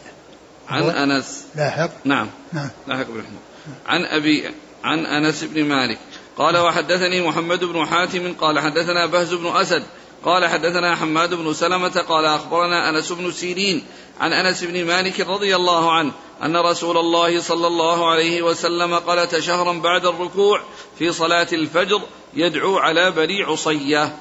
عن 0.69 0.83
أنس. 0.83 1.43
لاحق؟ 1.55 1.89
نعم. 2.05 2.27
نعم. 2.53 2.69
لاحق 2.87 3.07
بن 3.07 3.23
حميد. 3.23 3.39
عن 3.87 4.05
أبي 4.05 4.51
عن 4.83 5.05
أنس 5.05 5.43
بن 5.43 5.65
مالك. 5.65 5.99
قال 6.37 6.57
وحدثني 6.57 7.27
محمد 7.27 7.63
بن 7.63 7.85
حاتم. 7.85 8.33
قال 8.33 8.59
حدثنا 8.59 9.05
بهز 9.05 9.33
بن 9.33 9.47
أسد. 9.47 9.83
قال 10.25 10.47
حدثنا 10.47 10.95
حماد 10.95 11.33
بن 11.33 11.53
سلمة. 11.53 12.03
قال 12.09 12.25
أخبرنا 12.25 12.89
أنس 12.89 13.11
بن 13.11 13.31
سيرين 13.31 13.83
عن 14.19 14.33
أنس 14.33 14.63
بن 14.63 14.85
مالك 14.85 15.19
رضي 15.19 15.55
الله 15.55 15.91
عنه 15.91 16.11
أن 16.43 16.57
رسول 16.57 16.97
الله 16.97 17.41
صلى 17.41 17.67
الله 17.67 18.11
عليه 18.11 18.41
وسلم 18.41 18.95
قلت 18.95 19.39
شهرا 19.39 19.73
بعد 19.73 20.05
الركوع 20.05 20.61
في 20.99 21.11
صلاة 21.11 21.47
الفجر 21.53 22.01
يدعو 22.33 22.77
على 22.77 23.11
بني 23.11 23.43
عصية. 23.43 24.15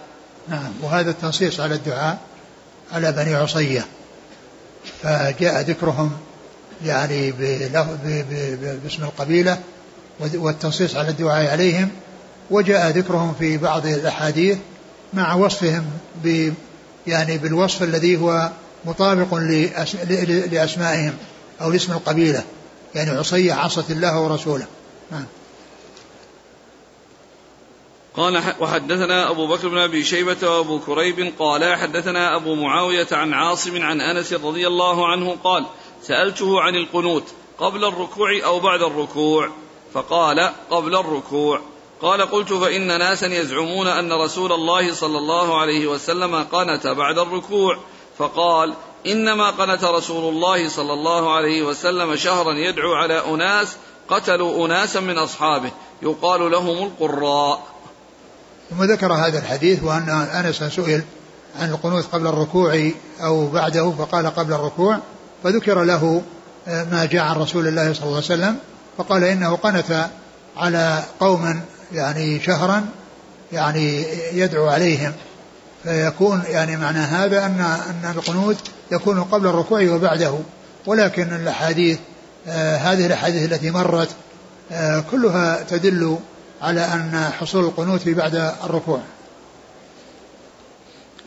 نعم. 0.49 0.73
وهذا 0.83 1.11
التنصيص 1.11 1.61
على 1.61 1.75
الدعاء 1.75 2.19
على 2.93 3.13
بني 3.13 3.35
عصية. 3.35 3.87
فجاء 5.03 5.61
ذكرهم 5.61 6.13
يعني 6.85 7.33
باسم 8.85 9.03
القبيلة 9.03 9.59
والتنصيص 10.35 10.97
على 10.97 11.09
الدعاء 11.09 11.51
عليهم 11.51 11.89
وجاء 12.51 12.91
ذكرهم 12.91 13.35
في 13.39 13.57
بعض 13.57 13.87
الأحاديث 13.87 14.59
مع 15.15 15.35
وصفهم 15.35 15.85
ب 16.25 16.53
يعني 17.07 17.39
بالوصف 17.39 17.83
الذي 17.83 18.17
هو 18.17 18.51
مطابق 18.85 19.35
لأسمائهم 20.53 21.13
أو 21.61 21.71
لاسم 21.71 21.93
القبيلة 21.93 22.43
يعني 22.95 23.11
عصية 23.11 23.53
عصت 23.53 23.91
الله 23.91 24.21
ورسوله. 24.21 24.67
نعم. 25.11 25.25
قال 28.17 28.43
وحدثنا 28.61 29.31
أبو 29.31 29.47
بكر 29.47 29.69
بن 29.69 29.79
أبي 29.79 30.05
شيبة 30.05 30.51
وأبو 30.51 30.79
كريب 30.79 31.33
قال 31.39 31.77
حدثنا 31.77 32.37
أبو 32.37 32.55
معاوية 32.55 33.07
عن 33.13 33.35
عاصم 33.35 33.83
عن 33.83 34.01
أنس 34.01 34.33
رضي 34.33 34.67
الله 34.67 35.07
عنه 35.09 35.37
قال 35.45 35.67
سألته 36.03 36.61
عن 36.61 36.75
القنوت 36.75 37.25
قبل 37.59 37.85
الركوع 37.85 38.41
أو 38.45 38.61
بعد 38.61 38.83
الركوع؟ 38.83 39.51
فقال 39.95 40.53
قبل 40.71 40.97
الركوع. 40.97 41.61
قال 42.03 42.23
قلت 42.23 42.53
فإن 42.53 42.87
ناسا 42.87 43.27
يزعمون 43.27 43.87
أن 43.87 44.13
رسول 44.13 44.53
الله 44.53 44.93
صلى 44.93 45.19
الله 45.19 45.61
عليه 45.61 45.87
وسلم 45.87 46.35
قنت 46.35 46.87
بعد 46.87 47.19
الركوع. 47.19 47.79
فقال 48.19 48.75
إنما 49.07 49.51
قنت 49.51 49.85
رسول 49.85 50.35
الله 50.35 50.69
صلى 50.69 50.93
الله 50.93 51.33
عليه 51.33 51.63
وسلم 51.63 52.17
شهرا 52.17 52.53
يدعو 52.53 52.95
على 52.95 53.25
أناس 53.35 53.77
قتلوا 54.09 54.67
أناسا 54.67 55.01
من 55.01 55.19
أصحابه 55.19 55.71
يقال 56.03 56.51
لهم 56.51 56.87
القراء. 56.87 57.72
ثم 58.77 58.85
ذكر 58.85 59.13
هذا 59.13 59.39
الحديث 59.39 59.83
وأن 59.83 60.09
أنس 60.11 60.57
سئل 60.57 61.03
عن 61.61 61.71
القنوت 61.71 62.05
قبل 62.13 62.27
الركوع 62.27 62.91
أو 63.21 63.47
بعده 63.47 63.91
فقال 63.99 64.27
قبل 64.27 64.53
الركوع 64.53 64.99
فذكر 65.45 65.83
له 65.83 66.23
آه، 66.69 66.85
ما 66.85 67.05
جاء 67.05 67.23
عن 67.23 67.37
رسول 67.37 67.69
الله 67.69 67.93
صلى 67.93 68.03
الله 68.03 68.17
عليه 68.17 68.27
وسلم 68.27 68.57
فقال 68.99 69.25
إنه 69.25 69.57
قنت 69.57 70.07
على 70.57 71.03
قوم 71.21 71.61
يعني 71.93 72.41
شهرا 72.41 72.85
يعني 73.53 74.05
يدعو 74.33 74.69
عليهم. 74.69 75.13
فيكون 75.85 76.43
يعني 76.49 76.77
معنى 76.77 76.99
هذا 76.99 77.47
أن 77.47 77.61
أن 77.61 78.13
القنوت 78.17 78.57
يكون 78.93 79.23
قبل 79.25 79.47
الركوع 79.47 79.83
وبعده 79.83 80.35
ولكن 80.87 81.23
الأحاديث 81.23 81.99
آه 82.49 82.77
هذه 82.77 83.07
الأحاديث 83.07 83.53
التي 83.53 83.71
مرت 83.71 84.09
آه 84.73 85.05
كلها 85.11 85.63
تدل 85.63 86.19
على 86.63 86.81
أن 86.81 87.31
حصول 87.41 87.65
القنوت 87.65 88.09
بعد 88.09 88.35
الركوع. 88.65 89.01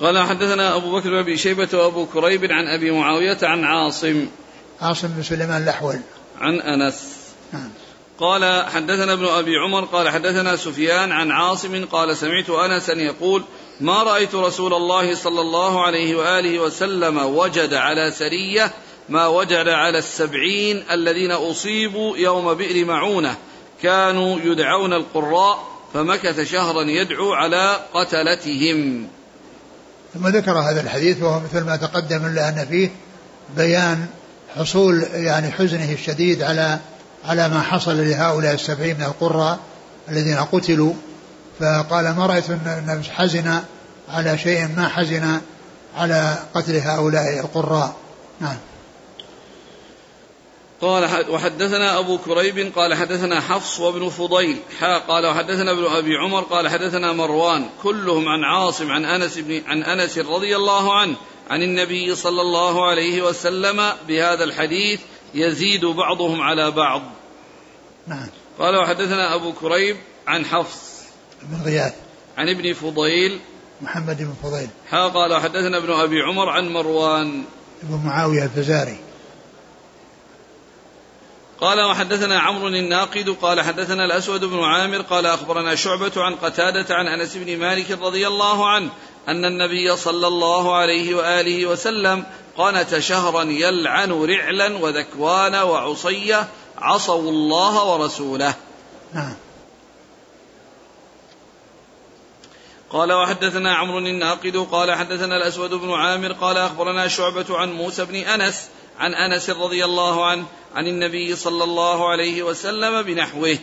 قال 0.01 0.19
حدثنا 0.19 0.75
أبو 0.75 0.99
بكر 0.99 1.21
بن 1.21 1.35
شيبة 1.35 1.67
وأبو 1.73 2.05
كريب 2.05 2.43
عن 2.51 2.67
أبي 2.67 2.91
معاوية 2.91 3.37
عن 3.43 3.63
عاصم. 3.63 4.27
عاصم 4.81 5.07
بن 5.07 5.23
سليمان 5.23 5.63
الأحول. 5.63 5.99
عن 6.39 6.61
أنس. 6.61 7.15
نعم. 7.53 7.69
قال 8.19 8.65
حدثنا 8.65 9.13
ابن 9.13 9.25
أبي 9.25 9.57
عمر 9.57 9.85
قال 9.85 10.09
حدثنا 10.09 10.55
سفيان 10.55 11.11
عن 11.11 11.31
عاصم 11.31 11.85
قال 11.85 12.17
سمعت 12.17 12.49
أنسا 12.49 12.93
يقول 12.93 13.43
ما 13.81 14.03
رأيت 14.03 14.35
رسول 14.35 14.73
الله 14.73 15.15
صلى 15.15 15.41
الله 15.41 15.85
عليه 15.85 16.15
وآله 16.15 16.59
وسلم 16.59 17.17
وجد 17.17 17.73
على 17.73 18.11
سرية 18.11 18.71
ما 19.09 19.27
وجد 19.27 19.69
على 19.69 19.97
السبعين 19.97 20.83
الذين 20.91 21.31
أصيبوا 21.31 22.17
يوم 22.17 22.53
بئر 22.53 22.85
معونة 22.85 23.37
كانوا 23.83 24.39
يدعون 24.39 24.93
القراء 24.93 25.67
فمكث 25.93 26.39
شهرا 26.39 26.81
يدعو 26.81 27.33
على 27.33 27.79
قتلتهم. 27.93 29.07
ثم 30.13 30.27
ذكر 30.27 30.57
هذا 30.57 30.81
الحديث 30.81 31.23
وهو 31.23 31.39
مثل 31.39 31.61
ما 31.61 31.75
تقدم 31.75 32.25
الا 32.25 32.49
أن 32.49 32.65
فيه 32.65 32.89
بيان 33.57 34.07
حصول 34.57 35.03
يعني 35.13 35.51
حزنه 35.51 35.91
الشديد 35.91 36.43
على 36.43 36.79
على 37.25 37.49
ما 37.49 37.61
حصل 37.61 37.97
لهؤلاء 37.97 38.53
السبعين 38.53 38.97
من 38.97 39.03
القراء 39.03 39.59
الذين 40.09 40.37
قتلوا. 40.37 40.93
فقال 41.59 42.15
ما 42.15 42.25
رأيت 42.25 42.49
أن 42.49 43.03
حزن 43.13 43.59
على 44.09 44.37
شيء 44.37 44.67
ما 44.77 44.87
حزن 44.87 45.41
على 45.97 46.37
قتل 46.53 46.75
هؤلاء 46.75 47.39
القراء؟ 47.39 47.95
نعم. 48.39 48.57
قال 50.81 51.29
وحدثنا 51.29 51.99
أبو 51.99 52.17
كريب 52.17 52.73
قال 52.75 52.93
حدثنا 52.93 53.41
حفص 53.41 53.79
وابن 53.79 54.09
فضيل 54.09 54.57
حا 54.79 54.97
قال 54.97 55.25
وحدثنا 55.25 55.71
ابن 55.71 55.85
أبي 55.85 56.17
عمر 56.17 56.41
قال 56.41 56.69
حدثنا 56.69 57.13
مروان 57.13 57.69
كلهم 57.83 58.29
عن 58.29 58.43
عاصم 58.43 58.91
عن 58.91 59.05
أنس 59.05 59.37
بن 59.37 59.61
عن 59.67 59.83
أنس 59.83 60.17
رضي 60.17 60.55
الله 60.55 60.99
عنه 60.99 61.15
عن 61.49 61.61
النبي 61.61 62.15
صلى 62.15 62.41
الله 62.41 62.89
عليه 62.89 63.21
وسلم 63.21 63.93
بهذا 64.07 64.43
الحديث 64.43 64.99
يزيد 65.33 65.85
بعضهم 65.85 66.41
على 66.41 66.71
بعض. 66.71 67.01
نعم. 68.07 68.27
قال 68.59 68.75
وحدثنا 68.75 69.35
أبو 69.35 69.53
كريب 69.53 69.97
عن 70.27 70.45
حفص 70.45 71.01
بن 71.43 71.61
غياث. 71.65 71.93
عن 72.37 72.49
ابن 72.49 72.73
فضيل 72.73 73.39
محمد 73.81 74.17
بن 74.17 74.33
فضيل. 74.43 74.69
حا 74.89 75.07
قال 75.07 75.33
وحدثنا 75.33 75.77
ابن 75.77 75.91
أبي 75.91 76.21
عمر 76.21 76.49
عن 76.49 76.69
مروان. 76.69 77.43
بن 77.83 78.05
معاوية 78.05 78.43
الفزاري. 78.43 79.04
قال 81.61 81.81
وحدثنا 81.81 82.39
عمرو 82.39 82.67
الناقد 82.67 83.29
قال 83.41 83.61
حدثنا 83.61 84.05
الأسود 84.05 84.45
بن 84.45 84.63
عامر 84.63 85.01
قال 85.01 85.25
أخبرنا 85.25 85.75
شعبة 85.75 86.11
عن 86.17 86.35
قتادة 86.35 86.95
عن 86.95 87.07
أنس 87.07 87.37
بن 87.37 87.57
مالك 87.57 87.91
رضي 87.91 88.27
الله 88.27 88.69
عنه 88.69 88.89
أن 89.27 89.45
النبي 89.45 89.95
صلى 89.95 90.27
الله 90.27 90.75
عليه 90.75 91.15
وآله 91.15 91.65
وسلم 91.65 92.25
قنت 92.57 92.99
شهرا 92.99 93.43
يلعن 93.43 94.11
رعلا 94.11 94.77
وذكوان 94.77 95.55
وعصية 95.55 96.47
عصوا 96.77 97.31
الله 97.31 97.83
ورسوله. 97.83 98.53
نعم. 99.13 99.35
قال 102.89 103.13
وحدثنا 103.13 103.75
عمرو 103.75 103.97
الناقد 103.97 104.67
قال 104.71 104.91
حدثنا 104.91 105.37
الأسود 105.37 105.73
بن 105.73 105.91
عامر 105.91 106.31
قال 106.31 106.57
أخبرنا 106.57 107.07
شعبة 107.07 107.45
عن 107.49 107.71
موسى 107.73 108.05
بن 108.05 108.15
أنس 108.15 108.69
عن 108.99 109.13
أنس 109.13 109.49
رضي 109.49 109.85
الله 109.85 110.25
عنه 110.25 110.45
عن 110.75 110.87
النبي 110.87 111.35
صلى 111.35 111.63
الله 111.63 112.09
عليه 112.09 112.43
وسلم 112.43 113.01
بنحوه. 113.01 113.57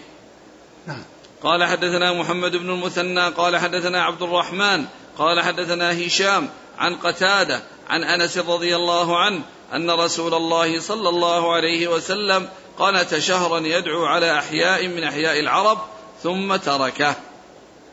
نعم. 0.86 1.02
قال 1.42 1.64
حدثنا 1.64 2.12
محمد 2.12 2.56
بن 2.56 2.70
المثنى 2.70 3.28
قال 3.28 3.56
حدثنا 3.56 4.02
عبد 4.02 4.22
الرحمن 4.22 4.84
قال 5.18 5.40
حدثنا 5.40 6.06
هشام 6.06 6.48
عن 6.78 6.96
قتادة 6.96 7.62
عن 7.88 8.04
أنس 8.04 8.38
رضي 8.38 8.76
الله 8.76 9.18
عنه 9.18 9.42
أن 9.74 9.90
رسول 9.90 10.34
الله 10.34 10.80
صلى 10.80 11.08
الله 11.08 11.52
عليه 11.52 11.88
وسلم 11.88 12.48
قنت 12.78 13.18
شهرا 13.18 13.58
يدعو 13.58 14.04
على 14.04 14.38
أحياء 14.38 14.88
من 14.88 15.04
أحياء 15.04 15.40
العرب 15.40 15.78
ثم 16.22 16.56
تركه. 16.56 17.14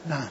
نعم. 0.10 0.30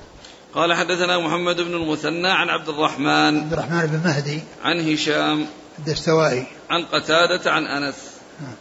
قال 0.55 0.75
حدثنا 0.75 1.19
محمد 1.19 1.61
بن 1.61 1.75
المثنى 1.75 2.29
عن 2.29 2.49
عبد 2.49 2.69
الرحمن. 2.69 3.39
عبد 3.41 3.53
الرحمن 3.53 3.87
بن 3.87 4.09
مهدي. 4.09 4.43
عن 4.65 4.93
هشام. 4.93 5.47
الدستوائي 5.79 6.47
عن 6.71 6.85
قتادة 6.85 7.51
عن 7.51 7.67
أنس. 7.67 7.97
نعم. 8.41 8.55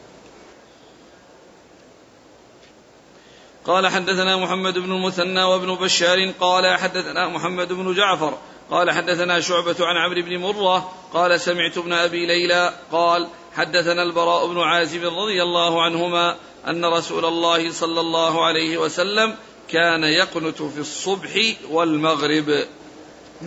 قال 3.66 3.88
حدثنا 3.88 4.38
محمد 4.38 4.74
بن 4.74 4.92
المثنى 4.92 5.44
وابن 5.44 5.76
بشار 5.76 6.32
قال 6.40 6.78
حدثنا 6.78 7.28
محمد 7.28 7.74
بن 7.74 7.94
جعفر 7.94 8.38
قال 8.72 8.92
حدثنا 8.92 9.40
شعبة 9.42 9.76
عن 9.80 9.98
عمرو 9.98 10.22
بن 10.22 10.38
مرة 10.38 10.92
قال 11.14 11.42
سمعت 11.42 11.78
ابن 11.78 11.94
أبي 11.94 12.26
ليلى 12.26 12.74
قال 12.92 13.28
حدثنا 13.56 14.04
البراء 14.04 14.48
بن 14.48 14.60
عازب 14.60 15.04
رضي 15.04 15.44
الله 15.44 15.84
عنهما 15.84 16.36
أن 16.68 16.86
رسول 16.86 17.26
الله 17.26 17.72
صلى 17.72 18.00
الله 18.00 18.46
عليه 18.46 18.78
وسلم 18.78 19.36
كان 19.70 20.04
يقنت 20.04 20.62
في 20.62 20.80
الصبح 20.80 21.56
والمغرب. 21.70 22.66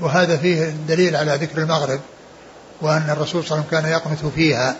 وهذا 0.01 0.37
فيه 0.37 0.64
دليل 0.89 1.16
على 1.16 1.39
ذكر 1.43 1.59
المغرب. 1.59 2.01
وأن 2.83 3.11
الرسول 3.11 3.45
صلى 3.45 3.59
الله 3.59 3.66
عليه 3.72 3.78
وسلم 3.78 3.81
كان 3.81 3.93
يقنت 3.93 4.33
فيها. 4.35 4.76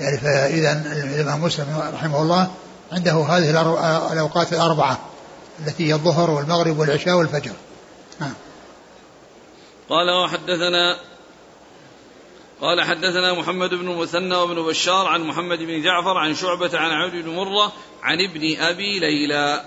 يعني 0.00 0.18
فإذا 0.18 0.72
الإمام 0.92 1.42
مسلم 1.42 1.90
رحمه 1.94 2.22
الله 2.22 2.50
عنده 2.92 3.12
هذه 3.12 3.50
الأوقات 4.12 4.52
الأربعة 4.52 4.98
التي 5.66 5.88
هي 5.88 5.94
الظهر 5.94 6.30
والمغرب 6.30 6.78
والعشاء 6.78 7.14
والفجر. 7.14 7.52
نعم 8.20 8.34
قال 9.88 10.10
وحدثنا 10.10 10.96
قال 12.60 12.82
حدثنا 12.82 13.32
محمد 13.32 13.70
بن 13.70 13.90
المثنى 13.90 14.34
وابن 14.34 14.62
بشار 14.62 15.06
عن 15.06 15.20
محمد 15.20 15.58
بن 15.58 15.82
جعفر 15.82 16.18
عن 16.18 16.34
شعبة 16.34 16.78
عن 16.78 16.90
عبد 16.90 17.12
بن 17.12 17.30
مرة 17.30 17.72
عن 18.02 18.18
ابن 18.30 18.60
أبي 18.60 18.98
ليلى. 18.98 19.64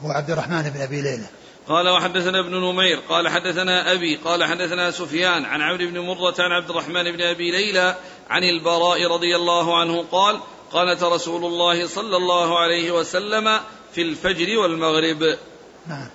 هو 0.00 0.10
عبد 0.10 0.30
الرحمن 0.30 0.62
بن 0.62 0.80
أبي 0.80 1.02
ليلى. 1.02 1.26
قال 1.68 1.88
وحدثنا 1.88 2.40
ابن 2.40 2.54
نمير 2.56 3.00
قال 3.08 3.28
حدثنا 3.28 3.92
أبي 3.92 4.16
قال 4.16 4.44
حدثنا 4.44 4.90
سفيان 4.90 5.44
عن 5.44 5.62
عمرو 5.62 5.86
بن 5.86 5.98
مرة 5.98 6.34
عن 6.38 6.52
عبد 6.52 6.70
الرحمن 6.70 7.12
بن 7.12 7.22
أبي 7.22 7.50
ليلى 7.50 7.96
عن 8.30 8.44
البراء 8.44 9.06
رضي 9.06 9.36
الله 9.36 9.78
عنه 9.78 10.04
قال 10.12 10.40
قالت 10.72 11.02
رسول 11.02 11.44
الله 11.44 11.86
صلى 11.86 12.16
الله 12.16 12.58
عليه 12.58 12.90
وسلم 12.90 13.60
في 13.94 14.02
الفجر 14.02 14.58
والمغرب. 14.58 15.38
نعم. 15.86 16.08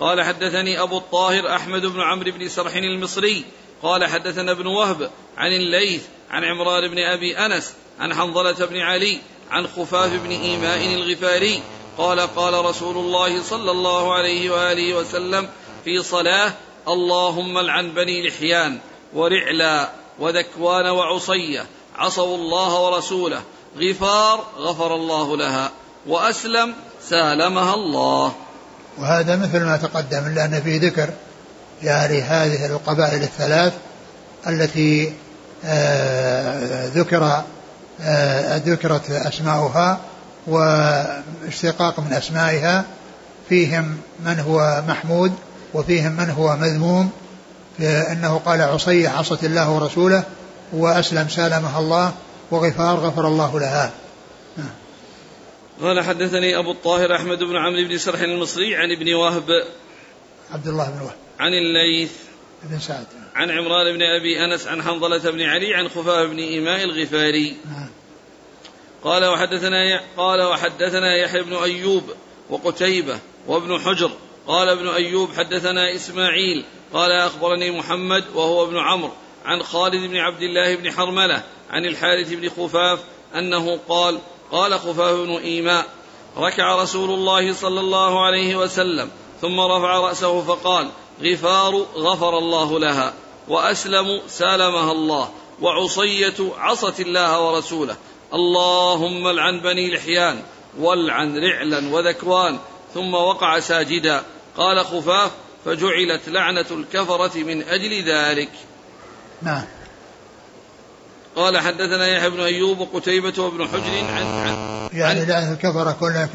قال 0.00 0.22
حدثني 0.22 0.82
أبو 0.82 0.98
الطاهر 0.98 1.54
أحمد 1.54 1.86
بن 1.86 2.00
عمرو 2.00 2.32
بن 2.32 2.48
سرح 2.48 2.74
المصري 2.76 3.44
قال 3.82 4.04
حدثنا 4.04 4.52
ابن 4.52 4.66
وهب 4.66 5.10
عن 5.36 5.52
الليث 5.52 6.02
عن 6.30 6.44
عمران 6.44 6.88
بن 6.88 6.98
أبي 6.98 7.38
أنس 7.38 7.74
عن 8.00 8.14
حنظلة 8.14 8.66
بن 8.66 8.80
علي 8.80 9.18
عن 9.50 9.66
خفاف 9.66 10.12
بن 10.12 10.30
إيماء 10.30 10.94
الغفاري 10.94 11.62
قال 11.98 12.20
قال 12.20 12.64
رسول 12.64 12.96
الله 12.96 13.42
صلى 13.42 13.70
الله 13.70 14.14
عليه 14.14 14.50
وآله 14.50 14.94
وسلم 14.94 15.48
في 15.84 16.02
صلاة 16.02 16.52
اللهم 16.88 17.58
العن 17.58 17.90
بني 17.90 18.28
لحيان 18.28 18.78
ورعلا 19.14 19.88
وذكوان 20.18 20.86
وعصية 20.86 21.66
عصوا 21.96 22.36
الله 22.36 22.80
ورسوله 22.80 23.40
غفار 23.78 24.44
غفر 24.58 24.94
الله 24.94 25.36
لها 25.36 25.70
وأسلم 26.06 26.74
سالمها 27.08 27.74
الله. 27.74 28.32
وهذا 28.98 29.36
مثل 29.36 29.64
ما 29.64 29.76
تقدم 29.76 30.26
إلا 30.26 30.44
أن 30.44 30.60
فيه 30.60 30.80
ذكر 30.80 31.10
يعني 31.82 32.22
هذه 32.22 32.66
القبائل 32.66 33.22
الثلاث 33.22 33.72
التي 34.46 35.12
آه 35.64 36.86
ذكر 36.86 37.42
آه 38.00 38.56
ذكرت 38.56 39.10
أسماؤها 39.10 40.00
واشتقاق 40.48 42.00
من 42.00 42.12
أسمائها 42.12 42.84
فيهم 43.48 44.00
من 44.20 44.40
هو 44.40 44.82
محمود 44.88 45.32
وفيهم 45.74 46.12
من 46.12 46.30
هو 46.30 46.56
مذموم 46.56 47.10
أنه 47.80 48.40
قال 48.46 48.62
عصية 48.62 49.08
عصت 49.08 49.44
الله 49.44 49.70
ورسوله 49.70 50.22
وأسلم 50.72 51.28
سالمها 51.28 51.78
الله 51.78 52.14
وغفار 52.50 52.96
غفر 52.96 53.28
الله 53.28 53.60
لها. 53.60 53.92
قال 55.82 56.04
حدثني 56.04 56.58
أبو 56.58 56.70
الطاهر 56.70 57.16
أحمد 57.16 57.38
بن 57.38 57.56
عمرو 57.56 57.88
بن 57.88 57.98
سرح 57.98 58.20
المصري 58.20 58.76
عن 58.76 58.92
ابن 58.92 59.14
وهب 59.14 59.44
عبد 60.52 60.66
الله 60.66 60.90
بن 60.90 61.00
وهب. 61.00 61.16
عن 61.38 61.52
الليث 61.52 62.10
بن 62.62 62.78
سعد. 62.80 63.06
عن 63.34 63.50
عمران 63.50 63.96
بن 63.96 64.02
أبي 64.02 64.44
أنس 64.44 64.66
عن 64.66 64.82
حنظلة 64.82 65.30
بن 65.30 65.42
علي 65.42 65.74
عن 65.74 65.88
خفاف 65.88 66.30
بن 66.30 66.38
إيماء 66.38 66.84
الغفاري. 66.84 67.56
نعم. 67.70 67.87
قال 69.04 69.24
وحدثنا 69.24 70.00
قال 70.16 70.42
وحدثنا 70.42 71.16
يحيى 71.16 71.42
بن 71.42 71.54
أيوب 71.56 72.02
وقتيبة 72.50 73.18
وابن 73.46 73.80
حجر. 73.80 74.10
قال 74.46 74.68
ابن 74.68 74.88
أيوب 74.88 75.30
حدثنا 75.36 75.94
إسماعيل. 75.94 76.64
قال 76.92 77.12
أخبرني 77.12 77.70
محمد 77.70 78.24
وهو 78.34 78.64
ابن 78.64 78.78
عمرو 78.78 79.12
عن 79.44 79.62
خالد 79.62 80.10
بن 80.10 80.16
عبد 80.16 80.42
الله 80.42 80.76
بن 80.76 80.92
حرملة 80.92 81.42
عن 81.70 81.84
الحارث 81.84 82.32
بن 82.32 82.48
خفاف 82.48 82.98
أنه 83.34 83.78
قال 83.88 84.18
قال 84.52 84.78
خفاف 84.78 85.14
بن 85.14 85.36
إيماء 85.36 85.86
ركع 86.36 86.82
رسول 86.82 87.10
الله 87.10 87.52
صلى 87.52 87.80
الله 87.80 88.26
عليه 88.26 88.56
وسلم 88.56 89.10
ثم 89.40 89.60
رفع 89.60 89.98
رأسه 89.98 90.42
فقال 90.42 90.90
غفار 91.22 91.86
غفر 91.96 92.38
الله 92.38 92.78
لها 92.78 93.14
وأسلم 93.48 94.20
سالمها 94.28 94.92
الله 94.92 95.30
وعصية 95.62 96.34
عصت 96.58 97.00
الله 97.00 97.46
ورسوله 97.46 97.96
اللهم 98.34 99.26
العن 99.26 99.60
بني 99.60 99.94
لحيان 99.94 100.42
والعن 100.78 101.36
رعلا 101.36 101.94
وذكوان 101.94 102.58
ثم 102.94 103.14
وقع 103.14 103.60
ساجدا. 103.60 104.22
قال 104.56 104.84
خفاف 104.84 105.30
فجعلت 105.64 106.28
لعنة 106.28 106.66
الكفرة 106.70 107.38
من 107.38 107.62
أجل 107.62 108.10
ذلك. 108.10 108.50
نعم. 109.42 109.64
قال 111.36 111.58
حدثنا 111.58 112.06
يحيى 112.06 112.30
بن 112.30 112.40
أيوب 112.40 112.78
وقتيبة 112.80 113.42
وابن 113.42 113.68
حجر 113.68 114.04
عن, 114.12 114.26
عن 114.26 114.88
يعني 114.92 115.24
لعنة 115.24 115.52
الكفرة 115.52 115.96
كلها 116.00 116.28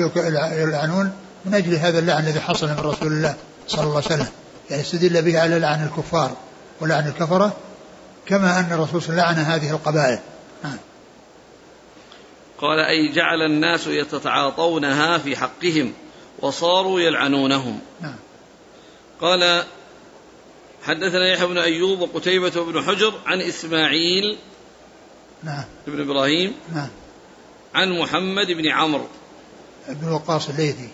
يلعنون 0.62 1.14
من 1.46 1.54
أجل 1.54 1.76
هذا 1.76 2.00
اللعن 2.00 2.24
الذي 2.24 2.40
حصل 2.40 2.68
من 2.68 2.80
رسول 2.80 3.08
الله 3.08 3.36
صلى 3.68 3.84
الله 3.84 3.96
عليه 3.96 4.06
وسلم. 4.06 4.28
يعني 4.70 4.82
استدل 4.82 5.22
به 5.22 5.40
على 5.40 5.60
لعن 5.60 5.84
الكفار. 5.88 6.32
ولعن 6.82 7.08
الكفرة 7.08 7.54
كما 8.26 8.60
أن 8.60 8.72
الرسول 8.72 9.16
لعن 9.16 9.36
هذه 9.36 9.72
القبائل. 9.72 10.20
نعم. 10.64 10.78
قال 12.58 12.80
أي 12.80 13.12
جعل 13.12 13.42
الناس 13.42 13.88
يتعاطونها 13.88 15.18
في 15.18 15.36
حقهم 15.36 15.94
وصاروا 16.40 17.00
يلعنونهم. 17.00 17.80
نعم. 18.02 18.16
قال 19.22 19.64
حدثنا 20.84 21.34
يحيى 21.34 21.48
بن 21.48 21.58
أيوب 21.58 22.02
وقتيبة 22.02 22.50
بن 22.50 22.82
حجر 22.82 23.14
عن 23.26 23.42
إسماعيل 23.42 24.38
نعم. 25.44 25.64
بن 25.88 26.02
إبراهيم 26.02 26.56
نعم. 26.74 26.90
عن 27.76 28.00
محمد 28.00 28.48
بن 28.48 28.68
عمرو 28.68 29.08
بن 29.88 30.12
وقاص 30.12 30.50
الليثي. 30.50 30.90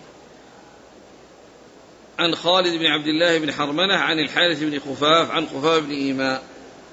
عن 2.20 2.36
خالد 2.36 2.80
بن 2.80 2.86
عبد 2.86 3.08
الله 3.08 3.38
بن 3.38 3.54
حرملة 3.54 3.96
عن 3.96 4.20
الحارث 4.20 4.60
بن 4.60 4.80
خفاف 4.80 5.32
عن 5.32 5.48
خفاف 5.48 5.84
بن 5.84 5.92
إيماء. 5.92 6.44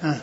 نعم. 0.03 0.21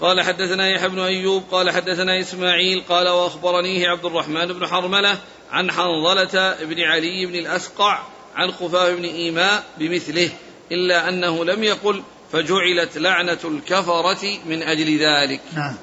قال 0.00 0.22
حدثنا 0.22 0.70
يحيى 0.70 0.88
بن 0.88 0.98
أيوب 0.98 1.44
قال 1.50 1.70
حدثنا 1.70 2.20
إسماعيل 2.20 2.84
قال 2.88 3.08
وأخبرنيه 3.08 3.88
عبد 3.88 4.04
الرحمن 4.04 4.46
بن 4.46 4.66
حرملة 4.66 5.18
عن 5.50 5.70
حنظلة 5.70 6.56
بن 6.64 6.80
علي 6.80 7.26
بن 7.26 7.34
الأسقع 7.34 8.02
عن 8.34 8.52
خفاف 8.52 8.96
بن 8.96 9.04
إيماء 9.04 9.64
بمثله 9.78 10.30
إلا 10.72 11.08
أنه 11.08 11.44
لم 11.44 11.64
يقل 11.64 12.02
فجعلت 12.32 12.98
لعنة 12.98 13.38
الكفرة 13.44 14.38
من 14.46 14.62
أجل 14.62 14.98
ذلك. 14.98 15.40
نعم. 15.54 15.76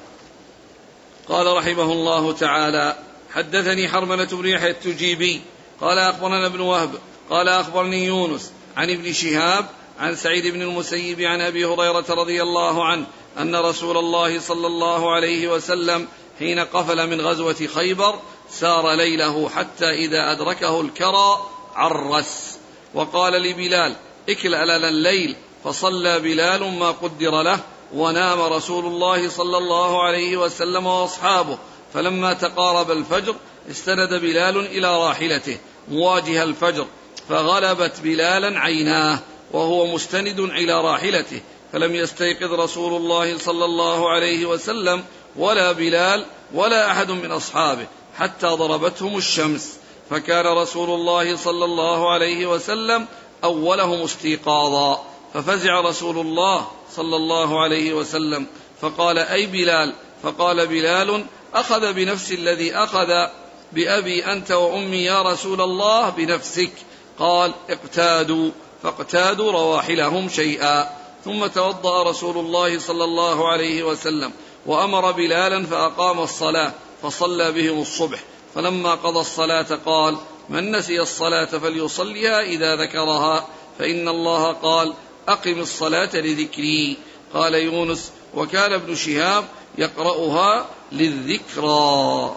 قال 1.28 1.56
رحمه 1.56 1.92
الله 1.92 2.32
تعالى 2.32 2.96
حدثني 3.32 3.88
حرملة 3.88 4.28
بن 4.32 4.48
يحيى 4.48 4.70
التجيبي 4.70 5.40
قال 5.80 5.98
أخبرنا 5.98 6.46
ابن 6.46 6.60
وهب 6.60 6.90
قال 7.30 7.48
أخبرني 7.48 8.06
يونس 8.06 8.52
عن 8.76 8.90
ابن 8.90 9.12
شهاب 9.12 9.66
عن 9.98 10.16
سعيد 10.16 10.46
بن 10.46 10.62
المسيب 10.62 11.20
عن 11.20 11.40
أبي 11.40 11.64
هريرة 11.64 12.04
رضي 12.10 12.42
الله 12.42 12.84
عنه 12.84 13.06
أن 13.38 13.56
رسول 13.56 13.96
الله 13.96 14.40
صلى 14.40 14.66
الله 14.66 15.14
عليه 15.14 15.48
وسلم 15.48 16.08
حين 16.38 16.58
قفل 16.58 17.10
من 17.10 17.20
غزوة 17.20 17.68
خيبر 17.74 18.18
سار 18.50 18.92
ليله 18.92 19.48
حتى 19.48 19.90
إذا 19.90 20.32
أدركه 20.32 20.80
الكرى 20.80 21.46
عرس. 21.74 22.58
وقال 22.94 23.32
لبلال 23.32 23.96
اكلأ 24.28 24.78
لنا 24.78 24.88
الليل 24.88 25.36
فصلى 25.64 26.20
بلال 26.20 26.78
ما 26.78 26.90
قدر 26.90 27.42
له 27.42 27.60
ونام 27.94 28.40
رسول 28.40 28.86
الله 28.86 29.28
صلى 29.28 29.58
الله 29.58 30.02
عليه 30.02 30.36
وسلم 30.36 30.86
وأصحابه. 30.86 31.58
فلما 31.94 32.32
تقارب 32.32 32.90
الفجر 32.90 33.34
استند 33.70 34.14
بلال 34.14 34.58
إلى 34.58 34.98
راحلته 34.98 35.58
مواجه 35.88 36.42
الفجر 36.42 36.86
فغلبت 37.28 38.00
بلالا 38.00 38.60
عيناه. 38.60 39.18
وهو 39.52 39.86
مستند 39.86 40.40
إلى 40.40 40.80
راحلته 40.80 41.40
فلم 41.72 41.94
يستيقظ 41.94 42.52
رسول 42.52 42.96
الله 42.96 43.38
صلى 43.38 43.64
الله 43.64 44.10
عليه 44.10 44.46
وسلم 44.46 45.04
ولا 45.36 45.72
بلال 45.72 46.26
ولا 46.54 46.90
أحد 46.90 47.10
من 47.10 47.30
أصحابه 47.32 47.86
حتى 48.16 48.46
ضربتهم 48.46 49.16
الشمس. 49.16 49.78
فكان 50.10 50.46
رسول 50.46 50.90
الله 50.90 51.36
صلى 51.36 51.64
الله 51.64 52.12
عليه 52.12 52.46
وسلم 52.46 53.06
أولهم 53.44 54.02
استيقاظا 54.02 55.04
ففزع 55.34 55.80
رسول 55.80 56.18
الله 56.18 56.66
صلى 56.96 57.16
الله 57.16 57.62
عليه 57.62 57.94
وسلم 57.94 58.46
فقال 58.80 59.18
أي 59.18 59.46
بلال؟ 59.46 59.92
فقال 60.22 60.66
بلال 60.66 61.24
أخذ 61.54 61.92
بنفس 61.92 62.32
الذي 62.32 62.74
أخذ 62.74 63.26
بأبي 63.72 64.24
أنت 64.24 64.52
وأمي 64.52 65.04
يا 65.04 65.22
رسول 65.22 65.60
الله 65.60 66.10
بنفسك. 66.10 66.72
قال 67.18 67.52
اقتادوا. 67.70 68.50
فاقتادوا 68.86 69.52
رواحلهم 69.52 70.28
شيئا. 70.28 70.90
ثم 71.24 71.46
توضأ 71.46 72.02
رسول 72.02 72.38
الله 72.38 72.78
صلى 72.78 73.04
الله 73.04 73.48
عليه 73.48 73.82
وسلم 73.82 74.32
وأمر 74.66 75.12
بلالا 75.12 75.66
فأقام 75.66 76.20
الصلاة 76.20 76.72
فصلى 77.02 77.52
بهم 77.52 77.80
الصبح. 77.80 78.18
فلما 78.54 78.94
قضى 78.94 79.20
الصلاة 79.20 79.78
قال 79.86 80.16
من 80.48 80.76
نسي 80.76 81.00
الصلاة 81.00 81.44
فليصليها 81.44 82.40
إذا 82.40 82.76
ذكرها 82.76 83.46
فإن 83.78 84.08
الله 84.08 84.52
قال 84.52 84.94
أقم 85.28 85.60
الصلاة 85.60 86.10
لذكري 86.14 86.96
قال 87.34 87.54
يونس 87.54 88.10
وكان 88.34 88.72
ابن 88.72 88.94
شهاب 88.94 89.44
يقرأها 89.78 90.66
للذكرى 90.92 92.36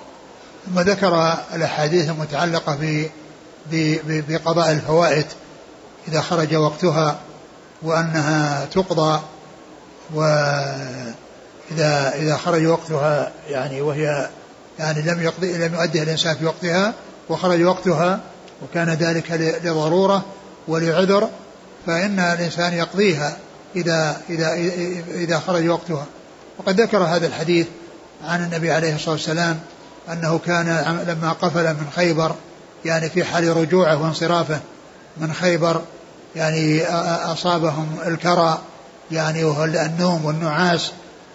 ثم 0.66 0.80
ذكر 0.80 1.38
الأحاديث 1.54 2.10
المتعلقة 2.10 3.10
بقضاء 4.06 4.72
الفوائد. 4.72 5.26
إذا 6.08 6.22
خرج 6.22 6.56
وقتها 6.56 7.20
وأنها 7.82 8.66
تقضى 8.66 9.22
وإذا 10.14 11.14
إذا 12.16 12.38
خرج 12.38 12.66
وقتها 12.66 13.32
يعني 13.48 13.82
وهي 13.82 14.30
يعني 14.80 15.02
لم 15.02 15.22
يقضي 15.22 15.58
لم 15.58 15.74
يؤدي 15.74 16.04
الإنسان 16.04 16.36
في 16.36 16.46
وقتها 16.46 16.94
وخرج 17.30 17.64
وقتها 17.64 18.20
وكان 18.64 18.90
ذلك 18.90 19.32
لضرورة 19.64 20.26
ولعذر 20.68 21.30
فإن 21.86 22.20
الإنسان 22.20 22.74
يقضيها 22.74 23.38
إذا 23.76 24.22
إذا 24.30 24.54
إذا 25.14 25.40
خرج 25.40 25.68
وقتها. 25.68 26.06
وقد 26.58 26.82
ذكر 26.82 26.98
هذا 26.98 27.28
الحديث 27.28 27.68
عن 28.24 28.44
النبي 28.44 28.72
عليه 28.72 28.96
الصلاة 28.96 29.12
والسلام 29.12 29.60
أنه 30.12 30.40
كان 30.40 30.68
لما 31.08 31.32
قفل 31.32 31.74
من 31.74 31.88
خيبر 31.96 32.36
يعني 32.86 33.10
في 33.10 33.24
حال 33.24 33.58
رجوعه 33.58 34.04
وانصرافه 34.04 34.60
من 35.18 35.34
خيبر 35.34 35.82
يعني 36.36 36.86
أصابهم 37.32 37.98
الكرى 38.08 38.60
يعني 39.12 39.44
وهو 39.44 39.64
النوم 39.64 40.26
والنعاس 40.26 40.92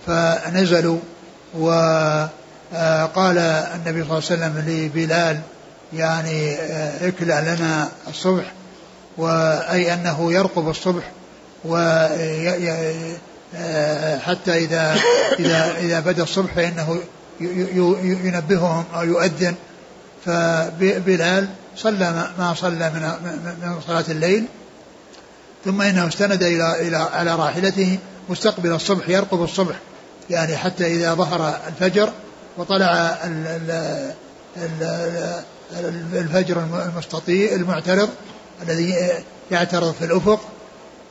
فنزلوا 0.07 0.99
وقال 1.59 3.39
النبي 3.39 4.05
صلى 4.05 4.11
الله 4.11 4.11
عليه 4.11 4.17
وسلم 4.17 4.65
لبلال 4.67 5.41
يعني 5.93 6.55
اكلأ 7.09 7.55
لنا 7.55 7.89
الصبح 8.09 8.53
وأي 9.17 9.95
أنه 9.95 10.33
يرقب 10.33 10.69
الصبح 10.69 11.11
و 11.65 11.77
حتى 14.19 14.65
إذا 14.65 14.97
إذا 15.39 15.77
إذا 15.79 16.01
بدأ 16.01 16.23
الصبح 16.23 16.55
فإنه 16.55 16.99
ينبههم 18.05 18.85
أو 18.95 19.03
يؤذن. 19.03 19.55
فبلال 20.27 21.49
صلى 21.77 22.29
ما 22.39 22.55
صلى 22.57 22.91
من 22.91 23.03
من 23.63 23.81
صلاة 23.87 24.05
الليل 24.09 24.45
ثم 25.65 25.83
إنه 25.83 26.09
استند 26.09 26.43
إلى 26.43 26.89
إلى 26.89 26.97
على 26.97 27.35
راحلته 27.35 27.99
مستقبل 28.29 28.73
الصبح 28.73 29.09
يرقب 29.09 29.43
الصبح 29.43 29.75
يعني 30.31 30.57
حتى 30.57 30.87
إذا 30.87 31.15
ظهر 31.15 31.61
الفجر 31.69 32.13
وطلع 32.59 33.19
الفجر 36.13 36.65
المستطيل 36.87 37.53
المعترض 37.53 38.09
الذي 38.63 38.95
يعترض 39.51 39.95
في 39.99 40.05
الأفق 40.05 40.41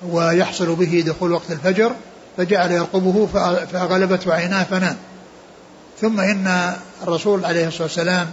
ويحصل 0.09 0.76
به 0.76 1.03
دخول 1.07 1.32
وقت 1.32 1.51
الفجر 1.51 1.91
فجعل 2.38 2.72
يرقبه 2.72 3.28
فغلبته 3.72 4.34
عيناه 4.34 4.64
فنام. 4.64 4.97
ثم 6.01 6.20
إن 6.20 6.74
الرسول 7.03 7.45
عليه 7.45 7.68
الصلاة 7.68 7.84
والسلام 7.84 8.30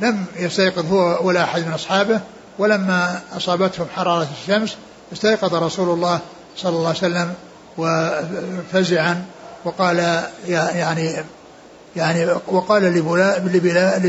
لم 0.00 0.24
يستيقظ 0.36 0.92
هو 0.92 1.26
ولا 1.26 1.44
أحد 1.44 1.66
من 1.66 1.72
أصحابه 1.72 2.20
ولما 2.58 3.20
أصابتهم 3.36 3.86
حرارة 3.94 4.28
الشمس 4.42 4.76
استيقظ 5.12 5.54
رسول 5.54 5.88
الله 5.88 6.20
صلى 6.56 6.76
الله 6.76 6.88
عليه 6.88 6.98
وسلم 6.98 7.34
وفزعا 7.78 9.24
وقال 9.64 10.22
يعني 10.48 11.16
يعني 11.96 12.26
وقال 12.46 12.82
لبلال, 12.82 14.02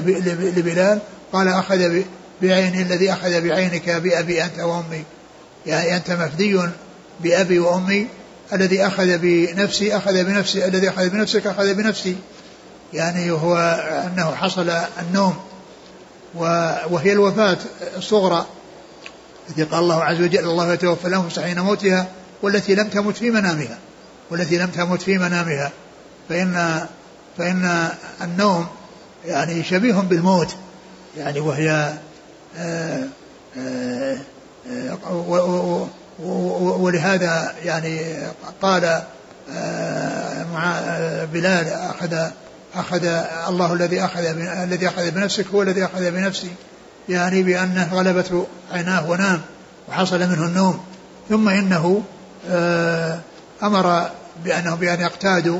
لبلال 0.57 0.99
قال 1.34 1.47
أخذ 1.47 2.01
بعيني 2.41 2.81
الذي 2.81 3.13
أخذ 3.13 3.41
بعينك 3.41 3.89
بأبي 3.89 4.43
أنت 4.43 4.59
وأمي. 4.59 5.03
يعني 5.65 5.95
أنت 5.95 6.11
مفدي 6.11 6.59
بأبي 7.19 7.59
وأمي 7.59 8.07
الذي 8.53 8.88
أخذ 8.88 9.17
بنفسي 9.17 9.97
أخذ 9.97 10.23
بنفسي 10.23 10.65
الذي 10.65 10.89
أخذ 10.89 11.09
بنفسك 11.09 11.47
أخذ 11.47 11.73
بنفسي. 11.73 12.15
يعني 12.93 13.31
هو 13.31 13.57
أنه 14.07 14.36
حصل 14.36 14.71
النوم 15.01 15.36
وهي 16.36 17.11
الوفاة 17.11 17.57
الصغرى 17.97 18.45
التي 19.49 19.63
قال 19.63 19.84
الله 19.84 20.03
عز 20.03 20.21
وجل 20.21 20.39
الله 20.39 20.73
يتوفى 20.73 21.07
الأنفس 21.07 21.39
حين 21.39 21.59
موتها 21.59 22.07
والتي 22.41 22.75
لم 22.75 22.88
تمت 22.88 23.17
في 23.17 23.29
منامها 23.29 23.77
والتي 24.31 24.57
لم 24.57 24.67
تمت 24.67 25.01
في 25.01 25.17
منامها. 25.17 25.71
فإن 26.29 26.86
فإن 27.38 27.89
النوم 28.21 28.67
يعني 29.25 29.63
شبيه 29.63 29.93
بالموت 29.93 30.55
يعني 31.17 31.39
وهي 31.39 31.93
آآ 32.57 33.07
آآ 33.57 34.17
آآ 34.67 34.97
ولهذا 36.79 37.55
يعني 37.63 38.15
قال 38.61 39.01
مع 40.53 40.79
بلال 41.34 41.67
أخذ 41.67 42.29
أخذ 42.76 43.05
الله 43.49 43.74
الذي 43.74 44.05
أخذ 44.05 44.26
الذي 44.63 44.88
أخذ 44.88 45.11
بنفسك 45.11 45.45
هو 45.47 45.61
الذي 45.61 45.86
أخذ 45.86 46.11
بنفسي. 46.11 46.51
يعني 47.09 47.43
بأنه 47.43 47.93
غلبته 47.93 48.47
عيناه 48.71 49.09
ونام 49.09 49.41
وحصل 49.89 50.19
منه 50.19 50.45
النوم. 50.45 50.80
ثم 51.30 51.49
إنه 51.49 52.03
أمر 53.63 54.09
بأنهم 54.45 54.76
بأن 54.76 55.01
يقتادوا 55.01 55.59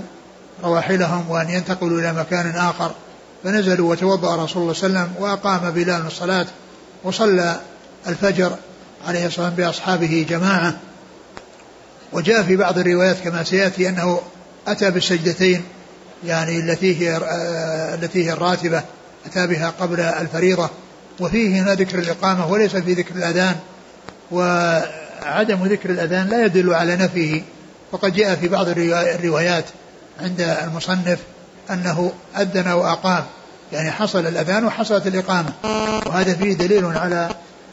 رواحلهم 0.64 1.30
وأن 1.30 1.50
ينتقلوا 1.50 2.00
إلى 2.00 2.14
مكان 2.14 2.56
آخر. 2.56 2.92
فنزلوا 3.44 3.92
وتوضأ 3.92 4.44
رسول 4.44 4.62
الله 4.62 4.74
صلى 4.74 4.88
الله 4.88 5.00
عليه 5.00 5.10
وسلم 5.10 5.24
وأقام 5.24 5.72
بلال 5.72 6.08
الصلاة 6.08 6.46
وصلى 7.04 7.60
الفجر 8.08 8.56
عليه 9.08 9.28
الصلاة 9.28 9.46
والسلام 9.46 9.68
بأصحابه 9.68 10.26
جماعة. 10.30 10.74
وجاء 12.14 12.44
في 12.44 12.56
بعض 12.56 12.78
الروايات 12.78 13.20
كما 13.20 13.44
سيأتي 13.44 13.90
أنه 13.90 14.22
أتى 14.68 14.92
بالسجدتين 14.92 15.64
يعني 16.26 16.60
التي 16.60 17.00
هي 17.00 17.16
آه، 17.16 17.96
التي 17.96 18.26
هي 18.26 18.34
الراتبة 18.34 18.84
أتى 19.26 19.48
بها 19.48 19.74
قبل 19.80 20.00
الفريضة. 20.00 20.70
وفيه 21.20 21.62
هنا 21.62 21.76
ذكر 21.76 22.00
الإقامة 22.00 22.48
وليس 22.48 22.76
في 22.76 22.94
ذكر 22.94 23.16
الأذان. 23.16 23.56
وعدم 24.32 25.64
ذكر 25.66 25.90
الأذان 25.90 26.28
لا 26.28 26.46
يدل 26.46 26.74
على 26.74 26.96
نفيه. 26.96 27.42
وقد 27.92 28.14
جاء 28.14 28.36
في 28.36 28.48
بعض 28.48 28.68
الروايات 28.70 29.66
عند 30.22 30.42
المصنف 30.42 31.20
أنه 31.72 32.12
أذن 32.38 32.68
وأقام. 32.68 33.24
يعني 33.72 33.92
حصل 33.92 34.28
الأذان 34.28 34.66
وحصلت 34.66 35.08
الإقامة. 35.08 35.54
وهذا 36.06 36.34
فيه 36.34 36.54
دليل 36.54 36.86
على 36.86 37.30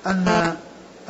أن 0.07 0.55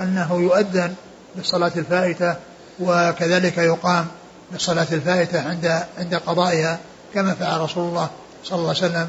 أنه 0.01 0.41
يؤذن 0.41 0.95
بالصلاة 1.37 1.73
الفائتة 1.77 2.37
وكذلك 2.81 3.59
يقام 3.59 4.07
بالصلاة 4.53 4.87
الفائتة 4.93 5.49
عند 5.49 5.83
عند 5.99 6.15
قضائها. 6.15 6.79
كما 7.15 7.35
فعل 7.35 7.61
رسول 7.61 7.89
الله 7.89 8.11
صلى 8.45 8.59
الله 8.59 8.69
عليه 8.69 8.79
وسلم 8.79 9.09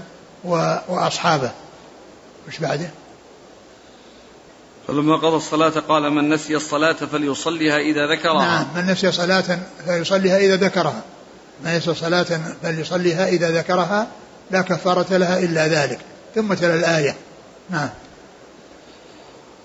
وأصحابه. 0.88 1.52
وش 2.48 2.60
بعده؟ 2.60 2.90
فلما 4.88 5.16
قضى 5.18 5.36
الصلاة 5.36 5.70
قال 5.70 6.10
من 6.10 6.30
نسي 6.30 6.56
الصلاة 6.56 6.94
فليصليها 6.94 7.78
إذا 7.78 8.08
ذكرها. 8.08 8.46
نعم 8.46 8.68
من 8.76 8.92
نسي 8.92 9.12
صلاة 9.12 9.60
فليصليها 9.88 10.38
إذا 10.38 10.56
ذكرها. 10.56 11.02
من 11.66 11.78
نسي 11.78 11.94
صلاة 11.94 12.42
فليصليها 12.64 13.28
إذا 13.28 13.52
ذكرها 13.52 14.08
لا 14.52 14.62
كفارة 14.62 15.18
لها 15.18 15.40
إلا 15.40 15.68
ذلك. 15.68 16.00
ثم 16.36 16.54
تلا 16.54 16.76
الآية. 16.76 17.16
نعم. 17.70 17.90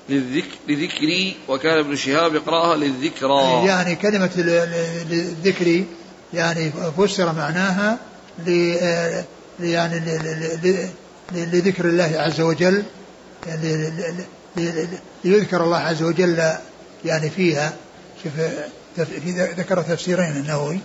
للذكر 0.08 0.56
لذكري 0.68 1.36
وكان 1.48 1.78
ابن 1.78 1.96
شهاب 1.96 2.34
يقرأها 2.34 2.76
للذكرى. 2.76 3.66
يعني 3.66 3.94
كلمة 3.96 4.30
للذكري 5.10 5.86
يعني 6.34 6.72
فسر 6.98 7.32
معناها 7.32 7.98
يعني 9.60 10.00
لذكر 11.32 11.84
الله 11.84 12.12
عز 12.16 12.40
وجل 12.40 12.82
يعني 13.46 13.92
ليذكر 15.24 15.64
الله 15.64 15.76
عز 15.76 16.02
وجل 16.02 16.52
يعني 17.04 17.30
فيها 17.30 17.72
شوف 18.22 18.32
ذكر 19.58 19.82
تفسيرين 19.82 20.30
النووي. 20.36 20.78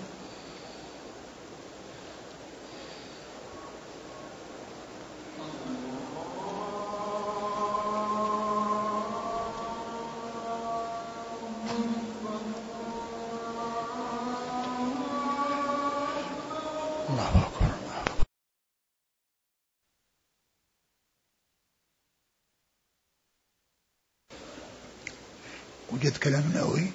وجد 25.92 26.18
كلام 26.18 26.44
النووي 26.44 26.92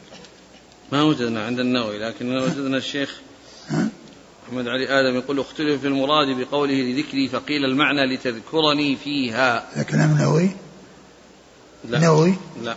ما 0.93 1.03
وجدنا 1.03 1.47
عند 1.47 1.61
النووي 1.61 1.99
لكن 1.99 2.37
وجدنا 2.37 2.77
الشيخ 2.77 3.21
محمد 4.47 4.69
علي 4.69 5.01
آدم 5.01 5.17
يقول 5.19 5.41
اختلف 5.41 5.81
في 5.81 5.87
المراد 5.87 6.29
بقوله 6.29 6.75
لذكري 6.75 7.29
فقيل 7.29 7.65
المعنى 7.65 8.15
لتذكرني 8.15 8.97
فيها. 8.97 9.75
هذا 9.75 9.83
كلام 9.83 10.11
النووي 10.11 10.51
لا. 11.85 11.99
نووي؟ 11.99 12.35
لا. 12.63 12.77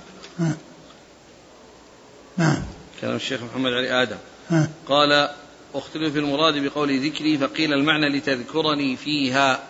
نعم 2.37 2.63
كلام 3.01 3.15
الشيخ 3.15 3.43
محمد 3.43 3.71
علي 3.73 4.03
آدم. 4.03 4.17
ها. 4.49 4.69
قال 4.87 5.29
اختلف 5.73 6.13
في 6.13 6.19
المراد 6.19 6.57
بقول 6.57 7.09
ذكري 7.09 7.37
فقيل 7.37 7.73
المعنى 7.73 8.09
لتذكرني 8.09 8.95
فيها 8.95 9.63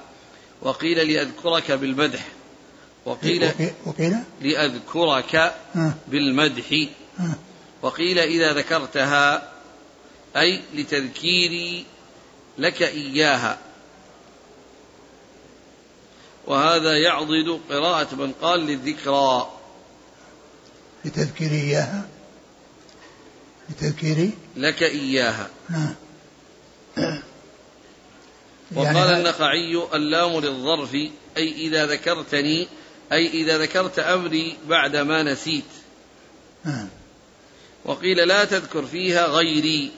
وقيل 0.62 1.14
لأذكرك 1.14 1.72
بالمدح. 1.72 2.28
وقيل 3.06 3.52
وقيل؟ 3.86 4.16
لأذكرك 4.42 5.56
بالمدح. 6.08 6.86
وقيل 7.82 8.20
إذا 8.20 8.54
ذكرتها 8.54 9.52
أي 10.38 10.62
لتذكيري 10.74 11.86
لك 12.58 12.82
إياها. 12.82 13.58
وهذا 16.48 16.98
يعضد 16.98 17.60
قراءة 17.70 18.16
من 18.16 18.32
قال 18.42 18.60
للذكرى. 18.60 19.50
لتذكيري 21.06 21.62
إياها؟ 21.62 22.06
لتذكيري 23.70 24.32
لك 24.56 24.84
إياها. 24.84 25.50
نعم. 25.70 25.96
وقال 28.76 28.96
يعني 28.96 29.18
النخعي 29.18 29.84
اللام 29.94 30.40
للظرف 30.40 30.94
أي 31.38 31.52
إذا 31.52 31.86
ذكرتني 31.86 32.68
أي 33.12 33.28
إذا 33.28 33.58
ذكرت 33.58 34.00
أمري 34.00 34.58
بعد 34.68 34.96
ما 34.96 35.24
نسيت. 35.24 35.64
نعم. 36.66 36.88
وقيل 37.86 38.28
لا 38.28 38.46
تذكر 38.46 38.86
فيها 38.86 39.28
غيري. 39.28 39.92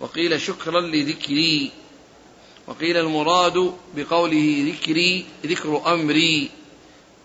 وقيل 0.00 0.40
شكرا 0.40 0.80
لذكري. 0.80 1.70
وقيل 2.66 2.96
المراد 2.96 3.72
بقوله 3.96 4.74
ذكري 4.74 5.26
ذكر 5.46 5.82
أمري. 5.94 6.50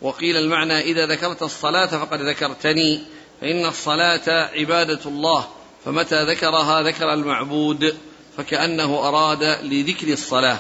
وقيل 0.02 0.38
المعنى 0.38 0.82
إذا 0.82 1.06
ذكرت 1.06 1.42
الصلاة 1.42 1.86
فقد 1.86 2.22
ذكرتني. 2.22 3.02
فإن 3.42 3.66
الصلاة 3.66 4.50
عبادة 4.60 5.00
الله 5.06 5.48
فمتى 5.86 6.24
ذكرها 6.24 6.82
ذكر 6.82 7.14
المعبود 7.14 7.98
فكأنه 8.38 9.08
أراد 9.08 9.44
لذكر 9.44 10.14
الصلاة. 10.14 10.60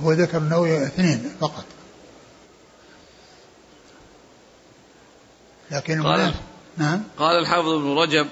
هو 0.00 0.12
ذكر 0.12 0.38
النووي 0.38 0.86
اثنين 0.86 1.36
فقط. 1.40 1.64
لكن 5.70 6.02
قال 6.02 6.34
نعم. 6.76 7.02
قال 7.18 7.38
الحافظ 7.38 7.68
ابن 7.68 7.98
رجب 7.98 8.28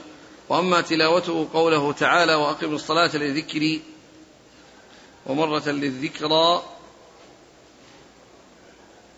وأما 0.48 0.80
تلاوته 0.80 1.48
قوله 1.54 1.92
تعالى 1.92 2.34
وأقم 2.34 2.74
الصلاة 2.74 3.16
لذكري 3.16 3.82
ومرة 5.26 5.68
للذكرى 5.68 6.62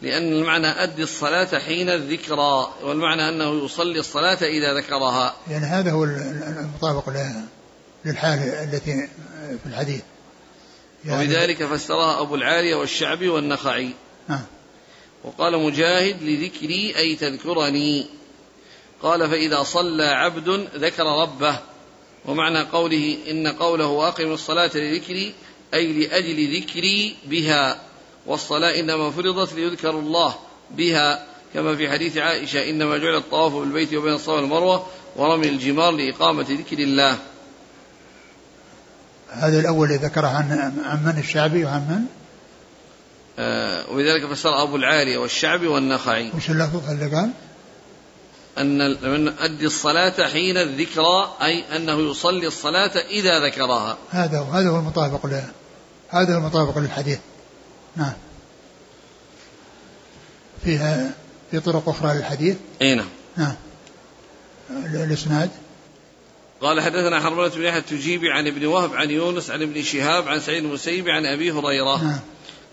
لأن 0.03 0.33
المعنى 0.33 0.67
أدي 0.67 1.03
الصلاة 1.03 1.59
حين 1.59 1.89
الذكرى 1.89 2.73
والمعنى 2.83 3.29
أنه 3.29 3.65
يصلي 3.65 4.01
الصلاة 4.01 4.39
إذا 4.43 4.75
ذكرها. 4.75 5.35
يعني 5.51 5.65
هذا 5.65 5.91
هو 5.91 6.05
المطابق 6.05 7.09
للحال 8.05 8.39
التي 8.39 9.09
في 9.63 9.67
الحديث. 9.67 10.03
يعني 11.05 11.25
وبذلك 11.25 11.65
فسرها 11.65 12.21
أبو 12.21 12.35
العالية 12.35 12.75
والشعبي 12.75 13.29
والنخعي. 13.29 13.91
آه. 14.31 14.41
وقال 15.25 15.59
مجاهد 15.59 16.23
لذكري 16.23 16.97
أي 16.97 17.17
تذكرني. 17.17 18.07
قال 19.03 19.31
فإذا 19.31 19.63
صلى 19.63 20.07
عبد 20.07 20.69
ذكر 20.75 21.05
ربه. 21.23 21.59
ومعنى 22.25 22.61
قوله 22.61 23.19
إن 23.31 23.49
قوله 23.49 23.87
وأقم 23.87 24.33
الصلاة 24.33 24.71
لذكري 24.75 25.35
أي 25.75 25.93
لأجل 25.93 26.61
ذكري 26.61 27.17
بها. 27.27 27.90
والصلاة 28.27 28.81
إنما 28.81 29.11
فرضت 29.11 29.53
ليذكر 29.53 29.91
الله 29.91 30.35
بها 30.71 31.27
كما 31.55 31.77
في 31.77 31.91
حديث 31.91 32.17
عائشة 32.17 32.71
إنما 32.71 32.99
جعل 32.99 33.17
الطواف 33.17 33.53
بالبيت 33.53 33.95
وبين 33.95 34.13
الصفا 34.13 34.33
والمروة 34.33 34.87
ورمي 35.17 35.49
الجمار 35.49 35.91
لإقامة 35.91 36.47
ذكر 36.51 36.79
الله 36.79 37.19
هذا 39.31 39.61
الأول 39.61 39.89
ذكره 39.89 40.27
عن 40.27 40.73
عن 40.85 41.05
من 41.05 41.19
الشعبي 41.19 41.65
وعن 41.65 41.81
من؟ 41.81 42.05
آه 43.39 43.91
ولذلك 43.91 44.27
فسر 44.27 44.63
أبو 44.63 44.77
العالية 44.77 45.19
والشعبي 45.19 45.67
والنخعي 45.67 46.31
وش 46.37 46.51
اللفظ 46.51 46.91
اللي 46.91 47.17
قال؟ 47.17 47.31
أن 48.59 48.91
من 49.03 49.29
أدي 49.39 49.67
الصلاة 49.67 50.29
حين 50.29 50.57
الذكرى 50.57 51.37
أي 51.43 51.77
أنه 51.77 52.11
يصلي 52.11 52.47
الصلاة 52.47 52.99
إذا 53.11 53.47
ذكرها 53.47 53.99
هذا 54.11 54.39
هو 54.39 54.45
هذا 54.45 54.69
هو 54.69 54.79
المطابق 54.79 55.27
له 55.27 55.49
هذا 56.09 56.35
هو 56.35 56.39
المطابق 56.39 56.79
للحديث 56.79 57.19
نعم. 57.97 58.13
فيها 60.65 61.15
في 61.51 61.61
طرق 61.61 61.89
أخرى 61.89 62.15
للحديث؟ 62.15 62.57
أي 62.83 62.95
نعم. 62.95 63.09
نعم. 63.37 63.55
الإسناد؟ 64.95 65.51
قال 66.61 66.81
حدثنا 66.81 67.21
حرملة 67.21 67.49
بن 67.49 67.63
يحيى 67.63 67.79
التجيبي 67.79 68.31
عن 68.31 68.47
ابن 68.47 68.67
وهب 68.67 68.95
عن 68.95 69.11
يونس 69.11 69.51
عن 69.51 69.63
ابن 69.63 69.83
شهاب 69.83 70.29
عن 70.29 70.41
سعيد 70.41 70.65
المسيب 70.65 71.09
عن 71.09 71.27
أبي 71.27 71.53
هريرة. 71.53 72.05
نعم. 72.05 72.21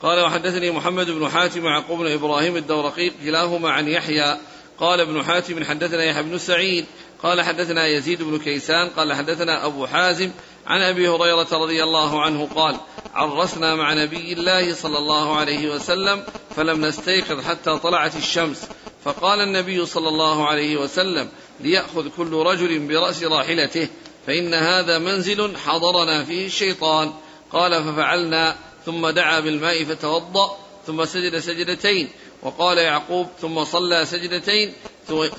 قال 0.01 0.26
وحدثني 0.26 0.72
محمد 0.72 1.09
بن 1.09 1.30
حاتم 1.30 1.65
ويعقوب 1.65 1.99
بن 1.99 2.11
إبراهيم 2.11 2.57
الدورقي 2.57 3.09
كلاهما 3.09 3.70
عن 3.70 3.88
يحيى. 3.88 4.38
قال 4.80 5.01
ابن 5.01 5.24
حاتم 5.24 5.63
حدثنا 5.63 6.03
يحيى 6.03 6.24
بن 6.24 6.38
سعيد. 6.38 6.86
قال 7.24 7.41
حدثنا 7.41 7.88
يزيد 7.88 8.24
بن 8.24 8.39
كيسان. 8.39 8.89
قال 8.89 9.13
حدثنا 9.13 9.65
أبو 9.65 9.88
حازم 9.88 10.32
عن 10.68 10.82
أبي 10.82 11.07
هريرة 11.07 11.47
رضي 11.51 11.84
الله 11.84 12.22
عنه 12.22 12.47
قال 12.55 12.80
عرسنا 13.14 13.76
مع 13.76 13.93
نبي 13.93 14.34
الله 14.34 14.74
صلى 14.74 14.97
الله 14.97 15.38
عليه 15.38 15.70
وسلم 15.70 16.24
فلم 16.55 16.86
نستيقظ 16.86 17.43
حتى 17.43 17.78
طلعت 17.78 18.16
الشمس. 18.16 18.62
فقال 19.03 19.39
النبي 19.41 19.86
صلى 19.86 20.10
الله 20.10 20.47
عليه 20.47 20.78
وسلم 20.78 21.30
ليأخذ 21.60 22.08
كل 22.18 22.34
رجل 22.34 22.80
برأس 22.88 23.24
راحلته 23.24 23.88
فإن 24.28 24.53
هذا 24.53 24.97
منزل 24.99 25.58
حضرنا 25.58 26.24
فيه 26.24 26.45
الشيطان. 26.45 27.14
قال 27.51 27.84
ففعلنا 27.84 28.55
ثم 28.86 29.10
دعا 29.10 29.39
بالماء 29.39 29.84
فتوضأ 29.84 30.58
ثم 30.88 31.05
سجد 31.05 31.39
سجدتين. 31.39 32.10
وقال 32.41 32.78
يعقوب 32.78 33.28
ثم 33.41 33.64
صلى 33.64 34.05
سجدتين 34.05 34.74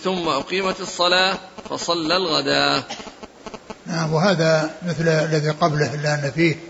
ثم 0.05 0.29
أقيمت 0.29 0.81
الصلاة 0.81 1.39
فصلى 1.71 2.17
الغداء. 2.17 2.85
نعم 3.87 4.13
وهذا 4.13 4.75
مثل 4.87 5.09
الذي 5.09 5.51
قبله 5.51 5.95
إلا 5.95 6.15
أن 6.15 6.33
فيه. 6.35 6.68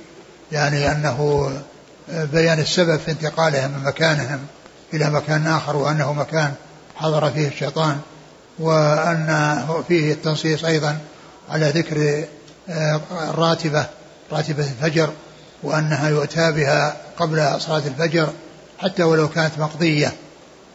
يعني 0.52 0.92
أنه 0.92 1.50
بيان 2.08 2.58
السبب 2.58 2.96
في 2.96 3.10
انتقالهم 3.10 3.70
من 3.70 3.84
مكانهم 3.84 4.40
إلى 4.94 5.10
مكان 5.10 5.46
آخر 5.46 5.76
وأنه 5.76 6.12
مكان 6.12 6.54
حضر 6.96 7.30
فيه 7.30 7.48
الشيطان 7.48 8.00
وأن 8.58 9.58
فيه 9.88 10.12
التنصيص 10.12 10.64
أيضا 10.64 10.98
على 11.50 11.70
ذكر 11.70 12.24
آه، 12.68 13.00
الراتبة 13.30 13.86
راتبة 14.32 14.64
الفجر 14.64 15.12
وأنها 15.62 16.08
يؤتى 16.08 16.52
بها 16.52 16.96
قبل 17.16 17.60
صلاة 17.60 17.82
الفجر 17.86 18.32
حتى 18.78 19.02
ولو 19.02 19.28
كانت 19.28 19.58
مقضية. 19.58 20.12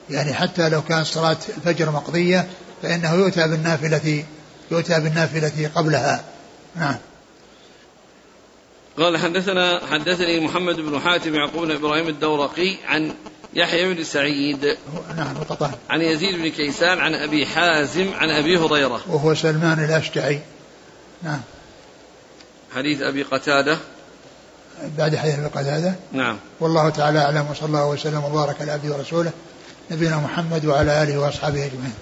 يعني 0.10 0.34
حتى 0.34 0.70
لو 0.70 0.82
كانت 0.82 1.08
صلاة 1.08 1.38
الفجر 1.58 1.92
مقضية 1.92 2.48
فإنه 2.84 3.14
يؤتى 3.14 3.48
بالنافلة 3.48 4.24
يؤتى 4.72 5.00
بالنافلة 5.00 5.70
قبلها. 5.76 6.22
نعم. 6.76 6.96
قال 8.98 9.18
حدثنا 9.18 9.82
حدثني 9.92 10.40
محمد 10.40 10.76
بن 10.76 11.00
حاتم 11.00 11.36
يعقوب 11.36 11.64
بن 11.66 11.72
إبراهيم 11.72 12.08
الدورقي 12.08 12.76
عن 12.88 13.14
يحيى 13.54 13.94
بن 13.94 14.04
سعيد. 14.04 14.78
نعم 15.18 15.38
القطان 15.38 15.72
عن 15.90 16.02
يزيد 16.02 16.36
بن 16.36 16.48
كيسان 16.48 17.00
عن 17.00 17.14
أبي 17.14 17.46
حازم 17.46 18.14
عن 18.14 18.30
أبي 18.30 18.58
هريرة. 18.58 19.02
وهو 19.08 19.34
سلمان 19.34 19.86
الأشجعي. 19.86 20.40
نعم. 21.24 21.42
حديث 22.76 23.02
أبي 23.02 23.24
قتادة. 23.24 23.78
بعد 24.98 25.16
حديث 25.16 25.40
أبي 25.40 25.48
قتادة. 25.48 25.96
نعم. 26.12 26.38
والله 26.60 26.90
تعالى 26.90 27.20
أعلم 27.20 27.48
وصلى 27.52 27.68
الله 27.68 27.90
وسلم 27.90 28.24
وبارك 28.24 28.62
على 28.62 28.72
عبده 28.72 28.96
ورسوله 28.96 29.32
نبينا 29.92 30.18
محمد 30.18 30.66
وعلى 30.66 31.04
آله 31.04 31.18
وأصحابه 31.18 31.66
أجمعين. 31.66 31.96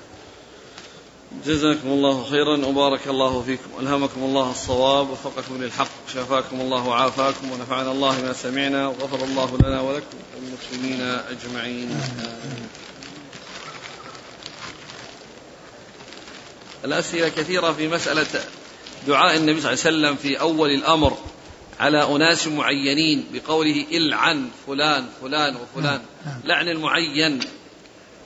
جزاكم 1.45 1.88
الله 1.88 2.23
خيرا 2.23 2.65
وبارك 2.65 3.07
الله 3.07 3.41
فيكم. 3.41 3.69
ألهمكم 3.79 4.23
الله 4.23 4.51
الصواب 4.51 5.09
وفقكم 5.09 5.63
للحق. 5.63 5.88
شفاكم 6.13 6.61
الله 6.61 6.88
وعافاكم 6.88 7.51
ونفعنا 7.51 7.91
الله 7.91 8.21
ما 8.21 8.34
سمعنا 8.34 8.88
وغفر 8.88 9.25
الله 9.25 9.57
لنا 9.63 9.82
ولكم 9.82 10.17
والمسلمين 10.36 11.01
أجمعين. 11.01 12.01
الأسئلة 16.86 17.29
كثيرة 17.29 17.71
في 17.71 17.88
مسألة 17.88 18.27
دعاء 19.07 19.38
النبي 19.38 19.61
صلى 19.61 19.73
الله 19.73 19.86
عليه 19.86 19.97
وسلم 19.97 20.15
في 20.15 20.39
أول 20.39 20.69
الأمر 20.69 21.17
على 21.79 22.15
أناس 22.15 22.47
معينين 22.47 23.25
بقوله 23.34 23.86
إلعن 23.91 24.49
فلان 24.67 25.05
فلان 25.21 25.55
وفلان. 25.55 26.01
نعم. 26.25 26.39
لعن 26.43 26.67
المعين. 26.67 27.39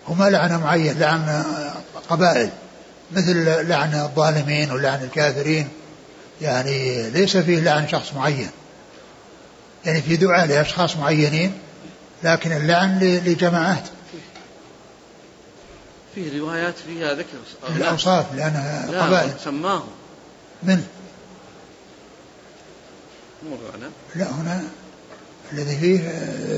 وما 0.07 0.29
لعن 0.29 0.59
معين 0.59 0.99
لعن 0.99 1.43
قبائل. 2.09 2.51
مثل 3.11 3.67
لعن 3.67 3.93
الظالمين 3.93 4.71
ولعن 4.71 5.03
الكافرين. 5.03 5.67
يعني 6.41 7.09
ليس 7.09 7.37
فيه 7.37 7.59
لعن 7.59 7.87
شخص 7.87 8.13
معين. 8.13 8.49
يعني 9.85 10.01
في 10.01 10.15
دعاء 10.15 10.47
لأشخاص 10.47 10.97
معينين 10.97 11.53
لكن 12.23 12.51
اللعن 12.51 12.99
لجماعات. 12.99 13.83
في 16.15 16.39
روايات 16.39 16.75
فيها 16.87 17.13
ذكر 17.13 17.37
الأوصاف 17.75 18.25
لأنها 18.35 19.05
قبائل. 19.05 19.31
سماهم. 19.43 19.87
من؟ 20.63 20.83
لا 24.15 24.31
هنا 24.31 24.63
الذي 25.53 25.77
فيه 25.77 25.99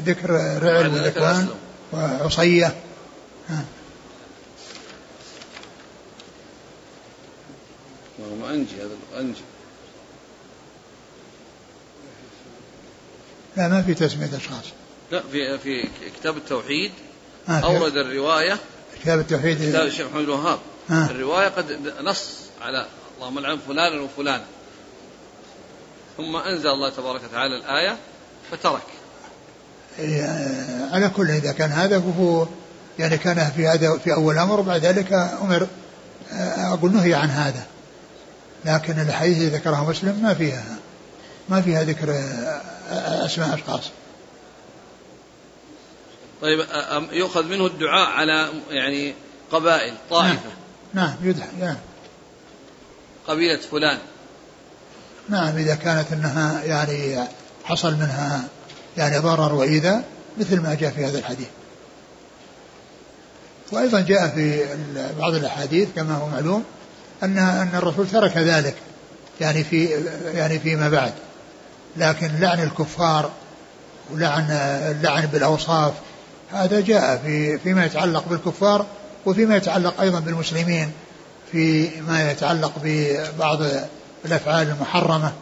ذكر 0.06 0.30
رعل 0.64 0.88
وذكوان 0.88 1.48
وعصية. 1.94 2.76
ها. 3.50 3.64
هو 8.20 8.50
أنجي 8.50 8.76
هذا 8.76 9.20
أنجي. 9.20 9.42
لا 13.58 13.68
ما 13.68 13.82
في 13.82 13.94
تسمية 13.94 14.38
أشخاص. 14.38 14.64
لا 15.12 15.24
في 15.32 15.58
في 15.58 15.90
كتاب 16.20 16.38
التوحيد 16.38 16.92
آه 17.50 17.52
أورد 17.52 17.98
الرواية. 17.98 18.58
كتاب 19.02 19.20
التوحيد. 19.20 19.70
كتاب 19.70 19.88
الشيخ 19.88 20.08
محمد 20.08 20.24
الوهاب. 20.24 20.60
آه. 20.92 21.06
الرواية 21.06 21.48
قد 21.48 21.94
نص 22.02 22.38
على 22.62 22.88
اللهم 23.18 23.40
لعن 23.40 23.58
فلانا 23.68 24.02
وفلانا 24.02 24.46
ثم 26.18 26.36
أنزل 26.36 26.70
الله 26.70 26.90
تبارك 26.90 27.22
وتعالى 27.24 27.58
الآية 27.58 27.98
فترك. 28.52 28.84
إيه، 30.00 30.24
على 30.92 31.10
كل 31.10 31.32
إذا 31.32 31.52
كان 31.52 31.72
هذا 31.72 32.00
فهو 32.00 32.48
يعني 33.00 33.18
كان 33.18 33.52
في 33.56 33.68
هذا 33.68 33.98
في 33.98 34.14
أول 34.14 34.38
أمر 34.38 34.60
وبعد 34.60 34.86
ذلك 34.86 35.14
أمر 35.14 35.68
آه، 36.32 36.74
أقول 36.74 36.94
نهي 36.94 37.14
عن 37.14 37.30
هذا. 37.30 37.66
لكن 38.68 39.00
الحديث 39.00 39.38
اللي 39.38 39.50
ذكرها 39.50 39.90
مسلم 39.90 40.20
ما 40.24 40.34
فيها 40.34 40.78
ما 41.50 41.62
فيها 41.62 41.84
ذكر 41.84 42.20
أسماء 43.26 43.54
أشخاص. 43.54 43.84
طيب 46.42 46.66
يؤخذ 47.12 47.46
منه 47.46 47.66
الدعاء 47.66 48.10
على 48.10 48.50
يعني 48.70 49.14
قبائل 49.52 49.94
طائفة. 50.10 50.50
نعم, 50.94 51.08
نعم 51.08 51.30
يدعى 51.30 51.48
نعم. 51.60 51.78
قبيلة 53.28 53.60
فلان. 53.72 53.98
نعم 55.30 55.58
إذا 55.58 55.76
كانت 55.76 56.12
أنها 56.12 56.64
يعني 56.64 57.28
حصل 57.64 57.94
منها 57.94 58.44
يعني 58.98 59.18
ضرر 59.18 59.54
وإيذاء 59.54 60.04
مثل 60.38 60.62
ما 60.62 60.74
جاء 60.74 60.92
في 60.92 61.06
هذا 61.06 61.20
الحديث. 61.20 61.48
وأيضا 63.72 64.02
جاء 64.02 64.28
في 64.28 64.66
بعض 65.20 65.34
الأحاديث 65.34 65.88
كما 65.96 66.16
هو 66.16 66.28
معلوم 66.28 66.64
أن 67.24 67.38
أن 67.38 67.70
الرسول 67.74 68.08
ترك 68.08 68.38
ذلك 68.38 68.76
يعني 69.42 69.64
في 69.64 69.86
يعني 70.34 70.60
فيما 70.60 70.90
بعد. 70.90 71.14
لكن 71.98 72.32
لعن 72.40 72.64
الكفار 72.64 73.32
ولعن 74.14 74.52
اللعن 74.92 75.26
بالأوصاف 75.26 75.94
هذا 76.52 76.80
جاء 76.80 77.18
في 77.18 77.58
فيما 77.58 77.86
يتعلق 77.86 78.24
بالكفار 78.30 78.86
وفيما 79.26 79.56
يتعلق 79.56 80.02
أيضا 80.02 80.20
بالمسلمين 80.20 80.92
فيما 81.52 82.32
يتعلق 82.32 82.74
ببعض 82.84 83.60
الأفعال 84.26 84.70
المحرمة 84.70 85.34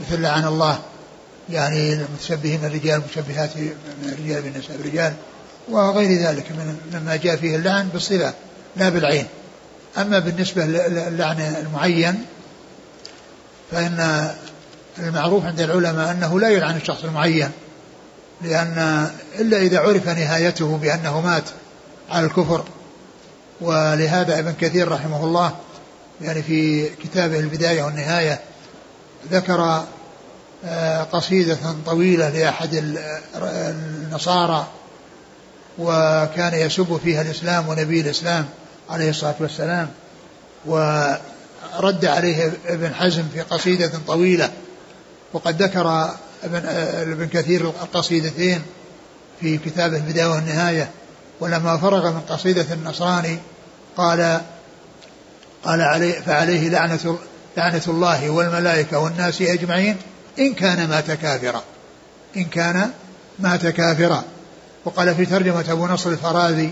مثل 0.00 0.22
لعن 0.22 0.46
الله 0.46 0.78
يعني 1.50 1.92
المتشبهين 1.92 2.64
الرجال 2.64 3.02
المشبهات 3.02 3.56
من 3.56 4.12
الرجال 4.18 4.42
بالنساء 4.42 4.76
الرجال 4.76 5.12
وغير 5.70 6.28
ذلك 6.28 6.52
من 6.52 6.76
مما 6.94 7.16
جاء 7.16 7.36
فيه 7.36 7.56
اللعن 7.56 7.88
بالصلة 7.88 8.32
لا 8.76 8.88
بالعين. 8.88 9.26
أما 9.98 10.18
بالنسبة 10.18 10.66
للعن 10.66 11.40
المعين 11.40 12.24
فإن 13.70 14.30
المعروف 14.98 15.44
عند 15.44 15.60
العلماء 15.60 16.10
أنه 16.10 16.40
لا 16.40 16.48
يلعن 16.48 16.76
الشخص 16.76 17.04
المعين 17.04 17.50
لأن 18.42 19.08
إلا 19.38 19.58
إذا 19.58 19.78
عرف 19.78 20.08
نهايته 20.08 20.76
بأنه 20.76 21.20
مات 21.20 21.44
على 22.10 22.26
الكفر. 22.26 22.64
ولهذا 23.60 24.38
ابن 24.38 24.52
كثير 24.60 24.88
رحمه 24.92 25.24
الله 25.24 25.56
يعني 26.20 26.42
في 26.42 26.88
كتابه 26.88 27.40
البداية 27.40 27.82
والنهاية 27.82 28.40
ذكر 29.30 29.84
آه، 30.64 31.02
قصيدة 31.02 31.58
طويلة 31.86 32.28
لأحد 32.28 32.98
النصارى 33.36 34.66
وكان 35.78 36.54
يسب 36.54 37.00
فيها 37.04 37.22
الإسلام 37.22 37.68
ونبي 37.68 38.00
الإسلام. 38.00 38.44
عليه 38.90 39.10
الصلاة 39.10 39.34
والسلام 39.40 39.88
ورد 40.66 42.04
عليه 42.04 42.52
ابن 42.66 42.94
حزم 42.94 43.24
في 43.34 43.40
قصيدة 43.40 43.92
طويلة 44.06 44.50
وقد 45.32 45.62
ذكر 45.62 46.14
ابن, 46.44 46.62
ابن 47.12 47.28
كثير 47.28 47.68
القصيدتين 47.68 48.62
في 49.40 49.58
كتابه 49.58 49.96
البداية 49.96 50.26
والنهاية 50.26 50.90
ولما 51.40 51.76
فرغ 51.76 52.12
من 52.12 52.20
قصيدة 52.20 52.66
النصراني 52.72 53.38
قال 53.96 54.40
قال 55.64 55.80
عليه 55.80 56.20
فعليه 56.20 56.68
لعنة 56.68 57.18
لعنة 57.56 57.82
الله 57.88 58.30
والملائكة 58.30 58.98
والناس 58.98 59.42
أجمعين 59.42 59.96
إن 60.38 60.54
كان 60.54 60.88
مات 60.88 61.10
كافرا 61.10 61.62
إن 62.36 62.44
كان 62.44 62.90
مات 63.38 63.66
كافرا. 63.66 64.24
وقال 64.84 65.14
في 65.14 65.26
ترجمة 65.26 65.64
أبو 65.68 65.86
نصر 65.86 66.10
الفرازي 66.10 66.70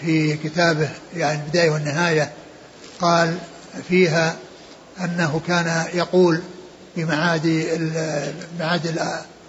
في 0.00 0.36
كتابه 0.36 0.88
يعني 1.16 1.42
البداية 1.42 1.70
والنهاية 1.70 2.32
قال 3.00 3.38
فيها 3.88 4.36
أنه 5.00 5.40
كان 5.46 5.84
يقول 5.94 6.42
بمعاد 6.96 7.46
معاد 8.60 8.98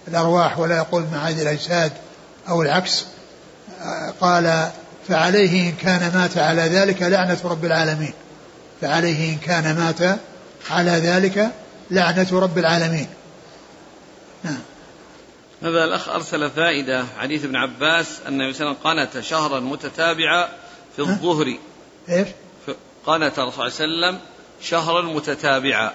الأرواح 0.08 0.58
ولا 0.58 0.76
يقول 0.76 1.04
معاد 1.12 1.38
الأجساد 1.40 1.92
أو 2.48 2.62
العكس. 2.62 3.04
قال 4.20 4.70
فعليه 5.08 5.68
إن 5.68 5.72
كان 5.72 6.10
مات 6.14 6.38
على 6.38 6.62
ذلك 6.62 7.02
لعنة 7.02 7.38
رب 7.44 7.64
العالمين. 7.64 8.12
فعليه 8.80 9.32
إن 9.32 9.38
كان 9.38 9.76
مات 9.76 10.18
على 10.70 10.90
ذلك 10.90 11.50
لعنة 11.90 12.28
رب 12.32 12.58
العالمين. 12.58 13.06
نعم. 14.44 14.58
هذا 15.62 15.84
الأخ 15.84 16.08
أرسل 16.08 16.50
فائدة 16.50 17.04
حديث 17.18 17.44
ابن 17.44 17.56
عباس 17.56 18.20
أن 18.26 18.32
النبي 18.32 18.52
صلى 18.52 18.66
الله 18.66 18.76
عليه 18.84 19.02
وسلم 19.02 19.12
قنت 19.12 19.24
شهرا 19.24 19.60
متتابعا 19.60 20.48
في 20.96 20.98
الظهر. 20.98 21.56
إيش؟ 22.08 22.28
قنت 23.06 23.38
الرسول 23.38 23.72
صلى 23.72 23.84
الله 23.84 24.06
عليه 24.06 24.16
وسلم 24.16 24.20
شهرا 24.62 25.02
متتابعا 25.02 25.92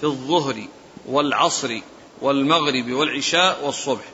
في 0.00 0.04
الظهر 0.04 0.66
والعصر 1.06 1.80
والمغرب 2.20 2.90
والعشاء 2.90 3.64
والصبح. 3.66 4.04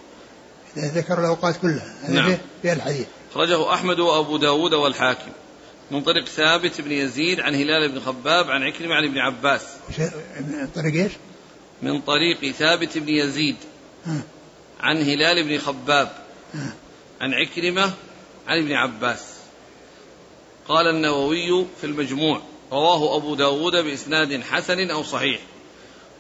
ذكر 0.79 1.21
الأوقات 1.21 1.57
كلها 1.57 1.95
نعم. 2.09 2.37
في 2.63 2.73
الحديث. 2.73 3.07
أخرجه 3.33 3.75
أحمد 3.75 4.01
وأبو 4.01 4.37
داود 4.37 4.75
والحاكم. 4.75 5.31
من 5.91 6.03
طريق 6.03 6.27
ثابت 6.29 6.81
بن 6.81 6.93
يزيد 6.93 7.41
عن 7.41 7.55
هلال 7.55 7.93
بن 7.93 8.01
خباب 8.01 8.51
عن 8.51 8.63
عكرمة 8.63 8.95
عن 8.95 9.05
ابن 9.05 9.19
عباس. 9.19 9.63
طريق 10.75 11.03
إيش؟ 11.03 11.13
من 11.83 12.01
طريق 12.01 12.55
ثابت 12.55 12.99
بن 12.99 13.09
يزيد. 13.09 13.57
عن 14.83 14.97
هلال 14.97 15.45
بن 15.45 15.59
خباب 15.59 16.13
عن 17.21 17.35
عكرمة 17.35 17.93
عن 18.49 18.59
ابن 18.59 18.73
عباس. 18.73 19.25
قال 20.69 20.87
النووي 20.87 21.67
في 21.81 21.87
المجموع 21.87 22.41
رواه 22.73 23.17
أبو 23.17 23.35
داود 23.35 23.73
بإسناد 23.73 24.43
حسن 24.43 24.91
أو 24.91 25.03
صحيح. 25.03 25.41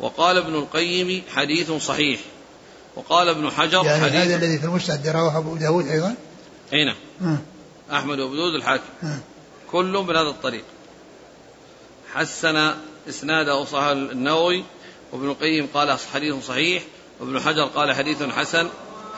وقال 0.00 0.36
ابن 0.36 0.54
القيم 0.54 1.22
حديث 1.34 1.72
صحيح. 1.72 2.20
وقال 2.96 3.28
ابن 3.28 3.50
حجر 3.50 3.84
يعني 3.84 4.04
حديث 4.04 4.14
هذا 4.14 4.36
الذي 4.36 4.58
في 4.58 4.64
المسند 4.64 5.08
رواه 5.08 5.38
أبو 5.38 5.56
داود 5.56 5.88
أيضا؟ 5.88 6.14
أي 6.72 6.84
نعم. 6.84 7.38
أحمد 7.92 8.18
وأبو 8.18 8.34
داود 8.34 8.54
الحاكم. 8.54 8.84
كلهم 9.70 10.06
بهذا 10.06 10.28
الطريق. 10.28 10.64
حسن 12.14 12.74
إسناده 13.08 13.64
صحيح 13.64 13.86
النووي 13.86 14.64
وابن 15.12 15.30
القيم 15.30 15.68
قال 15.74 15.98
حديث 16.14 16.46
صحيح. 16.46 16.82
وابن 17.22 17.40
حجر 17.40 17.64
قال 17.64 17.94
حديث 17.94 18.22
حسن 18.22 18.68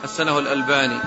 حسنه 0.03 0.39
الألباني. 0.39 0.99